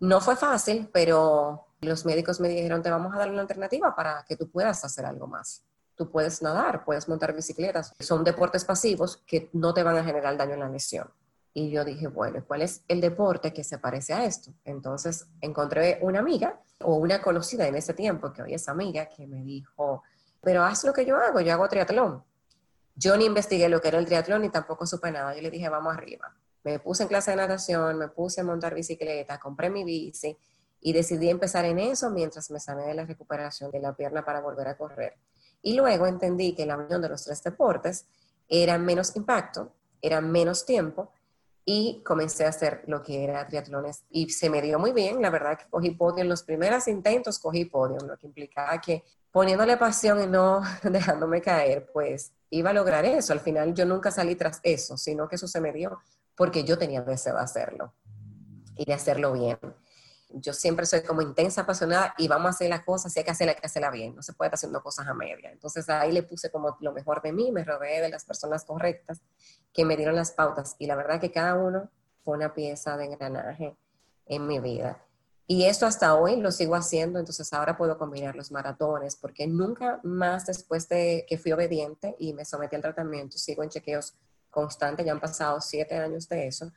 no 0.00 0.20
fue 0.20 0.36
fácil, 0.36 0.88
pero 0.92 1.66
los 1.80 2.04
médicos 2.04 2.40
me 2.40 2.48
dijeron, 2.48 2.82
te 2.82 2.90
vamos 2.90 3.14
a 3.14 3.18
dar 3.18 3.30
una 3.30 3.42
alternativa 3.42 3.94
para 3.94 4.24
que 4.28 4.36
tú 4.36 4.50
puedas 4.50 4.84
hacer 4.84 5.04
algo 5.06 5.26
más. 5.26 5.64
Tú 5.96 6.10
puedes 6.10 6.42
nadar, 6.42 6.84
puedes 6.84 7.08
montar 7.08 7.34
bicicletas, 7.34 7.92
son 8.00 8.24
deportes 8.24 8.64
pasivos 8.64 9.18
que 9.26 9.48
no 9.52 9.72
te 9.72 9.82
van 9.82 9.96
a 9.96 10.04
generar 10.04 10.36
daño 10.36 10.54
en 10.54 10.60
la 10.60 10.68
lesión. 10.68 11.08
Y 11.56 11.70
yo 11.70 11.84
dije, 11.84 12.08
bueno, 12.08 12.44
¿cuál 12.44 12.62
es 12.62 12.82
el 12.88 13.00
deporte 13.00 13.52
que 13.52 13.62
se 13.62 13.78
parece 13.78 14.12
a 14.12 14.24
esto? 14.24 14.52
Entonces 14.64 15.28
encontré 15.40 16.00
una 16.02 16.18
amiga 16.18 16.60
o 16.80 16.96
una 16.96 17.22
conocida 17.22 17.68
en 17.68 17.76
ese 17.76 17.94
tiempo, 17.94 18.32
que 18.32 18.42
hoy 18.42 18.54
es 18.54 18.68
amiga, 18.68 19.08
que 19.08 19.28
me 19.28 19.44
dijo, 19.44 20.02
pero 20.42 20.64
haz 20.64 20.82
lo 20.82 20.92
que 20.92 21.06
yo 21.06 21.16
hago, 21.16 21.40
yo 21.40 21.52
hago 21.52 21.68
triatlón. 21.68 22.24
Yo 22.96 23.16
ni 23.16 23.24
investigué 23.24 23.68
lo 23.68 23.80
que 23.80 23.88
era 23.88 23.98
el 23.98 24.06
triatlón 24.06 24.42
ni 24.42 24.50
tampoco 24.50 24.84
supe 24.84 25.12
nada. 25.12 25.34
Yo 25.34 25.42
le 25.42 25.50
dije, 25.50 25.68
vamos 25.68 25.94
arriba. 25.94 26.34
Me 26.64 26.80
puse 26.80 27.04
en 27.04 27.08
clase 27.08 27.30
de 27.30 27.36
natación, 27.36 27.98
me 27.98 28.08
puse 28.08 28.40
a 28.40 28.44
montar 28.44 28.74
bicicleta, 28.74 29.38
compré 29.38 29.70
mi 29.70 29.84
bici 29.84 30.36
y 30.80 30.92
decidí 30.92 31.30
empezar 31.30 31.64
en 31.66 31.78
eso 31.78 32.10
mientras 32.10 32.50
me 32.50 32.58
sané 32.58 32.84
de 32.86 32.94
la 32.94 33.06
recuperación 33.06 33.70
de 33.70 33.78
la 33.78 33.94
pierna 33.94 34.24
para 34.24 34.40
volver 34.40 34.66
a 34.66 34.76
correr. 34.76 35.14
Y 35.62 35.74
luego 35.74 36.06
entendí 36.06 36.54
que 36.54 36.66
la 36.66 36.76
unión 36.76 37.00
de 37.00 37.08
los 37.08 37.24
tres 37.24 37.42
deportes 37.44 38.06
era 38.48 38.76
menos 38.76 39.14
impacto, 39.14 39.72
era 40.02 40.20
menos 40.20 40.66
tiempo 40.66 41.12
y 41.64 42.02
comencé 42.04 42.44
a 42.44 42.50
hacer 42.50 42.82
lo 42.86 43.02
que 43.02 43.24
era 43.24 43.46
triatlones 43.46 44.04
y 44.10 44.28
se 44.30 44.50
me 44.50 44.60
dio 44.60 44.78
muy 44.78 44.92
bien, 44.92 45.22
la 45.22 45.30
verdad 45.30 45.58
que 45.58 45.64
cogí 45.70 45.92
podio 45.92 46.22
en 46.22 46.28
los 46.28 46.42
primeros 46.42 46.86
intentos, 46.88 47.38
cogí 47.38 47.64
podio, 47.64 47.96
lo 48.06 48.18
que 48.18 48.26
implicaba 48.26 48.80
que 48.80 49.04
poniéndole 49.30 49.76
pasión 49.76 50.22
y 50.22 50.26
no 50.26 50.62
dejándome 50.82 51.40
caer, 51.40 51.90
pues 51.92 52.32
iba 52.50 52.70
a 52.70 52.72
lograr 52.74 53.04
eso. 53.04 53.32
Al 53.32 53.40
final 53.40 53.74
yo 53.74 53.84
nunca 53.86 54.10
salí 54.10 54.36
tras 54.36 54.60
eso, 54.62 54.96
sino 54.96 55.26
que 55.26 55.36
eso 55.36 55.48
se 55.48 55.60
me 55.60 55.72
dio 55.72 55.98
porque 56.36 56.64
yo 56.64 56.78
tenía 56.78 57.02
deseo 57.02 57.34
de 57.34 57.40
hacerlo 57.40 57.94
y 58.76 58.84
de 58.84 58.94
hacerlo 58.94 59.32
bien 59.32 59.58
yo 60.40 60.52
siempre 60.52 60.86
soy 60.86 61.02
como 61.02 61.22
intensa, 61.22 61.62
apasionada 61.62 62.14
y 62.18 62.28
vamos 62.28 62.46
a 62.46 62.50
hacer 62.50 62.70
la 62.70 62.84
cosa, 62.84 63.08
si 63.08 63.20
hay 63.20 63.24
que 63.24 63.30
hacerla, 63.30 63.52
hay 63.52 63.60
que 63.60 63.66
hacerla 63.66 63.90
bien, 63.90 64.14
no 64.14 64.22
se 64.22 64.32
puede 64.32 64.48
estar 64.48 64.56
haciendo 64.56 64.82
cosas 64.82 65.06
a 65.06 65.14
media. 65.14 65.50
Entonces 65.50 65.88
ahí 65.88 66.12
le 66.12 66.22
puse 66.22 66.50
como 66.50 66.76
lo 66.80 66.92
mejor 66.92 67.22
de 67.22 67.32
mí, 67.32 67.52
me 67.52 67.64
rodeé 67.64 68.00
de 68.00 68.08
las 68.08 68.24
personas 68.24 68.64
correctas 68.64 69.20
que 69.72 69.84
me 69.84 69.96
dieron 69.96 70.16
las 70.16 70.32
pautas 70.32 70.76
y 70.78 70.86
la 70.86 70.96
verdad 70.96 71.20
que 71.20 71.32
cada 71.32 71.54
uno 71.54 71.90
fue 72.24 72.36
una 72.36 72.54
pieza 72.54 72.96
de 72.96 73.04
engranaje 73.04 73.76
en 74.26 74.46
mi 74.46 74.58
vida. 74.60 75.02
Y 75.46 75.64
esto 75.64 75.84
hasta 75.84 76.14
hoy 76.14 76.36
lo 76.36 76.50
sigo 76.50 76.74
haciendo, 76.74 77.18
entonces 77.18 77.52
ahora 77.52 77.76
puedo 77.76 77.98
combinar 77.98 78.34
los 78.34 78.50
maratones, 78.50 79.14
porque 79.16 79.46
nunca 79.46 80.00
más 80.02 80.46
después 80.46 80.88
de 80.88 81.26
que 81.28 81.36
fui 81.36 81.52
obediente 81.52 82.16
y 82.18 82.32
me 82.32 82.46
sometí 82.46 82.76
al 82.76 82.82
tratamiento, 82.82 83.36
sigo 83.36 83.62
en 83.62 83.68
chequeos 83.68 84.14
constantes, 84.48 85.04
ya 85.04 85.12
han 85.12 85.20
pasado 85.20 85.60
siete 85.60 85.96
años 85.96 86.28
de 86.30 86.46
eso, 86.46 86.72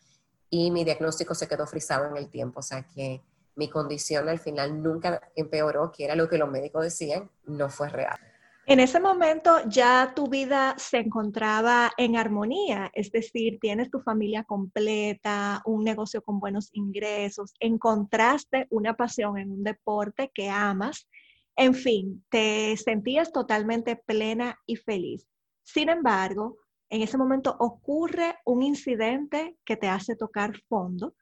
y 0.50 0.72
mi 0.72 0.84
diagnóstico 0.84 1.34
se 1.34 1.48
quedó 1.48 1.66
frisado 1.66 2.08
en 2.08 2.18
el 2.18 2.30
tiempo, 2.30 2.60
o 2.60 2.64
sea 2.64 2.86
que 2.86 3.22
mi 3.58 3.70
condición 3.70 4.30
al 4.30 4.40
final 4.40 4.82
nunca 4.82 5.22
empeoró, 5.36 5.92
que 5.92 6.06
era 6.06 6.16
lo 6.16 6.30
que 6.30 6.38
los 6.38 6.50
médicos 6.50 6.84
decían, 6.84 7.30
no 7.46 7.70
fue 7.70 7.90
real. 7.90 8.18
En 8.68 8.82
ese 8.82 9.00
momento 9.00 9.62
ya 9.68 10.12
tu 10.14 10.28
vida 10.28 10.76
se 10.78 10.98
encontraba 10.98 11.92
en 11.98 12.18
armonía, 12.18 12.92
es 12.94 13.12
decir, 13.12 13.60
tienes 13.62 13.90
tu 13.90 14.02
familia 14.02 14.44
completa, 14.44 15.62
un 15.66 15.86
negocio 15.86 16.22
con 16.22 16.40
buenos 16.40 16.70
ingresos, 16.74 17.54
encontraste 17.62 18.68
una 18.70 18.94
pasión 18.94 19.38
en 19.38 19.52
un 19.52 19.64
deporte 19.64 20.32
que 20.34 20.50
amas, 20.50 21.08
en 21.56 21.74
fin, 21.74 22.26
te 22.30 22.76
sentías 22.76 23.32
totalmente 23.32 23.96
plena 23.96 24.60
y 24.66 24.76
feliz. 24.76 25.26
Sin 25.64 25.88
embargo, 25.88 26.58
en 26.90 27.02
ese 27.02 27.18
momento 27.18 27.56
ocurre 27.60 28.36
un 28.46 28.64
incidente 28.64 29.58
que 29.66 29.78
te 29.78 29.88
hace 29.88 30.16
tocar 30.18 30.60
fondo, 30.68 31.16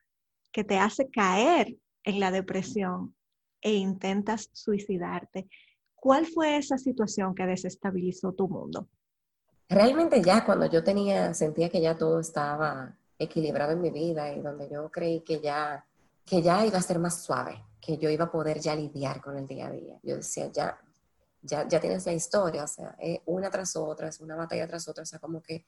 que 0.51 0.63
te 0.63 0.79
hace 0.79 1.11
caer 1.11 1.75
en 2.05 2.19
la 2.19 2.31
depresión 2.31 3.15
e 3.61 3.73
intentas 3.73 4.49
suicidarte. 4.53 5.49
¿Cuál 5.95 6.27
fue 6.27 6.57
esa 6.57 6.77
situación 6.77 7.33
que 7.33 7.45
desestabilizó 7.45 8.31
tu 8.33 8.47
mundo? 8.47 8.87
Realmente 9.67 10.21
ya 10.21 10.45
cuando 10.45 10.67
yo 10.67 10.83
tenía, 10.83 11.33
sentía 11.33 11.69
que 11.69 11.81
ya 11.81 11.97
todo 11.97 12.19
estaba 12.19 12.95
equilibrado 13.17 13.71
en 13.71 13.81
mi 13.81 13.89
vida 13.89 14.31
y 14.31 14.41
donde 14.41 14.69
yo 14.69 14.91
creí 14.91 15.21
que 15.21 15.41
ya, 15.41 15.83
que 16.23 16.41
ya 16.43 16.63
iba 16.65 16.77
a 16.77 16.81
ser 16.81 16.99
más 16.99 17.23
suave, 17.23 17.63
que 17.81 17.97
yo 17.97 18.09
iba 18.09 18.25
a 18.25 18.31
poder 18.31 18.59
ya 18.59 18.75
lidiar 18.75 19.19
con 19.21 19.37
el 19.37 19.47
día 19.47 19.67
a 19.67 19.71
día. 19.71 19.99
Yo 20.03 20.17
decía, 20.17 20.51
ya, 20.51 20.79
ya, 21.41 21.67
ya 21.67 21.79
tienes 21.79 22.05
la 22.05 22.13
historia, 22.13 22.65
o 22.65 22.67
sea, 22.67 22.95
una 23.25 23.49
tras 23.49 23.75
otra, 23.75 24.09
es 24.09 24.19
una 24.19 24.35
batalla 24.35 24.67
tras 24.67 24.87
otra, 24.87 25.01
o 25.01 25.05
sea, 25.07 25.17
como 25.17 25.41
que 25.41 25.65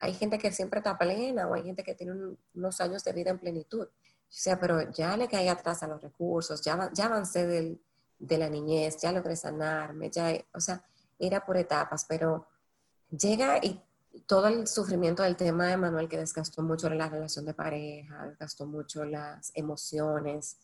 hay 0.00 0.14
gente 0.14 0.38
que 0.38 0.52
siempre 0.52 0.80
está 0.80 0.98
plena 0.98 1.46
o 1.46 1.54
hay 1.54 1.62
gente 1.62 1.82
que 1.82 1.94
tiene 1.94 2.12
unos 2.54 2.80
años 2.80 3.04
de 3.04 3.12
vida 3.12 3.30
en 3.30 3.38
plenitud. 3.38 3.86
O 4.30 4.32
sea, 4.32 4.60
pero 4.60 4.90
ya 4.92 5.16
le 5.16 5.28
caí 5.28 5.48
atrás 5.48 5.82
a 5.82 5.88
los 5.88 6.00
recursos, 6.00 6.62
ya, 6.62 6.88
ya 6.94 7.06
avancé 7.06 7.48
del, 7.48 7.82
de 8.20 8.38
la 8.38 8.48
niñez, 8.48 8.96
ya 8.98 9.10
logré 9.10 9.34
sanarme, 9.34 10.08
ya, 10.08 10.32
o 10.54 10.60
sea, 10.60 10.84
era 11.18 11.44
por 11.44 11.56
etapas, 11.56 12.04
pero 12.08 12.46
llega 13.10 13.58
y 13.58 13.82
todo 14.26 14.46
el 14.46 14.68
sufrimiento 14.68 15.24
del 15.24 15.36
tema 15.36 15.66
de 15.66 15.76
Manuel 15.76 16.08
que 16.08 16.16
desgastó 16.16 16.62
mucho 16.62 16.88
la 16.90 17.08
relación 17.08 17.44
de 17.44 17.54
pareja, 17.54 18.26
desgastó 18.28 18.66
mucho 18.66 19.04
las 19.04 19.50
emociones, 19.54 20.58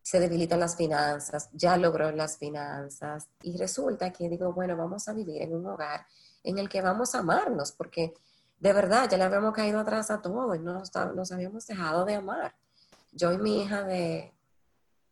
se 0.00 0.20
debilitan 0.20 0.60
las 0.60 0.76
finanzas, 0.76 1.48
ya 1.52 1.76
logró 1.76 2.12
las 2.12 2.38
finanzas 2.38 3.28
y 3.42 3.56
resulta 3.56 4.12
que 4.12 4.28
digo, 4.28 4.52
bueno, 4.52 4.76
vamos 4.76 5.08
a 5.08 5.14
vivir 5.14 5.42
en 5.42 5.52
un 5.52 5.66
hogar 5.66 6.06
en 6.44 6.58
el 6.58 6.68
que 6.68 6.80
vamos 6.80 7.16
a 7.16 7.20
amarnos, 7.20 7.72
porque 7.72 8.14
de 8.60 8.72
verdad 8.72 9.08
ya 9.10 9.16
le 9.16 9.24
habíamos 9.24 9.52
caído 9.52 9.80
atrás 9.80 10.12
a 10.12 10.20
todo 10.20 10.54
y 10.54 10.60
nos, 10.60 10.94
nos 11.14 11.32
habíamos 11.32 11.66
dejado 11.66 12.04
de 12.04 12.14
amar 12.14 12.54
yo 13.14 13.32
y 13.32 13.38
mi 13.38 13.62
hija 13.62 13.84
de 13.84 14.32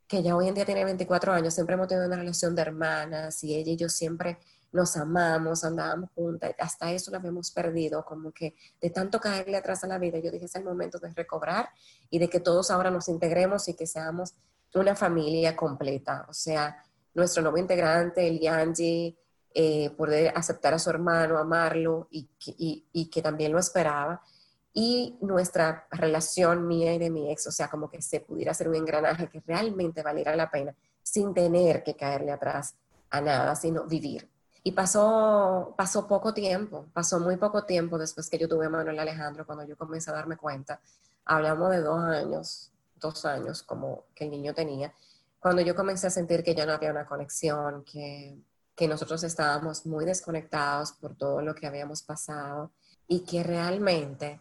que 0.07 0.23
ya 0.23 0.37
hoy 0.37 0.49
en 0.49 0.55
día 0.55 0.67
tiene 0.67 0.85
24 0.85 1.33
años, 1.33 1.55
siempre 1.55 1.75
hemos 1.75 1.89
tenido 1.89 2.07
una 2.07 2.17
relación 2.17 2.55
de 2.55 2.63
hermanas 2.63 3.43
y 3.45 3.55
ella 3.55 3.73
y 3.73 3.77
yo 3.77 3.89
siempre 3.89 4.39
nos 4.71 4.97
amamos, 4.97 5.65
andábamos 5.65 6.11
juntas, 6.15 6.55
hasta 6.59 6.93
eso 6.93 7.11
la 7.11 7.19
habíamos 7.19 7.51
perdido, 7.51 8.05
como 8.05 8.33
que 8.33 8.55
de 8.81 8.91
tanto 8.91 9.21
caerle 9.21 9.57
atrás 9.57 9.85
a 9.85 9.87
la 9.87 9.99
vida, 9.99 10.19
yo 10.19 10.31
dije, 10.31 10.47
es 10.47 10.55
el 10.55 10.65
momento 10.65 10.99
de 10.99 11.11
recobrar 11.15 11.69
y 12.11 12.19
de 12.19 12.29
que 12.29 12.41
todos 12.41 12.71
ahora 12.71 12.91
nos 12.91 13.09
integremos 13.09 13.69
y 13.69 13.75
que 13.75 13.87
seamos 13.87 14.35
una 14.75 14.95
familia 14.95 15.55
completa, 15.55 16.27
o 16.29 16.33
sea, 16.33 16.83
nuestro 17.15 17.43
nuevo 17.43 17.59
integrante, 17.59 18.27
el 18.27 18.41
Yanji, 18.41 19.19
eh, 19.55 19.91
poder 19.91 20.33
aceptar 20.35 20.73
a 20.73 20.79
su 20.79 20.89
hermano, 20.89 21.37
amarlo 21.37 22.09
y, 22.11 22.29
y, 22.47 22.87
y 22.93 23.11
que 23.11 23.21
también 23.21 23.53
lo 23.53 23.59
esperaba 23.59 24.23
y 24.75 25.19
nuestra 25.21 25.87
relación 25.91 26.67
mía 26.67 26.95
y 26.95 26.99
de 26.99 27.11
mi 27.11 27.31
ex, 27.31 27.47
o 27.47 27.53
sea, 27.53 27.69
como 27.69 27.91
que 27.91 28.01
se 28.01 28.21
pudiera 28.21 28.53
hacer 28.53 28.69
un 28.69 28.75
engranaje 28.75 29.29
que 29.29 29.41
realmente 29.47 30.03
valiera 30.03 30.35
la 30.35 30.51
pena 30.51 30.75
sin 31.03 31.35
tener 31.35 31.83
que 31.83 31.95
caerle 31.95 32.33
atrás 32.33 32.75
a 33.11 33.21
nada, 33.21 33.55
sino 33.55 33.85
vivir. 33.85 34.29
Y 34.65 34.73
pasó, 34.73 35.75
pasó 35.77 36.07
poco 36.07 36.33
tiempo, 36.33 36.87
pasó 36.93 37.19
muy 37.21 37.37
poco 37.37 37.65
tiempo 37.65 37.99
después 37.99 38.31
que 38.31 38.39
yo 38.39 38.49
tuve 38.49 38.67
a 38.67 38.71
Manuel 38.71 38.99
Alejandro, 38.99 39.45
cuando 39.45 39.65
yo 39.65 39.77
comencé 39.77 40.11
a 40.11 40.15
darme 40.15 40.37
cuenta, 40.37 40.81
hablamos 41.25 41.71
de 41.71 41.81
dos 41.81 42.01
años, 42.01 42.71
dos 43.01 43.25
años 43.25 43.63
como 43.63 44.05
que 44.15 44.25
el 44.25 44.31
niño 44.31 44.55
tenía, 44.55 44.95
cuando 45.41 45.61
yo 45.63 45.75
comencé 45.75 46.07
a 46.07 46.11
sentir 46.11 46.45
que 46.45 46.55
ya 46.55 46.65
no 46.65 46.73
había 46.73 46.93
una 46.93 47.05
conexión, 47.05 47.85
que, 47.85 48.39
que 48.77 48.87
nosotros 48.87 49.25
estábamos 49.25 49.85
muy 49.85 50.05
desconectados 50.05 50.93
por 50.93 51.17
todo 51.17 51.43
lo 51.43 51.55
que 51.55 51.67
habíamos 51.67 52.03
pasado 52.03 52.71
y 53.09 53.21
que 53.25 53.43
realmente 53.43 54.41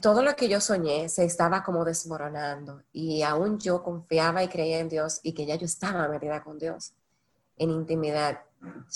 todo 0.00 0.22
lo 0.22 0.36
que 0.36 0.48
yo 0.48 0.60
soñé 0.60 1.08
se 1.08 1.24
estaba 1.24 1.62
como 1.62 1.84
desmoronando 1.84 2.82
y 2.92 3.22
aún 3.22 3.58
yo 3.58 3.82
confiaba 3.82 4.42
y 4.42 4.48
creía 4.48 4.78
en 4.78 4.88
Dios 4.88 5.20
y 5.22 5.32
que 5.32 5.46
ya 5.46 5.56
yo 5.56 5.66
estaba 5.66 6.08
metida 6.08 6.42
con 6.42 6.58
Dios 6.58 6.94
en 7.56 7.70
intimidad. 7.70 8.40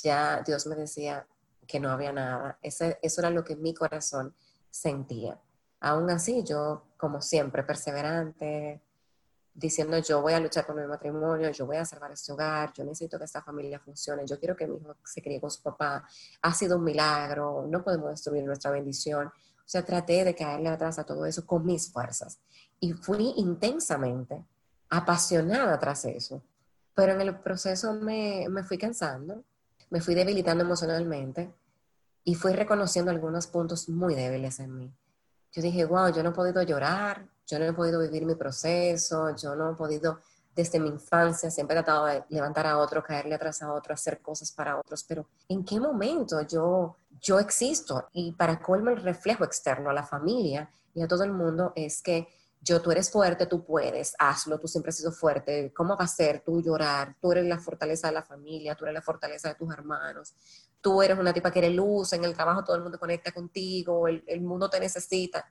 Ya 0.02 0.42
Dios 0.42 0.66
me 0.66 0.76
decía, 0.76 1.26
que 1.66 1.80
no 1.80 1.90
había 1.90 2.12
nada. 2.12 2.58
Ese, 2.62 2.98
eso 3.02 3.20
era 3.20 3.30
lo 3.30 3.44
que 3.44 3.56
mi 3.56 3.74
corazón 3.74 4.34
sentía. 4.70 5.38
Aún 5.80 6.10
así, 6.10 6.44
yo, 6.44 6.84
como 6.96 7.20
siempre, 7.20 7.62
perseverante, 7.62 8.82
diciendo 9.54 9.98
yo 9.98 10.22
voy 10.22 10.32
a 10.32 10.40
luchar 10.40 10.66
por 10.66 10.76
mi 10.76 10.86
matrimonio, 10.86 11.50
yo 11.50 11.66
voy 11.66 11.76
a 11.76 11.84
salvar 11.84 12.12
este 12.12 12.32
hogar, 12.32 12.72
yo 12.72 12.84
necesito 12.84 13.18
que 13.18 13.24
esta 13.24 13.42
familia 13.42 13.78
funcione, 13.80 14.26
yo 14.26 14.38
quiero 14.38 14.56
que 14.56 14.66
mi 14.66 14.76
hijo 14.76 14.96
se 15.04 15.20
críe 15.20 15.40
con 15.40 15.50
su 15.50 15.62
papá, 15.62 16.06
ha 16.40 16.54
sido 16.54 16.76
un 16.76 16.84
milagro, 16.84 17.66
no 17.68 17.82
podemos 17.82 18.10
destruir 18.10 18.44
nuestra 18.44 18.70
bendición. 18.70 19.30
O 19.64 19.68
sea, 19.72 19.84
traté 19.84 20.24
de 20.24 20.34
caerle 20.34 20.68
atrás 20.68 20.98
a 20.98 21.04
todo 21.04 21.24
eso 21.26 21.46
con 21.46 21.64
mis 21.64 21.90
fuerzas 21.90 22.38
y 22.80 22.92
fui 22.92 23.32
intensamente 23.36 24.44
apasionada 24.90 25.78
tras 25.78 26.04
eso. 26.04 26.42
Pero 26.94 27.12
en 27.12 27.22
el 27.22 27.38
proceso 27.38 27.94
me, 27.94 28.46
me 28.50 28.62
fui 28.62 28.76
cansando, 28.76 29.44
me 29.90 30.00
fui 30.00 30.14
debilitando 30.14 30.64
emocionalmente 30.64 31.52
y 32.24 32.34
fui 32.34 32.52
reconociendo 32.52 33.10
algunos 33.10 33.46
puntos 33.46 33.88
muy 33.88 34.14
débiles 34.14 34.60
en 34.60 34.76
mí. 34.76 34.92
Yo 35.52 35.62
dije, 35.62 35.84
wow, 35.84 36.12
yo 36.12 36.22
no 36.22 36.30
he 36.30 36.32
podido 36.32 36.62
llorar, 36.62 37.26
yo 37.46 37.58
no 37.58 37.64
he 37.64 37.72
podido 37.72 38.00
vivir 38.00 38.24
mi 38.24 38.34
proceso, 38.34 39.34
yo 39.36 39.54
no 39.54 39.72
he 39.72 39.74
podido 39.74 40.20
desde 40.54 40.78
mi 40.78 40.88
infancia, 40.88 41.50
siempre 41.50 41.78
he 41.78 41.82
tratado 41.82 42.06
de 42.06 42.24
levantar 42.28 42.66
a 42.66 42.78
otro, 42.78 43.02
caerle 43.02 43.34
atrás 43.34 43.62
a 43.62 43.72
otro, 43.72 43.94
hacer 43.94 44.20
cosas 44.20 44.52
para 44.52 44.78
otros, 44.78 45.02
pero 45.04 45.26
¿en 45.48 45.64
qué 45.64 45.80
momento 45.80 46.42
yo, 46.42 46.96
yo 47.22 47.38
existo? 47.38 48.08
Y 48.12 48.32
para 48.32 48.60
colmo 48.60 48.90
el 48.90 49.02
reflejo 49.02 49.44
externo 49.44 49.90
a 49.90 49.94
la 49.94 50.02
familia 50.02 50.68
y 50.92 51.02
a 51.02 51.08
todo 51.08 51.24
el 51.24 51.32
mundo 51.32 51.72
es 51.76 52.02
que 52.02 52.28
yo, 52.60 52.80
tú 52.80 52.92
eres 52.92 53.10
fuerte, 53.10 53.46
tú 53.46 53.64
puedes, 53.64 54.14
hazlo, 54.18 54.58
tú 54.58 54.68
siempre 54.68 54.90
has 54.90 54.96
sido 54.96 55.10
fuerte, 55.10 55.72
¿cómo 55.74 55.96
va 55.96 56.04
a 56.04 56.08
ser 56.08 56.42
tú 56.44 56.62
llorar? 56.62 57.16
Tú 57.20 57.32
eres 57.32 57.44
la 57.46 57.58
fortaleza 57.58 58.06
de 58.08 58.14
la 58.14 58.22
familia, 58.22 58.76
tú 58.76 58.84
eres 58.84 58.94
la 58.94 59.02
fortaleza 59.02 59.48
de 59.48 59.54
tus 59.56 59.72
hermanos, 59.72 60.34
tú 60.80 61.02
eres 61.02 61.18
una 61.18 61.32
tipa 61.32 61.50
que 61.50 61.58
eres 61.58 61.72
luz, 61.72 62.12
en 62.12 62.24
el 62.24 62.34
trabajo 62.34 62.62
todo 62.62 62.76
el 62.76 62.82
mundo 62.82 63.00
conecta 63.00 63.32
contigo, 63.32 64.06
el, 64.06 64.22
el 64.28 64.42
mundo 64.42 64.70
te 64.70 64.78
necesita. 64.78 65.44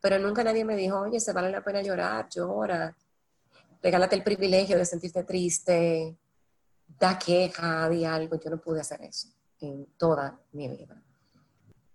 Pero 0.00 0.18
nunca 0.18 0.44
nadie 0.44 0.64
me 0.64 0.76
dijo, 0.76 1.00
oye, 1.00 1.20
se 1.20 1.32
vale 1.32 1.50
la 1.50 1.64
pena 1.64 1.80
llorar, 1.80 2.28
llora, 2.28 2.94
regálate 3.82 4.16
el 4.16 4.22
privilegio 4.22 4.76
de 4.76 4.84
sentirte 4.84 5.24
triste, 5.24 6.18
da 6.86 7.18
queja, 7.18 7.88
di 7.88 8.04
algo. 8.04 8.38
Yo 8.38 8.50
no 8.50 8.60
pude 8.60 8.80
hacer 8.80 9.02
eso 9.02 9.28
en 9.60 9.86
toda 9.96 10.38
mi 10.52 10.68
vida. 10.68 11.02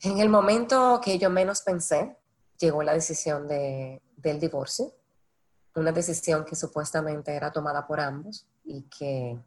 En 0.04 0.20
el 0.20 0.28
momento 0.28 1.00
que 1.02 1.18
yo 1.18 1.30
menos 1.30 1.62
pensé, 1.62 2.18
llegó 2.60 2.84
la 2.84 2.94
decisión 2.94 3.48
de, 3.48 4.02
del 4.18 4.38
divorcio, 4.38 4.94
una 5.76 5.94
decisión 5.94 6.44
que 6.44 6.58
supuestamente 6.58 7.34
era 7.34 7.54
tomada 7.54 7.88
por 7.88 8.02
ambos 8.02 8.46
y 8.66 8.84
que 8.84 9.40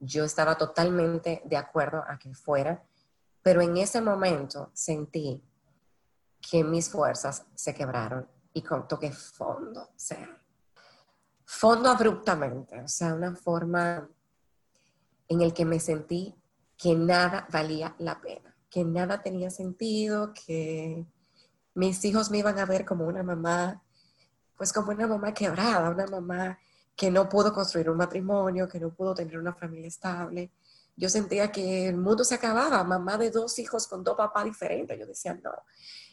yo 0.00 0.24
estaba 0.24 0.56
totalmente 0.56 1.42
de 1.44 1.56
acuerdo 1.58 2.02
a 2.08 2.18
que 2.18 2.34
fuera, 2.34 2.82
pero 3.42 3.60
en 3.60 3.76
ese 3.76 4.00
momento 4.00 4.70
sentí 4.72 5.42
que 6.40 6.64
mis 6.64 6.88
fuerzas 6.88 7.44
se 7.54 7.74
quebraron 7.74 8.26
y 8.54 8.62
toqué 8.88 9.12
fondo, 9.12 9.90
sea, 9.94 10.40
fondo 11.44 11.90
abruptamente, 11.90 12.80
o 12.80 12.88
sea, 12.88 13.12
una 13.12 13.36
forma 13.36 14.08
en 15.28 15.42
el 15.42 15.52
que 15.52 15.66
me 15.66 15.78
sentí 15.78 16.34
que 16.78 16.94
nada 16.94 17.46
valía 17.52 17.94
la 17.98 18.18
pena, 18.20 18.54
que 18.70 18.84
nada 18.84 19.22
tenía 19.22 19.50
sentido, 19.50 20.32
que 20.34 21.06
mis 21.74 22.04
hijos 22.04 22.30
me 22.30 22.38
iban 22.38 22.58
a 22.58 22.66
ver 22.66 22.84
como 22.84 23.06
una 23.06 23.22
mamá, 23.22 23.82
pues 24.56 24.72
como 24.72 24.90
una 24.90 25.06
mamá 25.06 25.32
quebrada, 25.32 25.90
una 25.90 26.06
mamá 26.06 26.58
que 26.96 27.10
no 27.10 27.28
pudo 27.28 27.52
construir 27.52 27.88
un 27.88 27.96
matrimonio, 27.96 28.68
que 28.68 28.80
no 28.80 28.90
pudo 28.90 29.14
tener 29.14 29.38
una 29.38 29.54
familia 29.54 29.86
estable. 29.86 30.50
Yo 30.96 31.08
sentía 31.08 31.52
que 31.52 31.88
el 31.88 31.96
mundo 31.96 32.24
se 32.24 32.34
acababa, 32.34 32.82
mamá 32.82 33.16
de 33.16 33.30
dos 33.30 33.56
hijos 33.60 33.86
con 33.86 34.02
dos 34.02 34.16
papás 34.16 34.44
diferentes. 34.44 34.98
Yo 34.98 35.06
decía, 35.06 35.34
no, 35.34 35.52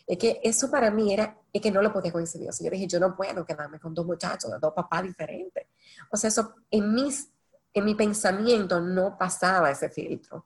es 0.06 0.18
que 0.20 0.40
eso 0.44 0.70
para 0.70 0.92
mí 0.92 1.12
era, 1.12 1.40
es 1.52 1.60
que 1.60 1.72
no 1.72 1.82
lo 1.82 1.92
podía 1.92 2.12
coincidir. 2.12 2.50
O 2.50 2.52
sea, 2.52 2.66
yo 2.66 2.72
dije, 2.72 2.86
yo 2.86 3.00
no 3.00 3.16
puedo 3.16 3.44
quedarme 3.44 3.80
con 3.80 3.96
dos 3.96 4.06
muchachos, 4.06 4.52
de 4.52 4.60
dos 4.60 4.74
papás 4.74 5.02
diferentes. 5.02 5.66
O 6.12 6.18
sea, 6.18 6.28
eso 6.28 6.54
en, 6.70 6.94
mis, 6.94 7.30
en 7.74 7.84
mi 7.84 7.96
pensamiento 7.96 8.80
no 8.80 9.18
pasaba 9.18 9.72
ese 9.72 9.90
filtro. 9.90 10.46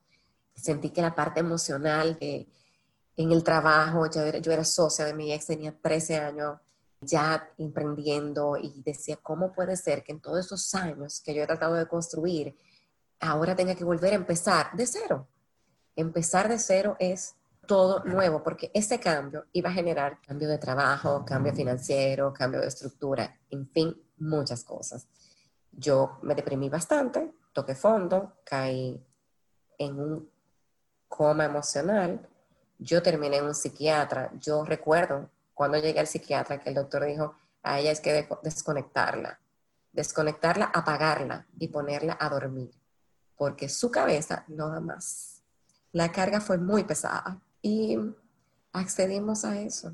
Sentí 0.60 0.89
que 0.89 1.02
la 1.02 1.15
parte 1.15 1.39
emocional 1.39 2.17
de, 2.19 2.48
en 3.15 3.32
el 3.32 3.43
trabajo, 3.43 4.10
yo 4.10 4.22
era, 4.22 4.39
yo 4.39 4.52
era 4.52 4.63
socia 4.63 5.06
de 5.06 5.13
mi 5.13 5.32
ex, 5.32 5.48
tenía 5.48 5.76
13 5.80 6.17
años 6.17 6.60
ya 7.02 7.50
emprendiendo 7.58 8.58
y 8.58 8.82
decía, 8.84 9.17
¿cómo 9.22 9.54
puede 9.54 9.78
ser 9.78 10.04
que 10.04 10.12
en 10.12 10.19
todos 10.19 10.45
esos 10.45 10.76
años 10.76 11.22
que 11.22 11.34
yo 11.34 11.43
he 11.43 11.48
tratado 11.48 11.76
de 11.76 11.88
construir, 11.88 12.58
ahora 13.19 13.56
tenga 13.56 13.76
que 13.76 13.86
volver 13.86 14.13
a 14.13 14.17
empezar 14.17 14.72
de 14.74 14.86
cero? 14.86 15.28
Empezar 15.95 16.50
de 16.50 16.60
cero 16.60 16.98
es 17.00 17.36
todo 17.67 18.04
nuevo, 18.04 18.41
porque 18.43 18.72
ese 18.74 19.00
cambio 19.00 19.45
iba 19.54 19.69
a 19.69 19.74
generar 19.74 20.19
cambio 20.22 20.50
de 20.50 20.58
trabajo, 20.58 21.24
cambio 21.26 21.54
financiero, 21.54 22.34
cambio 22.34 22.62
de 22.62 22.67
estructura, 22.67 23.39
en 23.50 23.69
fin, 23.69 23.95
muchas 24.17 24.63
cosas. 24.63 25.08
Yo 25.72 26.17
me 26.24 26.36
deprimí 26.36 26.67
bastante, 26.67 27.32
toqué 27.54 27.76
fondo, 27.76 28.39
caí 28.43 29.02
en 29.78 30.00
un 30.00 30.30
coma 31.10 31.43
emocional, 31.43 32.26
yo 32.78 33.04
terminé 33.04 33.38
en 33.38 33.45
un 33.45 33.56
psiquiatra, 33.56 34.32
yo 34.39 34.63
recuerdo 34.63 35.30
cuando 35.54 35.78
llegué 35.78 36.00
al 36.00 36.08
psiquiatra 36.08 36.62
que 36.62 36.69
el 36.69 36.76
doctor 36.76 37.04
dijo, 37.04 37.36
a 37.62 37.80
ella 37.80 37.91
es 37.91 38.00
que 38.00 38.26
desconectarla, 38.41 39.38
desconectarla, 39.91 40.65
apagarla 40.74 41.45
y 41.60 41.67
ponerla 41.67 42.17
a 42.17 42.30
dormir, 42.30 42.72
porque 43.36 43.67
su 43.67 43.91
cabeza 43.91 44.45
no 44.48 44.69
da 44.69 44.80
más. 44.80 45.43
La 45.91 46.12
carga 46.13 46.39
fue 46.39 46.58
muy 46.58 46.86
pesada 46.86 47.41
y 47.62 47.98
accedimos 48.72 49.43
a 49.43 49.60
eso. 49.60 49.93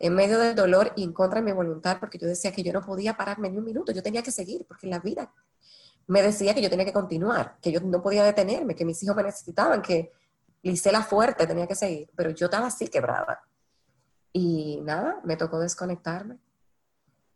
En 0.00 0.14
medio 0.14 0.40
del 0.40 0.56
dolor 0.56 0.92
y 0.96 1.04
en 1.04 1.12
contra 1.12 1.40
de 1.40 1.44
mi 1.44 1.52
voluntad, 1.52 2.00
porque 2.00 2.18
yo 2.18 2.26
decía 2.26 2.50
que 2.50 2.64
yo 2.64 2.72
no 2.72 2.80
podía 2.80 3.16
pararme 3.16 3.48
ni 3.48 3.58
un 3.58 3.64
minuto, 3.64 3.92
yo 3.92 4.02
tenía 4.02 4.22
que 4.22 4.32
seguir, 4.32 4.66
porque 4.66 4.88
la 4.88 4.98
vida 4.98 5.32
me 6.06 6.22
decía 6.22 6.54
que 6.54 6.62
yo 6.62 6.70
tenía 6.70 6.84
que 6.84 6.92
continuar, 6.92 7.56
que 7.60 7.72
yo 7.72 7.80
no 7.80 8.02
podía 8.02 8.24
detenerme, 8.24 8.74
que 8.74 8.84
mis 8.84 9.02
hijos 9.02 9.16
me 9.16 9.22
necesitaban, 9.22 9.82
que 9.82 10.12
la 10.62 11.02
fuerte 11.02 11.46
tenía 11.46 11.66
que 11.66 11.74
seguir, 11.74 12.10
pero 12.16 12.30
yo 12.30 12.46
estaba 12.46 12.66
así 12.66 12.88
quebrada. 12.88 13.42
Y 14.32 14.80
nada, 14.82 15.20
me 15.24 15.36
tocó 15.36 15.58
desconectarme, 15.58 16.38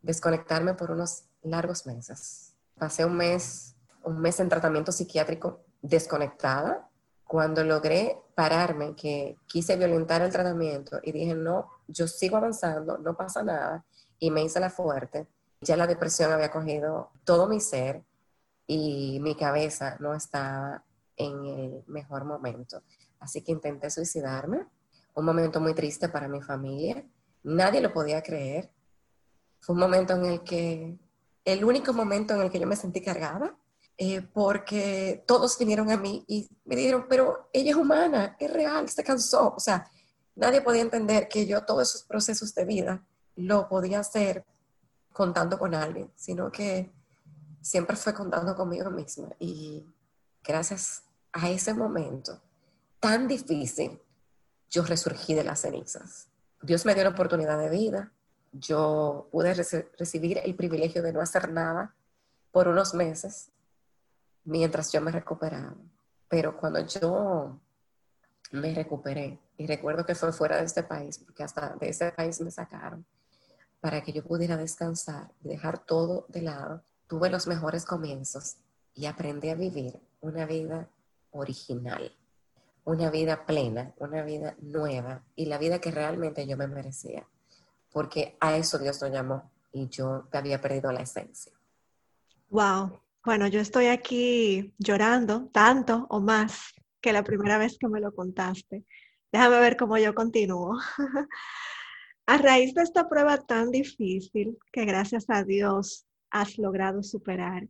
desconectarme 0.03 0.75
por 0.75 0.91
unos 0.91 1.25
largos 1.43 1.87
meses. 1.87 2.55
Pasé 2.79 3.05
un 3.05 3.17
mes, 3.17 3.77
un 4.03 4.21
mes 4.21 4.41
en 4.41 4.49
tratamiento 4.49 4.93
psiquiátrico 4.93 5.61
desconectada, 5.83 6.89
cuando 7.25 7.63
logré 7.63 8.17
pararme, 8.35 8.97
que 8.97 9.37
quise 9.47 9.77
violentar 9.77 10.23
el 10.23 10.33
tratamiento 10.33 10.99
y 11.03 11.13
dije, 11.13 11.35
no, 11.35 11.69
yo 11.87 12.09
sigo 12.09 12.39
avanzando, 12.39 12.97
no 12.97 13.15
pasa 13.15 13.43
nada, 13.43 13.85
y 14.19 14.31
me 14.31 14.43
hice 14.43 14.59
la 14.61 14.71
fuerte, 14.71 15.29
ya 15.61 15.77
la 15.77 15.87
depresión 15.87 16.33
había 16.33 16.51
cogido 16.51 17.11
todo 17.25 17.47
mi 17.47 17.61
ser 17.61 18.03
y 18.69 19.19
mi 19.21 19.35
cabeza 19.35 19.97
no 19.99 20.15
estaba 20.15 20.85
en 21.17 21.45
el 21.47 21.85
mejor 21.87 22.25
momento. 22.27 22.83
Así 23.19 23.43
que 23.43 23.51
intenté 23.51 23.91
suicidarme, 23.91 24.67
un 25.15 25.25
momento 25.25 25.59
muy 25.59 25.75
triste 25.75 26.09
para 26.11 26.29
mi 26.29 26.41
familia, 26.43 27.03
nadie 27.43 27.81
lo 27.81 27.93
podía 27.93 28.23
creer. 28.23 28.71
Fue 29.59 29.75
un 29.75 29.81
momento 29.81 30.13
en 30.15 30.25
el 30.27 30.45
que, 30.45 30.97
el 31.45 31.65
único 31.65 31.93
momento 31.95 32.35
en 32.35 32.43
el 32.43 32.51
que 32.51 32.61
yo 32.61 32.67
me 32.67 32.77
sentí 32.77 33.01
cargada, 33.01 33.59
eh, 33.97 34.21
porque 34.21 35.25
todos 35.27 35.59
vinieron 35.59 35.91
a 35.91 35.97
mí 35.97 36.25
y 36.29 36.49
me 36.67 36.77
dijeron, 36.77 37.07
pero 37.09 37.49
ella 37.53 37.71
es 37.71 37.77
humana, 37.77 38.37
es 38.39 38.53
real, 38.53 38.89
se 38.91 39.03
cansó. 39.03 39.55
O 39.57 39.61
sea, 39.61 39.91
nadie 40.37 40.61
podía 40.61 40.83
entender 40.83 41.27
que 41.27 41.47
yo 41.47 41.65
todos 41.65 41.89
esos 41.89 42.03
procesos 42.05 42.55
de 42.55 42.67
vida 42.67 43.05
lo 43.35 43.67
podía 43.69 44.01
hacer 44.01 44.45
contando 45.11 45.59
con 45.59 45.75
alguien, 45.75 46.13
sino 46.15 46.53
que 46.53 46.93
siempre 47.69 47.97
fue 47.97 48.15
contando 48.15 48.57
conmigo 48.57 48.91
misma. 48.91 49.29
Y 49.39 49.85
gracias 50.43 51.03
a 51.33 51.51
ese 51.51 51.75
momento 51.75 52.41
tan 52.99 53.29
difícil, 53.29 54.01
yo 54.71 54.83
resurgí 54.85 55.35
de 55.35 55.45
las 55.45 55.61
cenizas. 55.61 56.29
Dios 56.63 56.87
me 56.87 56.95
dio 56.95 57.05
la 57.05 57.11
oportunidad 57.11 57.59
de 57.59 57.69
vida. 57.69 58.11
Yo 58.53 59.29
pude 59.31 59.53
recibir 59.53 60.41
el 60.43 60.55
privilegio 60.55 61.03
de 61.03 61.13
no 61.13 61.21
hacer 61.21 61.51
nada 61.53 61.95
por 62.51 62.69
unos 62.69 62.95
meses 62.95 63.51
mientras 64.45 64.91
yo 64.91 65.03
me 65.03 65.13
recuperaba. 65.13 65.77
Pero 66.29 66.57
cuando 66.57 66.81
yo 66.81 67.61
me 68.53 68.75
recuperé, 68.75 69.39
y 69.59 69.67
recuerdo 69.67 70.07
que 70.07 70.15
fue 70.15 70.33
fuera 70.33 70.57
de 70.57 70.65
este 70.65 70.83
país, 70.83 71.19
porque 71.19 71.43
hasta 71.43 71.77
de 71.77 71.91
ese 71.91 72.13
país 72.13 72.41
me 72.41 72.51
sacaron, 72.51 73.05
para 73.81 74.03
que 74.03 74.13
yo 74.13 74.25
pudiera 74.25 74.57
descansar 74.57 75.31
y 75.45 75.49
dejar 75.49 75.85
todo 75.85 76.25
de 76.29 76.43
lado, 76.43 76.83
tuve 77.09 77.31
los 77.31 77.47
mejores 77.47 77.85
comienzos 77.85 78.59
y 78.95 79.07
aprendí 79.07 79.49
a 79.49 79.55
vivir 79.55 79.99
una 80.21 80.47
vida 80.47 80.89
original, 81.31 82.15
una 82.85 83.11
vida 83.11 83.47
plena, 83.47 83.95
una 83.99 84.23
vida 84.23 84.55
nueva 84.61 85.25
y 85.35 85.47
la 85.47 85.59
vida 85.59 85.81
que 85.81 85.91
realmente 85.91 86.47
yo 86.47 86.57
me 86.57 86.67
merecía, 86.67 87.27
porque 87.91 88.37
a 88.41 88.57
eso 88.57 88.79
Dios 88.79 89.01
nos 89.01 89.11
llamó 89.11 89.51
y 89.73 89.89
yo 89.89 90.29
había 90.33 90.61
perdido 90.61 90.93
la 90.93 91.01
esencia. 91.01 91.53
Wow, 92.51 93.01
bueno, 93.25 93.47
yo 93.47 93.61
estoy 93.61 93.87
aquí 93.87 94.75
llorando 94.79 95.49
tanto 95.53 96.07
o 96.11 96.21
más 96.21 96.73
que 97.01 97.13
la 97.13 97.23
primera 97.23 97.59
vez 97.59 97.77
que 97.79 97.89
me 97.89 98.01
lo 98.01 98.13
contaste. 98.15 98.85
Déjame 99.31 99.61
ver 99.61 99.77
cómo 99.77 99.99
yo 99.99 100.15
continúo. 100.15 100.79
a 102.27 102.39
raíz 102.39 102.75
de 102.75 102.83
esta 102.83 103.09
prueba 103.09 103.39
tan 103.39 103.71
difícil 103.71 104.59
que 104.73 104.85
gracias 104.85 105.27
a 105.29 105.45
Dios 105.45 106.08
has 106.31 106.59
logrado 106.59 107.03
superar, 107.03 107.69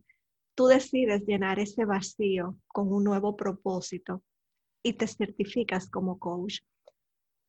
tú 0.55 0.67
decides 0.67 1.23
llenar 1.25 1.59
ese 1.59 1.85
vacío 1.85 2.57
con 2.67 2.91
un 2.91 3.03
nuevo 3.03 3.35
propósito 3.35 4.23
y 4.83 4.93
te 4.93 5.07
certificas 5.07 5.89
como 5.89 6.19
coach. 6.19 6.59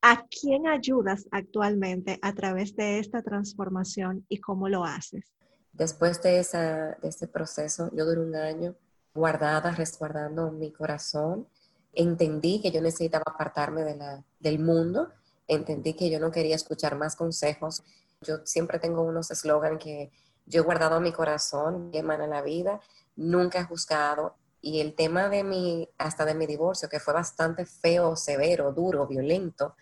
¿A 0.01 0.25
quién 0.27 0.67
ayudas 0.67 1.27
actualmente 1.31 2.17
a 2.21 2.33
través 2.33 2.75
de 2.75 2.99
esta 2.99 3.21
transformación 3.21 4.25
y 4.29 4.37
cómo 4.39 4.67
lo 4.67 4.83
haces? 4.83 5.31
Después 5.73 6.21
de, 6.21 6.39
ese 6.39 7.27
proceso, 7.27 7.89
yo 7.93 8.05
duré 8.05 8.19
un 8.19 8.35
año 8.35 8.75
guardada, 9.13 9.71
resguardando 9.71 10.51
mi 10.51 10.71
corazón. 10.71 11.47
Entendí 11.93 12.61
que 12.61 12.71
yo 12.71 12.81
necesitaba 12.81 13.23
apartarme 13.27 13.83
de 13.83 13.95
la, 13.95 14.23
del 14.39 14.59
mundo, 14.59 15.09
entendí 15.47 15.93
que 15.93 16.09
yo 16.09 16.19
no 16.19 16.31
quería 16.31 16.55
escuchar 16.55 16.97
más 16.97 17.15
consejos. 17.15 17.83
Yo 18.21 18.45
siempre 18.45 18.79
tengo 18.79 19.01
unos 19.01 19.31
eslogans 19.31 19.83
que 19.83 20.11
yo 20.51 20.61
he 20.61 20.63
guardado 20.65 20.99
mi 20.99 21.13
corazón, 21.13 21.91
que 21.91 21.99
emana 21.99 22.27
la 22.27 22.41
vida, 22.41 22.81
nunca 23.15 23.59
he 23.59 23.63
juzgado. 23.63 24.35
Y 24.59 24.81
el 24.81 24.93
tema 24.95 25.29
de 25.29 25.43
mi, 25.43 25.89
hasta 25.97 26.25
de 26.25 26.35
mi 26.35 26.45
divorcio, 26.45 26.89
que 26.89 26.99
fue 26.99 27.13
bastante 27.13 27.65
feo, 27.65 28.15
severo, 28.17 28.73
duro, 28.73 29.07
violento, 29.07 29.75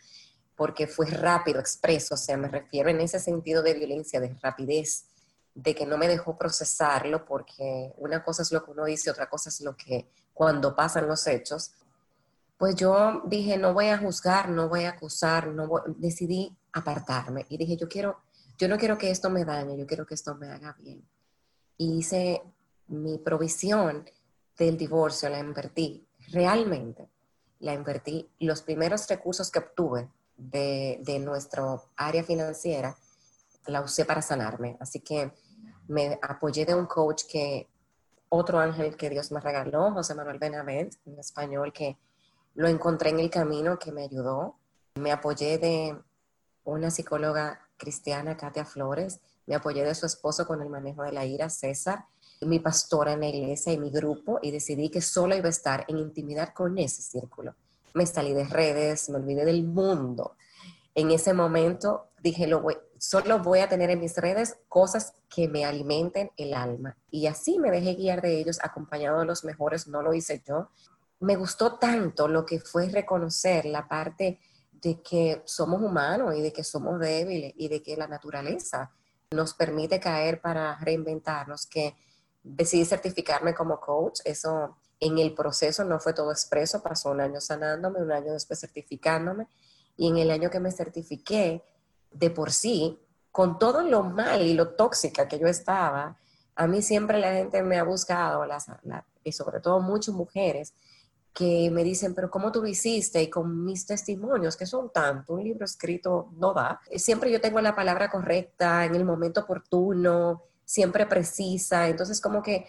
porque 0.55 0.87
fue 0.87 1.07
rápido, 1.07 1.59
expreso, 1.59 2.13
o 2.13 2.17
sea, 2.17 2.37
me 2.37 2.47
refiero 2.47 2.89
en 2.89 3.01
ese 3.01 3.19
sentido 3.19 3.63
de 3.63 3.73
violencia, 3.73 4.19
de 4.19 4.37
rapidez, 4.41 5.05
de 5.55 5.73
que 5.73 5.85
no 5.85 5.97
me 5.97 6.07
dejó 6.07 6.37
procesarlo, 6.37 7.25
porque 7.25 7.91
una 7.97 8.23
cosa 8.23 8.43
es 8.43 8.51
lo 8.51 8.63
que 8.63 8.71
uno 8.71 8.85
dice, 8.85 9.09
otra 9.09 9.27
cosa 9.27 9.49
es 9.49 9.61
lo 9.61 9.75
que 9.75 10.07
cuando 10.33 10.75
pasan 10.75 11.07
los 11.07 11.25
hechos. 11.27 11.71
Pues 12.57 12.75
yo 12.75 13.23
dije, 13.25 13.57
no 13.57 13.73
voy 13.73 13.87
a 13.87 13.97
juzgar, 13.97 14.49
no 14.49 14.69
voy 14.69 14.83
a 14.83 14.91
acusar, 14.91 15.47
no 15.47 15.67
decidí 15.97 16.55
apartarme 16.73 17.45
y 17.49 17.57
dije, 17.57 17.75
yo 17.75 17.87
quiero, 17.87 18.19
yo 18.59 18.67
no 18.67 18.77
quiero 18.77 18.97
que 18.97 19.09
esto 19.09 19.29
me 19.29 19.45
dañe, 19.45 19.77
yo 19.77 19.87
quiero 19.87 20.05
que 20.05 20.13
esto 20.13 20.35
me 20.35 20.49
haga 20.49 20.75
bien. 20.77 21.01
Y 21.77 21.99
hice 21.99 22.43
mi 22.87 23.17
provisión 23.17 24.07
del 24.57 24.77
divorcio, 24.77 25.29
la 25.29 25.39
invertí, 25.39 26.05
realmente 26.33 27.09
la 27.59 27.73
invertí. 27.73 28.29
Los 28.39 28.61
primeros 28.61 29.07
recursos 29.07 29.49
que 29.49 29.59
obtuve 29.59 30.09
de, 30.35 30.99
de 31.01 31.19
nuestro 31.19 31.85
área 31.95 32.23
financiera, 32.23 32.97
la 33.65 33.81
usé 33.81 34.03
para 34.03 34.21
sanarme. 34.21 34.75
Así 34.81 34.99
que 34.99 35.31
me 35.87 36.19
apoyé 36.21 36.65
de 36.65 36.75
un 36.75 36.85
coach 36.85 37.23
que, 37.29 37.69
otro 38.27 38.59
ángel 38.59 38.95
que 38.95 39.09
Dios 39.09 39.31
me 39.31 39.39
regaló, 39.39 39.91
José 39.91 40.15
Manuel 40.15 40.37
Benavent, 40.37 40.93
en 41.05 41.17
español, 41.17 41.73
que 41.73 41.97
lo 42.55 42.67
encontré 42.67 43.09
en 43.09 43.19
el 43.19 43.29
camino, 43.29 43.79
que 43.79 43.91
me 43.91 44.03
ayudó. 44.03 44.55
Me 44.95 45.11
apoyé 45.11 45.57
de 45.57 45.97
una 46.65 46.91
psicóloga 46.91 47.68
cristiana, 47.79 48.37
Katia 48.37 48.65
Flores. 48.65 49.19
Me 49.47 49.55
apoyé 49.55 49.83
de 49.83 49.95
su 49.95 50.05
esposo 50.05 50.45
con 50.45 50.61
el 50.61 50.69
manejo 50.69 51.01
de 51.01 51.11
la 51.11 51.25
ira, 51.25 51.49
César. 51.49 52.05
Mi 52.41 52.59
pastora 52.59 53.13
en 53.13 53.21
la 53.21 53.27
iglesia 53.27 53.73
y 53.73 53.79
mi 53.79 53.89
grupo 53.89 54.39
y 54.43 54.51
decidí 54.51 54.89
que 54.89 55.01
solo 55.01 55.35
iba 55.35 55.47
a 55.47 55.49
estar 55.49 55.85
en 55.87 55.97
intimidad 55.97 56.53
con 56.53 56.77
ese 56.77 57.01
círculo. 57.01 57.55
Me 57.95 58.05
salí 58.05 58.33
de 58.33 58.45
redes, 58.45 59.09
me 59.09 59.17
olvidé 59.17 59.45
del 59.45 59.63
mundo. 59.63 60.35
En 60.93 61.09
ese 61.11 61.33
momento 61.33 62.09
dije, 62.21 62.45
lo 62.45 62.61
voy, 62.61 62.77
solo 62.97 63.39
voy 63.39 63.59
a 63.59 63.69
tener 63.69 63.89
en 63.89 63.99
mis 63.99 64.15
redes 64.17 64.57
cosas 64.67 65.13
que 65.33 65.47
me 65.47 65.65
alimenten 65.65 66.31
el 66.37 66.53
alma. 66.53 66.95
Y 67.09 67.27
así 67.27 67.57
me 67.57 67.71
dejé 67.71 67.95
guiar 67.95 68.21
de 68.21 68.39
ellos, 68.39 68.59
acompañado 68.61 69.19
de 69.19 69.25
los 69.25 69.43
mejores, 69.43 69.87
no 69.87 70.01
lo 70.01 70.13
hice 70.13 70.43
yo. 70.45 70.69
Me 71.19 71.35
gustó 71.35 71.75
tanto 71.75 72.27
lo 72.27 72.45
que 72.45 72.59
fue 72.59 72.89
reconocer 72.89 73.65
la 73.65 73.87
parte 73.87 74.39
de 74.81 75.01
que 75.01 75.41
somos 75.45 75.81
humanos 75.81 76.35
y 76.35 76.41
de 76.41 76.53
que 76.53 76.63
somos 76.63 76.99
débiles 76.99 77.53
y 77.57 77.67
de 77.67 77.81
que 77.81 77.97
la 77.97 78.07
naturaleza 78.07 78.91
nos 79.31 79.53
permite 79.53 79.99
caer 79.99 80.41
para 80.41 80.77
reinventarnos, 80.79 81.67
que 81.67 81.95
decidí 82.43 82.85
certificarme 82.85 83.53
como 83.53 83.79
coach. 83.79 84.21
Eso 84.25 84.77
en 84.99 85.17
el 85.17 85.33
proceso 85.33 85.83
no 85.83 85.99
fue 85.99 86.13
todo 86.13 86.31
expreso, 86.31 86.81
pasó 86.81 87.11
un 87.11 87.21
año 87.21 87.39
sanándome, 87.39 88.01
un 88.01 88.11
año 88.11 88.33
después 88.33 88.59
certificándome 88.59 89.47
y 89.97 90.07
en 90.07 90.17
el 90.17 90.31
año 90.31 90.49
que 90.49 90.59
me 90.59 90.71
certifiqué, 90.71 91.63
de 92.11 92.29
por 92.29 92.51
sí, 92.51 92.99
con 93.31 93.59
todo 93.59 93.83
lo 93.83 94.03
mal 94.03 94.41
y 94.41 94.53
lo 94.53 94.75
tóxica 94.75 95.27
que 95.27 95.39
yo 95.39 95.47
estaba, 95.47 96.17
a 96.55 96.67
mí 96.67 96.81
siempre 96.81 97.19
la 97.19 97.33
gente 97.33 97.61
me 97.63 97.77
ha 97.77 97.83
buscado, 97.83 98.45
las, 98.45 98.67
y 99.23 99.31
sobre 99.31 99.59
todo 99.59 99.79
muchas 99.79 100.15
mujeres, 100.15 100.73
que 101.33 101.69
me 101.71 101.83
dicen, 101.83 102.15
pero 102.15 102.29
¿cómo 102.29 102.51
tú 102.51 102.61
lo 102.61 102.67
hiciste? 102.67 103.21
Y 103.21 103.29
con 103.29 103.63
mis 103.63 103.85
testimonios, 103.85 104.57
que 104.57 104.65
son 104.65 104.91
tanto, 104.91 105.33
un 105.33 105.43
libro 105.43 105.65
escrito 105.65 106.29
no 106.33 106.53
da. 106.53 106.79
Siempre 106.95 107.31
yo 107.31 107.39
tengo 107.39 107.61
la 107.61 107.75
palabra 107.75 108.09
correcta, 108.09 108.85
en 108.85 108.95
el 108.95 109.05
momento 109.05 109.41
oportuno, 109.41 110.43
siempre 110.65 111.05
precisa. 111.05 111.87
Entonces, 111.87 112.19
como 112.19 112.41
que 112.41 112.65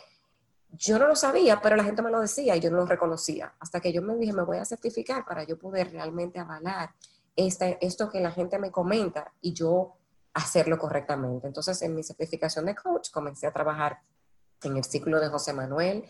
yo 0.72 0.98
no 0.98 1.08
lo 1.08 1.16
sabía, 1.16 1.60
pero 1.60 1.74
la 1.76 1.84
gente 1.84 2.02
me 2.02 2.10
lo 2.10 2.20
decía 2.20 2.54
y 2.54 2.60
yo 2.60 2.70
no 2.70 2.76
lo 2.76 2.86
reconocía. 2.86 3.54
Hasta 3.58 3.80
que 3.80 3.92
yo 3.92 4.02
me 4.02 4.16
dije, 4.16 4.32
me 4.32 4.44
voy 4.44 4.58
a 4.58 4.64
certificar 4.64 5.24
para 5.24 5.44
yo 5.44 5.58
poder 5.58 5.90
realmente 5.90 6.38
avalar 6.38 6.94
esto 7.36 8.10
que 8.10 8.20
la 8.20 8.30
gente 8.30 8.58
me 8.58 8.70
comenta 8.70 9.32
y 9.40 9.52
yo 9.52 9.96
hacerlo 10.34 10.78
correctamente. 10.78 11.46
Entonces, 11.46 11.80
en 11.82 11.94
mi 11.94 12.02
certificación 12.02 12.66
de 12.66 12.74
coach 12.74 13.10
comencé 13.10 13.46
a 13.46 13.52
trabajar 13.52 14.00
en 14.62 14.76
el 14.76 14.84
ciclo 14.84 15.20
de 15.20 15.28
José 15.28 15.52
Manuel 15.52 16.04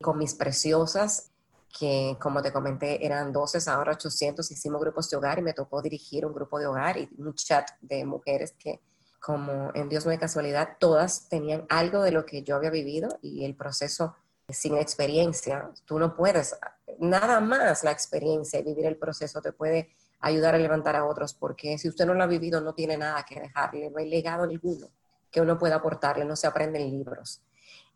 con 0.00 0.18
mis 0.18 0.34
preciosas, 0.34 1.30
que 1.76 2.16
como 2.20 2.42
te 2.42 2.52
comenté 2.52 3.04
eran 3.04 3.32
12, 3.32 3.70
ahora 3.70 3.92
800, 3.92 4.50
hicimos 4.50 4.80
grupos 4.80 5.08
de 5.10 5.16
hogar 5.16 5.38
y 5.38 5.42
me 5.42 5.52
tocó 5.52 5.80
dirigir 5.82 6.26
un 6.26 6.32
grupo 6.32 6.58
de 6.58 6.66
hogar 6.66 6.98
y 6.98 7.08
un 7.18 7.34
chat 7.34 7.70
de 7.80 8.04
mujeres 8.04 8.54
que 8.58 8.80
como 9.20 9.70
en 9.74 9.88
Dios 9.88 10.06
no 10.06 10.12
hay 10.12 10.18
casualidad, 10.18 10.76
todas 10.78 11.28
tenían 11.28 11.66
algo 11.68 12.02
de 12.02 12.10
lo 12.10 12.24
que 12.24 12.42
yo 12.42 12.56
había 12.56 12.70
vivido 12.70 13.18
y 13.20 13.44
el 13.44 13.54
proceso 13.54 14.16
sin 14.48 14.76
experiencia, 14.76 15.70
tú 15.84 15.98
no 15.98 16.16
puedes, 16.16 16.56
nada 16.98 17.40
más 17.40 17.84
la 17.84 17.92
experiencia 17.92 18.58
y 18.58 18.64
vivir 18.64 18.86
el 18.86 18.96
proceso 18.96 19.40
te 19.40 19.52
puede 19.52 19.90
ayudar 20.20 20.54
a 20.54 20.58
levantar 20.58 20.96
a 20.96 21.04
otros, 21.04 21.34
porque 21.34 21.78
si 21.78 21.88
usted 21.88 22.06
no 22.06 22.14
lo 22.14 22.22
ha 22.22 22.26
vivido, 22.26 22.60
no 22.60 22.74
tiene 22.74 22.96
nada 22.96 23.24
que 23.24 23.40
dejarle, 23.40 23.90
no 23.90 23.98
hay 23.98 24.08
legado 24.08 24.46
ninguno 24.46 24.88
que 25.30 25.40
uno 25.40 25.58
pueda 25.58 25.76
aportarle, 25.76 26.24
no 26.24 26.36
se 26.36 26.46
aprenden 26.46 26.90
libros. 26.90 27.40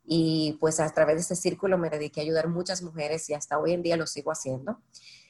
Y 0.05 0.59
pues 0.61 0.81
a 0.81 0.93
través 0.93 1.17
de 1.17 1.23
este 1.23 1.37
círculo 1.37 1.79
me 1.79 1.91
dediqué 1.91 2.21
a 2.21 2.25
ayudar 2.25 2.49
muchas 2.49 2.83
mujeres 2.83 3.29
y 3.31 3.35
hasta 3.35 3.59
hoy 3.59 3.73
en 3.73 3.83
día 3.83 3.97
lo 3.97 4.07
sigo 4.07 4.31
haciendo. 4.31 4.79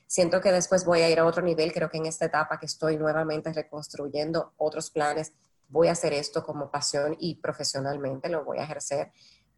Siento 0.07 0.41
que 0.41 0.53
después 0.53 0.85
voy 0.85 1.01
a 1.01 1.11
ir 1.11 1.19
a 1.19 1.27
otro 1.27 1.43
nivel, 1.43 1.73
creo 1.73 1.91
que 1.91 1.99
en 1.99 2.07
esta 2.07 2.27
etapa 2.27 2.59
que 2.59 2.67
estoy 2.67 2.97
nuevamente 2.97 3.53
reconstruyendo 3.53 4.53
otros 4.57 4.91
planes, 4.91 5.33
voy 5.69 5.89
a 5.89 5.93
hacer 5.93 6.13
esto 6.13 6.45
como 6.45 6.71
pasión 6.71 7.17
y 7.19 7.37
profesionalmente 7.37 8.29
lo 8.29 8.45
voy 8.45 8.59
a 8.59 8.65
ejercer, 8.65 9.13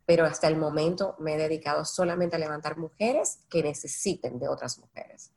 pero 0.05 0.25
hasta 0.25 0.49
el 0.49 0.57
momento 0.57 1.17
me 1.19 1.35
he 1.35 1.39
dedicado 1.39 1.85
solamente 1.85 2.37
a 2.37 2.39
levantar 2.39 2.79
mujeres 2.79 3.41
que 3.51 3.63
necesiten 3.63 4.39
de 4.39 4.49
otras 4.49 4.79
mujeres. 4.79 5.33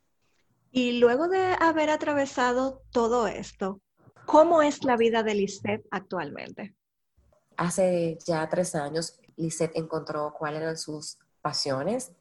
Y 0.70 1.00
luego 1.00 1.28
de 1.28 1.56
haber 1.58 1.90
atravesado 1.90 2.82
todo 2.92 3.26
esto, 3.26 3.80
¿cómo 4.24 4.62
es 4.62 4.84
la 4.84 4.96
vida 4.96 5.24
de 5.24 5.34
Lisette 5.34 5.84
actualmente? 5.90 6.76
Hace 7.56 8.16
ya 8.24 8.48
tres 8.48 8.76
años, 8.76 9.18
Lisette 9.36 9.76
encontró 9.76 10.34
cuáles 10.36 10.62
eran 10.62 10.78
sus 10.78 11.18
pasiones. 11.40 12.12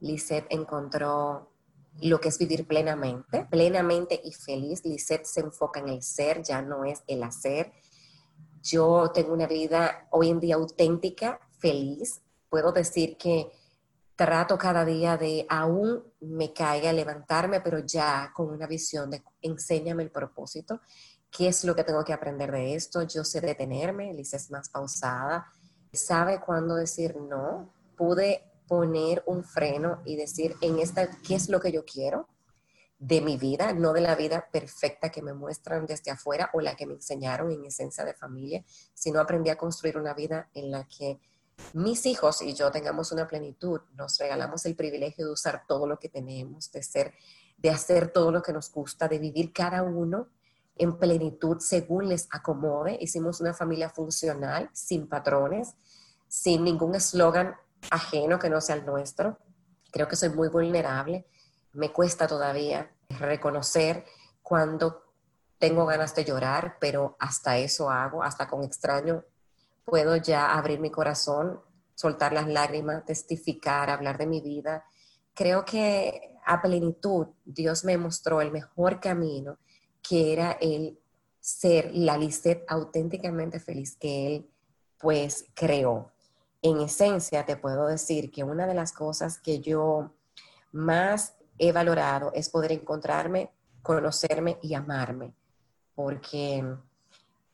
Lisette 0.00 0.46
encontró 0.50 1.50
lo 2.00 2.20
que 2.20 2.28
es 2.28 2.38
vivir 2.38 2.66
plenamente, 2.66 3.46
plenamente 3.50 4.20
y 4.22 4.32
feliz. 4.32 4.84
Lisette 4.84 5.26
se 5.26 5.40
enfoca 5.40 5.80
en 5.80 5.88
el 5.88 6.02
ser, 6.02 6.42
ya 6.42 6.62
no 6.62 6.84
es 6.84 7.02
el 7.06 7.22
hacer. 7.22 7.72
Yo 8.62 9.10
tengo 9.12 9.32
una 9.32 9.46
vida 9.46 10.08
hoy 10.10 10.30
en 10.30 10.40
día 10.40 10.56
auténtica, 10.56 11.40
feliz. 11.58 12.20
Puedo 12.48 12.72
decir 12.72 13.16
que 13.16 13.50
trato 14.18 14.58
cada 14.58 14.84
día 14.84 15.16
de 15.16 15.46
aún 15.48 16.02
me 16.20 16.52
caiga 16.52 16.92
levantarme, 16.92 17.60
pero 17.60 17.78
ya 17.78 18.32
con 18.34 18.50
una 18.50 18.66
visión 18.66 19.10
de 19.10 19.22
enséñame 19.42 20.02
el 20.02 20.10
propósito, 20.10 20.80
qué 21.30 21.48
es 21.48 21.64
lo 21.64 21.76
que 21.76 21.84
tengo 21.84 22.04
que 22.04 22.12
aprender 22.12 22.50
de 22.50 22.74
esto. 22.74 23.02
Yo 23.02 23.22
sé 23.22 23.40
detenerme, 23.40 24.12
Liz 24.12 24.34
es 24.34 24.50
más 24.50 24.70
pausada, 24.70 25.46
sabe 25.92 26.40
cuándo 26.40 26.74
decir 26.74 27.16
no. 27.16 27.72
Pude 27.96 28.44
poner 28.66 29.22
un 29.26 29.44
freno 29.44 30.02
y 30.04 30.16
decir 30.16 30.54
en 30.60 30.78
esta, 30.78 31.08
¿qué 31.26 31.34
es 31.34 31.48
lo 31.48 31.60
que 31.60 31.72
yo 31.72 31.84
quiero? 31.84 32.28
de 32.98 33.20
mi 33.20 33.36
vida, 33.36 33.72
no 33.72 33.92
de 33.92 34.00
la 34.00 34.16
vida 34.16 34.48
perfecta 34.50 35.10
que 35.10 35.22
me 35.22 35.32
muestran 35.32 35.86
desde 35.86 36.10
afuera 36.10 36.50
o 36.52 36.60
la 36.60 36.74
que 36.74 36.84
me 36.84 36.94
enseñaron 36.94 37.52
en 37.52 37.64
esencia 37.64 38.04
de 38.04 38.12
familia, 38.12 38.64
sino 38.92 39.20
aprendí 39.20 39.50
a 39.50 39.56
construir 39.56 39.96
una 39.96 40.14
vida 40.14 40.50
en 40.52 40.70
la 40.72 40.84
que 40.84 41.20
mis 41.74 42.06
hijos 42.06 42.42
y 42.42 42.54
yo 42.54 42.70
tengamos 42.70 43.12
una 43.12 43.26
plenitud, 43.26 43.80
nos 43.94 44.18
regalamos 44.18 44.66
el 44.66 44.74
privilegio 44.74 45.26
de 45.26 45.32
usar 45.32 45.62
todo 45.66 45.86
lo 45.86 45.98
que 45.98 46.08
tenemos, 46.08 46.70
de 46.72 46.82
ser, 46.82 47.14
de 47.56 47.70
hacer 47.70 48.12
todo 48.12 48.32
lo 48.32 48.42
que 48.42 48.52
nos 48.52 48.70
gusta, 48.70 49.06
de 49.06 49.18
vivir 49.18 49.52
cada 49.52 49.82
uno 49.82 50.28
en 50.78 50.98
plenitud 50.98 51.58
según 51.60 52.08
les 52.08 52.28
acomode. 52.30 52.96
Hicimos 53.00 53.40
una 53.40 53.54
familia 53.54 53.90
funcional, 53.90 54.70
sin 54.72 55.08
patrones, 55.08 55.74
sin 56.28 56.64
ningún 56.64 56.94
eslogan 56.94 57.56
ajeno 57.90 58.38
que 58.38 58.50
no 58.50 58.60
sea 58.60 58.76
el 58.76 58.86
nuestro. 58.86 59.38
Creo 59.90 60.08
que 60.08 60.16
soy 60.16 60.30
muy 60.30 60.48
vulnerable 60.48 61.26
me 61.72 61.92
cuesta 61.92 62.26
todavía 62.26 62.90
reconocer 63.08 64.04
cuando 64.42 65.04
tengo 65.58 65.86
ganas 65.86 66.14
de 66.14 66.24
llorar, 66.24 66.76
pero 66.80 67.16
hasta 67.18 67.58
eso 67.58 67.90
hago, 67.90 68.22
hasta 68.22 68.48
con 68.48 68.64
extraño 68.64 69.24
puedo 69.84 70.16
ya 70.16 70.52
abrir 70.52 70.80
mi 70.80 70.90
corazón, 70.90 71.60
soltar 71.94 72.32
las 72.32 72.46
lágrimas, 72.46 73.04
testificar, 73.04 73.90
hablar 73.90 74.18
de 74.18 74.26
mi 74.26 74.40
vida. 74.40 74.84
Creo 75.34 75.64
que 75.64 76.36
a 76.44 76.60
plenitud 76.60 77.28
Dios 77.44 77.84
me 77.84 77.96
mostró 77.96 78.40
el 78.40 78.50
mejor 78.50 79.00
camino, 79.00 79.58
que 80.02 80.32
era 80.32 80.52
el 80.60 80.98
ser 81.40 81.90
la 81.94 82.16
Lisette 82.18 82.64
auténticamente 82.68 83.60
feliz 83.60 83.96
que 83.96 84.26
Él 84.26 84.50
pues 84.98 85.46
creó. 85.54 86.12
En 86.60 86.80
esencia 86.80 87.46
te 87.46 87.56
puedo 87.56 87.86
decir 87.86 88.30
que 88.30 88.44
una 88.44 88.66
de 88.66 88.74
las 88.74 88.92
cosas 88.92 89.38
que 89.38 89.60
yo 89.60 90.12
más 90.72 91.34
he 91.58 91.72
valorado 91.72 92.32
es 92.34 92.48
poder 92.50 92.72
encontrarme, 92.72 93.50
conocerme 93.82 94.58
y 94.62 94.74
amarme, 94.74 95.34
porque 95.94 96.64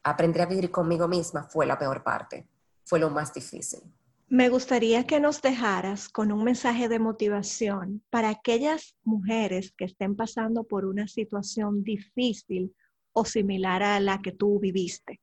aprender 0.03 0.43
a 0.43 0.47
vivir 0.47 0.71
conmigo 0.71 1.07
misma 1.09 1.45
fue 1.45 1.67
la 1.67 1.79
peor 1.79 2.03
parte, 2.03 2.47
fue 2.85 2.99
lo 2.99 3.11
más 3.11 3.33
difícil. 3.33 3.83
Me 4.29 4.49
gustaría 4.49 5.07
que 5.07 5.21
nos 5.21 5.43
dejaras 5.43 6.09
con 6.09 6.33
un 6.33 6.45
mensaje 6.45 6.89
de 6.89 6.99
motivación 6.99 8.03
para 8.11 8.31
aquellas 8.31 8.97
mujeres 9.05 9.73
que 9.77 9.85
estén 9.85 10.17
pasando 10.17 10.65
por 10.65 10.87
una 10.87 11.07
situación 11.07 11.85
difícil 11.85 12.75
o 13.13 13.25
similar 13.25 13.83
a 13.83 14.01
la 14.01 14.21
que 14.23 14.33
tú 14.33 14.59
viviste. 14.59 15.21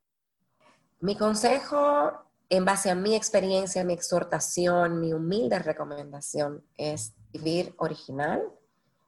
Mi 0.99 1.17
consejo, 1.17 2.11
en 2.47 2.63
base 2.63 2.91
a 2.91 2.95
mi 2.95 3.15
experiencia, 3.15 3.83
mi 3.83 3.93
exhortación, 3.93 4.99
mi 4.99 5.13
humilde 5.13 5.57
recomendación 5.59 6.63
es 6.77 7.13
vivir 7.33 7.73
original, 7.77 8.43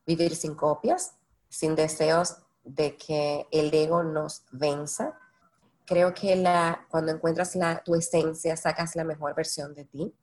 vivir 0.05 0.35
sin 0.35 0.55
copias, 0.55 1.13
sin 1.49 1.75
deseos 1.75 2.37
de 2.63 2.97
que 2.97 3.45
el 3.51 3.73
ego 3.73 4.03
nos 4.03 4.43
venza. 4.51 5.19
Creo 5.85 6.13
que 6.13 6.35
la, 6.35 6.87
cuando 6.89 7.11
encuentras 7.11 7.55
la, 7.55 7.83
tu 7.83 7.95
esencia, 7.95 8.55
sacas 8.55 8.95
la 8.95 9.03
mejor 9.03 9.35
versión 9.35 9.73
de 9.73 9.85
ti 9.85 10.15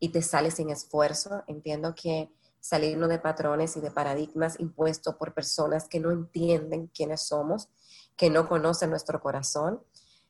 y 0.00 0.10
te 0.10 0.22
sales 0.22 0.54
sin 0.54 0.70
esfuerzo. 0.70 1.44
Entiendo 1.46 1.94
que 1.94 2.30
salirnos 2.60 3.08
de 3.08 3.20
patrones 3.20 3.76
y 3.76 3.80
de 3.80 3.90
paradigmas 3.90 4.58
impuestos 4.58 5.14
por 5.14 5.32
personas 5.32 5.88
que 5.88 6.00
no 6.00 6.10
entienden 6.10 6.88
quiénes 6.88 7.22
somos, 7.22 7.68
que 8.16 8.30
no 8.30 8.48
conocen 8.48 8.90
nuestro 8.90 9.20
corazón. 9.20 9.82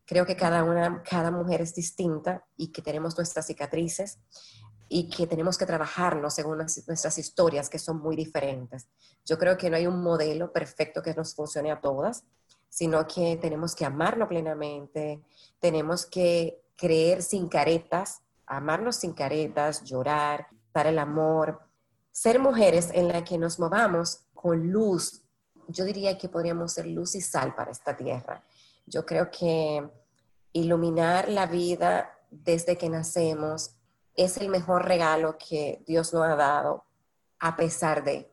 Creo 0.04 0.26
que 0.26 0.36
cada, 0.36 0.62
una, 0.62 1.02
cada 1.02 1.30
mujer 1.30 1.62
es 1.62 1.74
distinta 1.74 2.46
y 2.56 2.68
que 2.68 2.82
tenemos 2.82 3.16
nuestras 3.16 3.46
cicatrices 3.46 4.18
y 4.88 5.08
que 5.08 5.26
tenemos 5.26 5.58
que 5.58 5.66
trabajarnos 5.66 6.34
según 6.34 6.58
nuestras 6.58 7.18
historias 7.18 7.68
que 7.68 7.78
son 7.78 8.00
muy 8.00 8.14
diferentes. 8.14 8.88
Yo 9.24 9.38
creo 9.38 9.56
que 9.56 9.68
no 9.68 9.76
hay 9.76 9.86
un 9.86 10.02
modelo 10.02 10.52
perfecto 10.52 11.02
que 11.02 11.14
nos 11.14 11.34
funcione 11.34 11.72
a 11.72 11.80
todas, 11.80 12.24
sino 12.76 13.06
que 13.06 13.38
tenemos 13.38 13.74
que 13.74 13.86
amarnos 13.86 14.28
plenamente, 14.28 15.22
tenemos 15.58 16.04
que 16.04 16.60
creer 16.76 17.22
sin 17.22 17.48
caretas, 17.48 18.20
amarnos 18.44 18.96
sin 18.96 19.14
caretas, 19.14 19.82
llorar, 19.82 20.48
dar 20.74 20.86
el 20.86 20.98
amor, 20.98 21.58
ser 22.12 22.38
mujeres 22.38 22.90
en 22.92 23.08
las 23.08 23.22
que 23.22 23.38
nos 23.38 23.58
movamos 23.58 24.26
con 24.34 24.70
luz. 24.70 25.22
Yo 25.68 25.86
diría 25.86 26.18
que 26.18 26.28
podríamos 26.28 26.74
ser 26.74 26.86
luz 26.86 27.14
y 27.14 27.22
sal 27.22 27.54
para 27.54 27.70
esta 27.70 27.96
tierra. 27.96 28.44
Yo 28.84 29.06
creo 29.06 29.30
que 29.30 29.82
iluminar 30.52 31.30
la 31.30 31.46
vida 31.46 32.10
desde 32.30 32.76
que 32.76 32.90
nacemos 32.90 33.74
es 34.14 34.36
el 34.36 34.50
mejor 34.50 34.84
regalo 34.84 35.38
que 35.38 35.82
Dios 35.86 36.12
nos 36.12 36.24
ha 36.24 36.36
dado 36.36 36.84
a 37.38 37.56
pesar 37.56 38.04
de 38.04 38.30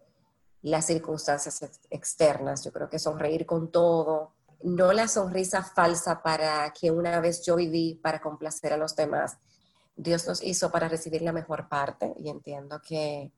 las 0.64 0.88
circunstancias 0.88 1.61
externas. 1.89 2.64
Yo 2.64 2.72
creo 2.72 2.89
que 2.89 2.97
sonreír 2.97 3.45
con 3.45 3.72
todo, 3.72 4.34
no 4.64 4.93
la 4.93 5.07
sonrisa 5.07 5.61
falsa 5.61 6.24
para 6.24 6.72
que 6.72 6.89
una 6.89 7.20
vez 7.20 7.45
yo 7.45 7.57
viví 7.57 7.99
para 8.01 8.22
complacer 8.22 8.74
a 8.74 8.78
los 8.78 8.95
demás. 8.95 9.38
Dios 9.95 10.28
nos 10.28 10.41
hizo 10.41 10.72
para 10.72 10.88
recibir 10.88 11.22
la 11.22 11.34
mejor 11.34 11.68
parte 11.68 12.14
y 12.18 12.30
entiendo 12.30 12.82
que 12.82 13.32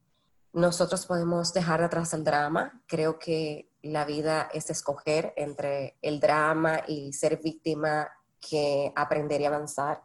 nosotros 0.54 1.06
podemos 1.06 1.52
dejar 1.52 1.82
atrás 1.82 2.14
el 2.14 2.24
drama. 2.24 2.82
Creo 2.88 3.20
que 3.20 3.70
la 3.82 4.06
vida 4.06 4.50
es 4.54 4.70
escoger 4.70 5.34
entre 5.36 5.98
el 6.02 6.20
drama 6.20 6.82
y 6.88 7.12
ser 7.12 7.42
víctima 7.42 8.08
que 8.40 8.94
aprender 8.96 9.42
y 9.42 9.46
avanzar. 9.46 10.04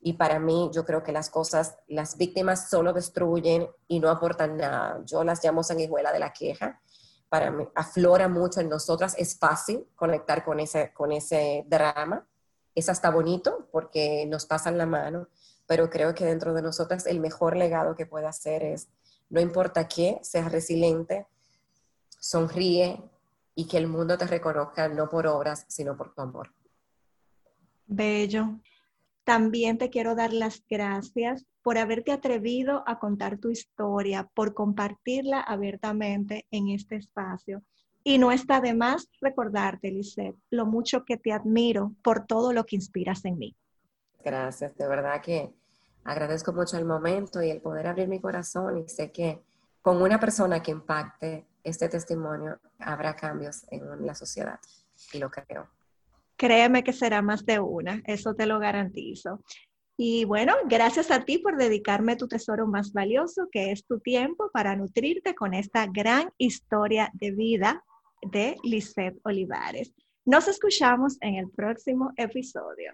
Y 0.00 0.12
para 0.14 0.38
mí, 0.38 0.70
yo 0.72 0.84
creo 0.84 1.02
que 1.02 1.12
las 1.12 1.28
cosas, 1.30 1.76
las 1.88 2.16
víctimas 2.16 2.70
solo 2.70 2.92
destruyen 2.92 3.68
y 3.88 4.00
no 4.00 4.10
aportan 4.10 4.56
nada. 4.56 5.00
Yo 5.04 5.24
las 5.24 5.42
llamo 5.42 5.62
sanguijuela 5.62 6.12
de 6.12 6.20
la 6.20 6.32
queja. 6.32 6.80
Para 7.28 7.50
mí, 7.50 7.66
aflora 7.74 8.28
mucho 8.28 8.60
en 8.60 8.68
nosotras. 8.68 9.14
Es 9.18 9.38
fácil 9.38 9.86
conectar 9.96 10.44
con 10.44 10.60
ese, 10.60 10.92
con 10.92 11.12
ese 11.12 11.64
drama. 11.66 12.26
Es 12.74 12.88
hasta 12.88 13.10
bonito 13.10 13.68
porque 13.72 14.24
nos 14.26 14.46
pasan 14.46 14.78
la 14.78 14.86
mano, 14.86 15.28
pero 15.66 15.90
creo 15.90 16.14
que 16.14 16.24
dentro 16.24 16.54
de 16.54 16.62
nosotras 16.62 17.06
el 17.06 17.18
mejor 17.18 17.56
legado 17.56 17.96
que 17.96 18.06
puede 18.06 18.26
hacer 18.26 18.62
es, 18.62 18.88
no 19.30 19.40
importa 19.40 19.88
qué, 19.88 20.20
seas 20.22 20.52
resiliente, 20.52 21.26
sonríe 22.20 23.02
y 23.54 23.66
que 23.66 23.78
el 23.78 23.88
mundo 23.88 24.16
te 24.16 24.26
reconozca 24.26 24.88
no 24.88 25.08
por 25.08 25.26
obras, 25.26 25.64
sino 25.68 25.96
por 25.96 26.14
tu 26.14 26.22
amor. 26.22 26.54
Bello. 27.86 28.60
También 29.28 29.76
te 29.76 29.90
quiero 29.90 30.14
dar 30.14 30.32
las 30.32 30.64
gracias 30.70 31.44
por 31.62 31.76
haberte 31.76 32.12
atrevido 32.12 32.82
a 32.86 32.98
contar 32.98 33.36
tu 33.36 33.50
historia, 33.50 34.26
por 34.32 34.54
compartirla 34.54 35.42
abiertamente 35.42 36.46
en 36.50 36.68
este 36.70 36.96
espacio. 36.96 37.62
Y 38.02 38.16
no 38.16 38.32
está 38.32 38.62
de 38.62 38.72
más 38.72 39.06
recordarte, 39.20 39.90
Lisette, 39.90 40.38
lo 40.48 40.64
mucho 40.64 41.04
que 41.04 41.18
te 41.18 41.30
admiro 41.30 41.92
por 42.02 42.24
todo 42.24 42.54
lo 42.54 42.64
que 42.64 42.76
inspiras 42.76 43.22
en 43.26 43.36
mí. 43.36 43.54
Gracias, 44.24 44.74
de 44.78 44.88
verdad 44.88 45.20
que 45.20 45.52
agradezco 46.04 46.54
mucho 46.54 46.78
el 46.78 46.86
momento 46.86 47.42
y 47.42 47.50
el 47.50 47.60
poder 47.60 47.86
abrir 47.86 48.08
mi 48.08 48.22
corazón 48.22 48.78
y 48.78 48.88
sé 48.88 49.12
que 49.12 49.42
con 49.82 50.00
una 50.00 50.18
persona 50.18 50.62
que 50.62 50.70
impacte 50.70 51.46
este 51.62 51.90
testimonio 51.90 52.58
habrá 52.78 53.14
cambios 53.14 53.66
en 53.70 54.06
la 54.06 54.14
sociedad 54.14 54.58
y 55.12 55.18
lo 55.18 55.30
creo. 55.30 55.68
Créeme 56.38 56.84
que 56.84 56.92
será 56.92 57.20
más 57.20 57.44
de 57.44 57.58
una, 57.58 58.00
eso 58.06 58.34
te 58.34 58.46
lo 58.46 58.58
garantizo. 58.60 59.42
Y 60.00 60.24
bueno, 60.24 60.54
gracias 60.66 61.10
a 61.10 61.24
ti 61.24 61.38
por 61.38 61.56
dedicarme 61.56 62.14
tu 62.14 62.28
tesoro 62.28 62.68
más 62.68 62.92
valioso, 62.92 63.48
que 63.50 63.72
es 63.72 63.84
tu 63.84 63.98
tiempo, 63.98 64.48
para 64.52 64.76
nutrirte 64.76 65.34
con 65.34 65.52
esta 65.52 65.86
gran 65.86 66.30
historia 66.38 67.10
de 67.14 67.32
vida 67.32 67.84
de 68.22 68.56
Lisette 68.62 69.18
Olivares. 69.24 69.92
Nos 70.24 70.46
escuchamos 70.46 71.16
en 71.20 71.34
el 71.34 71.50
próximo 71.50 72.12
episodio. 72.16 72.92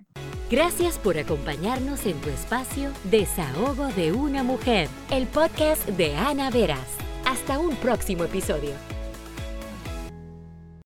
Gracias 0.50 0.98
por 0.98 1.18
acompañarnos 1.18 2.06
en 2.06 2.18
tu 2.22 2.30
espacio 2.30 2.90
Desahogo 3.10 3.88
de 3.88 4.12
una 4.12 4.42
mujer, 4.42 4.88
el 5.10 5.26
podcast 5.26 5.86
de 5.88 6.16
Ana 6.16 6.48
Veras. 6.50 6.96
Hasta 7.26 7.58
un 7.58 7.76
próximo 7.76 8.24
episodio. 8.24 8.93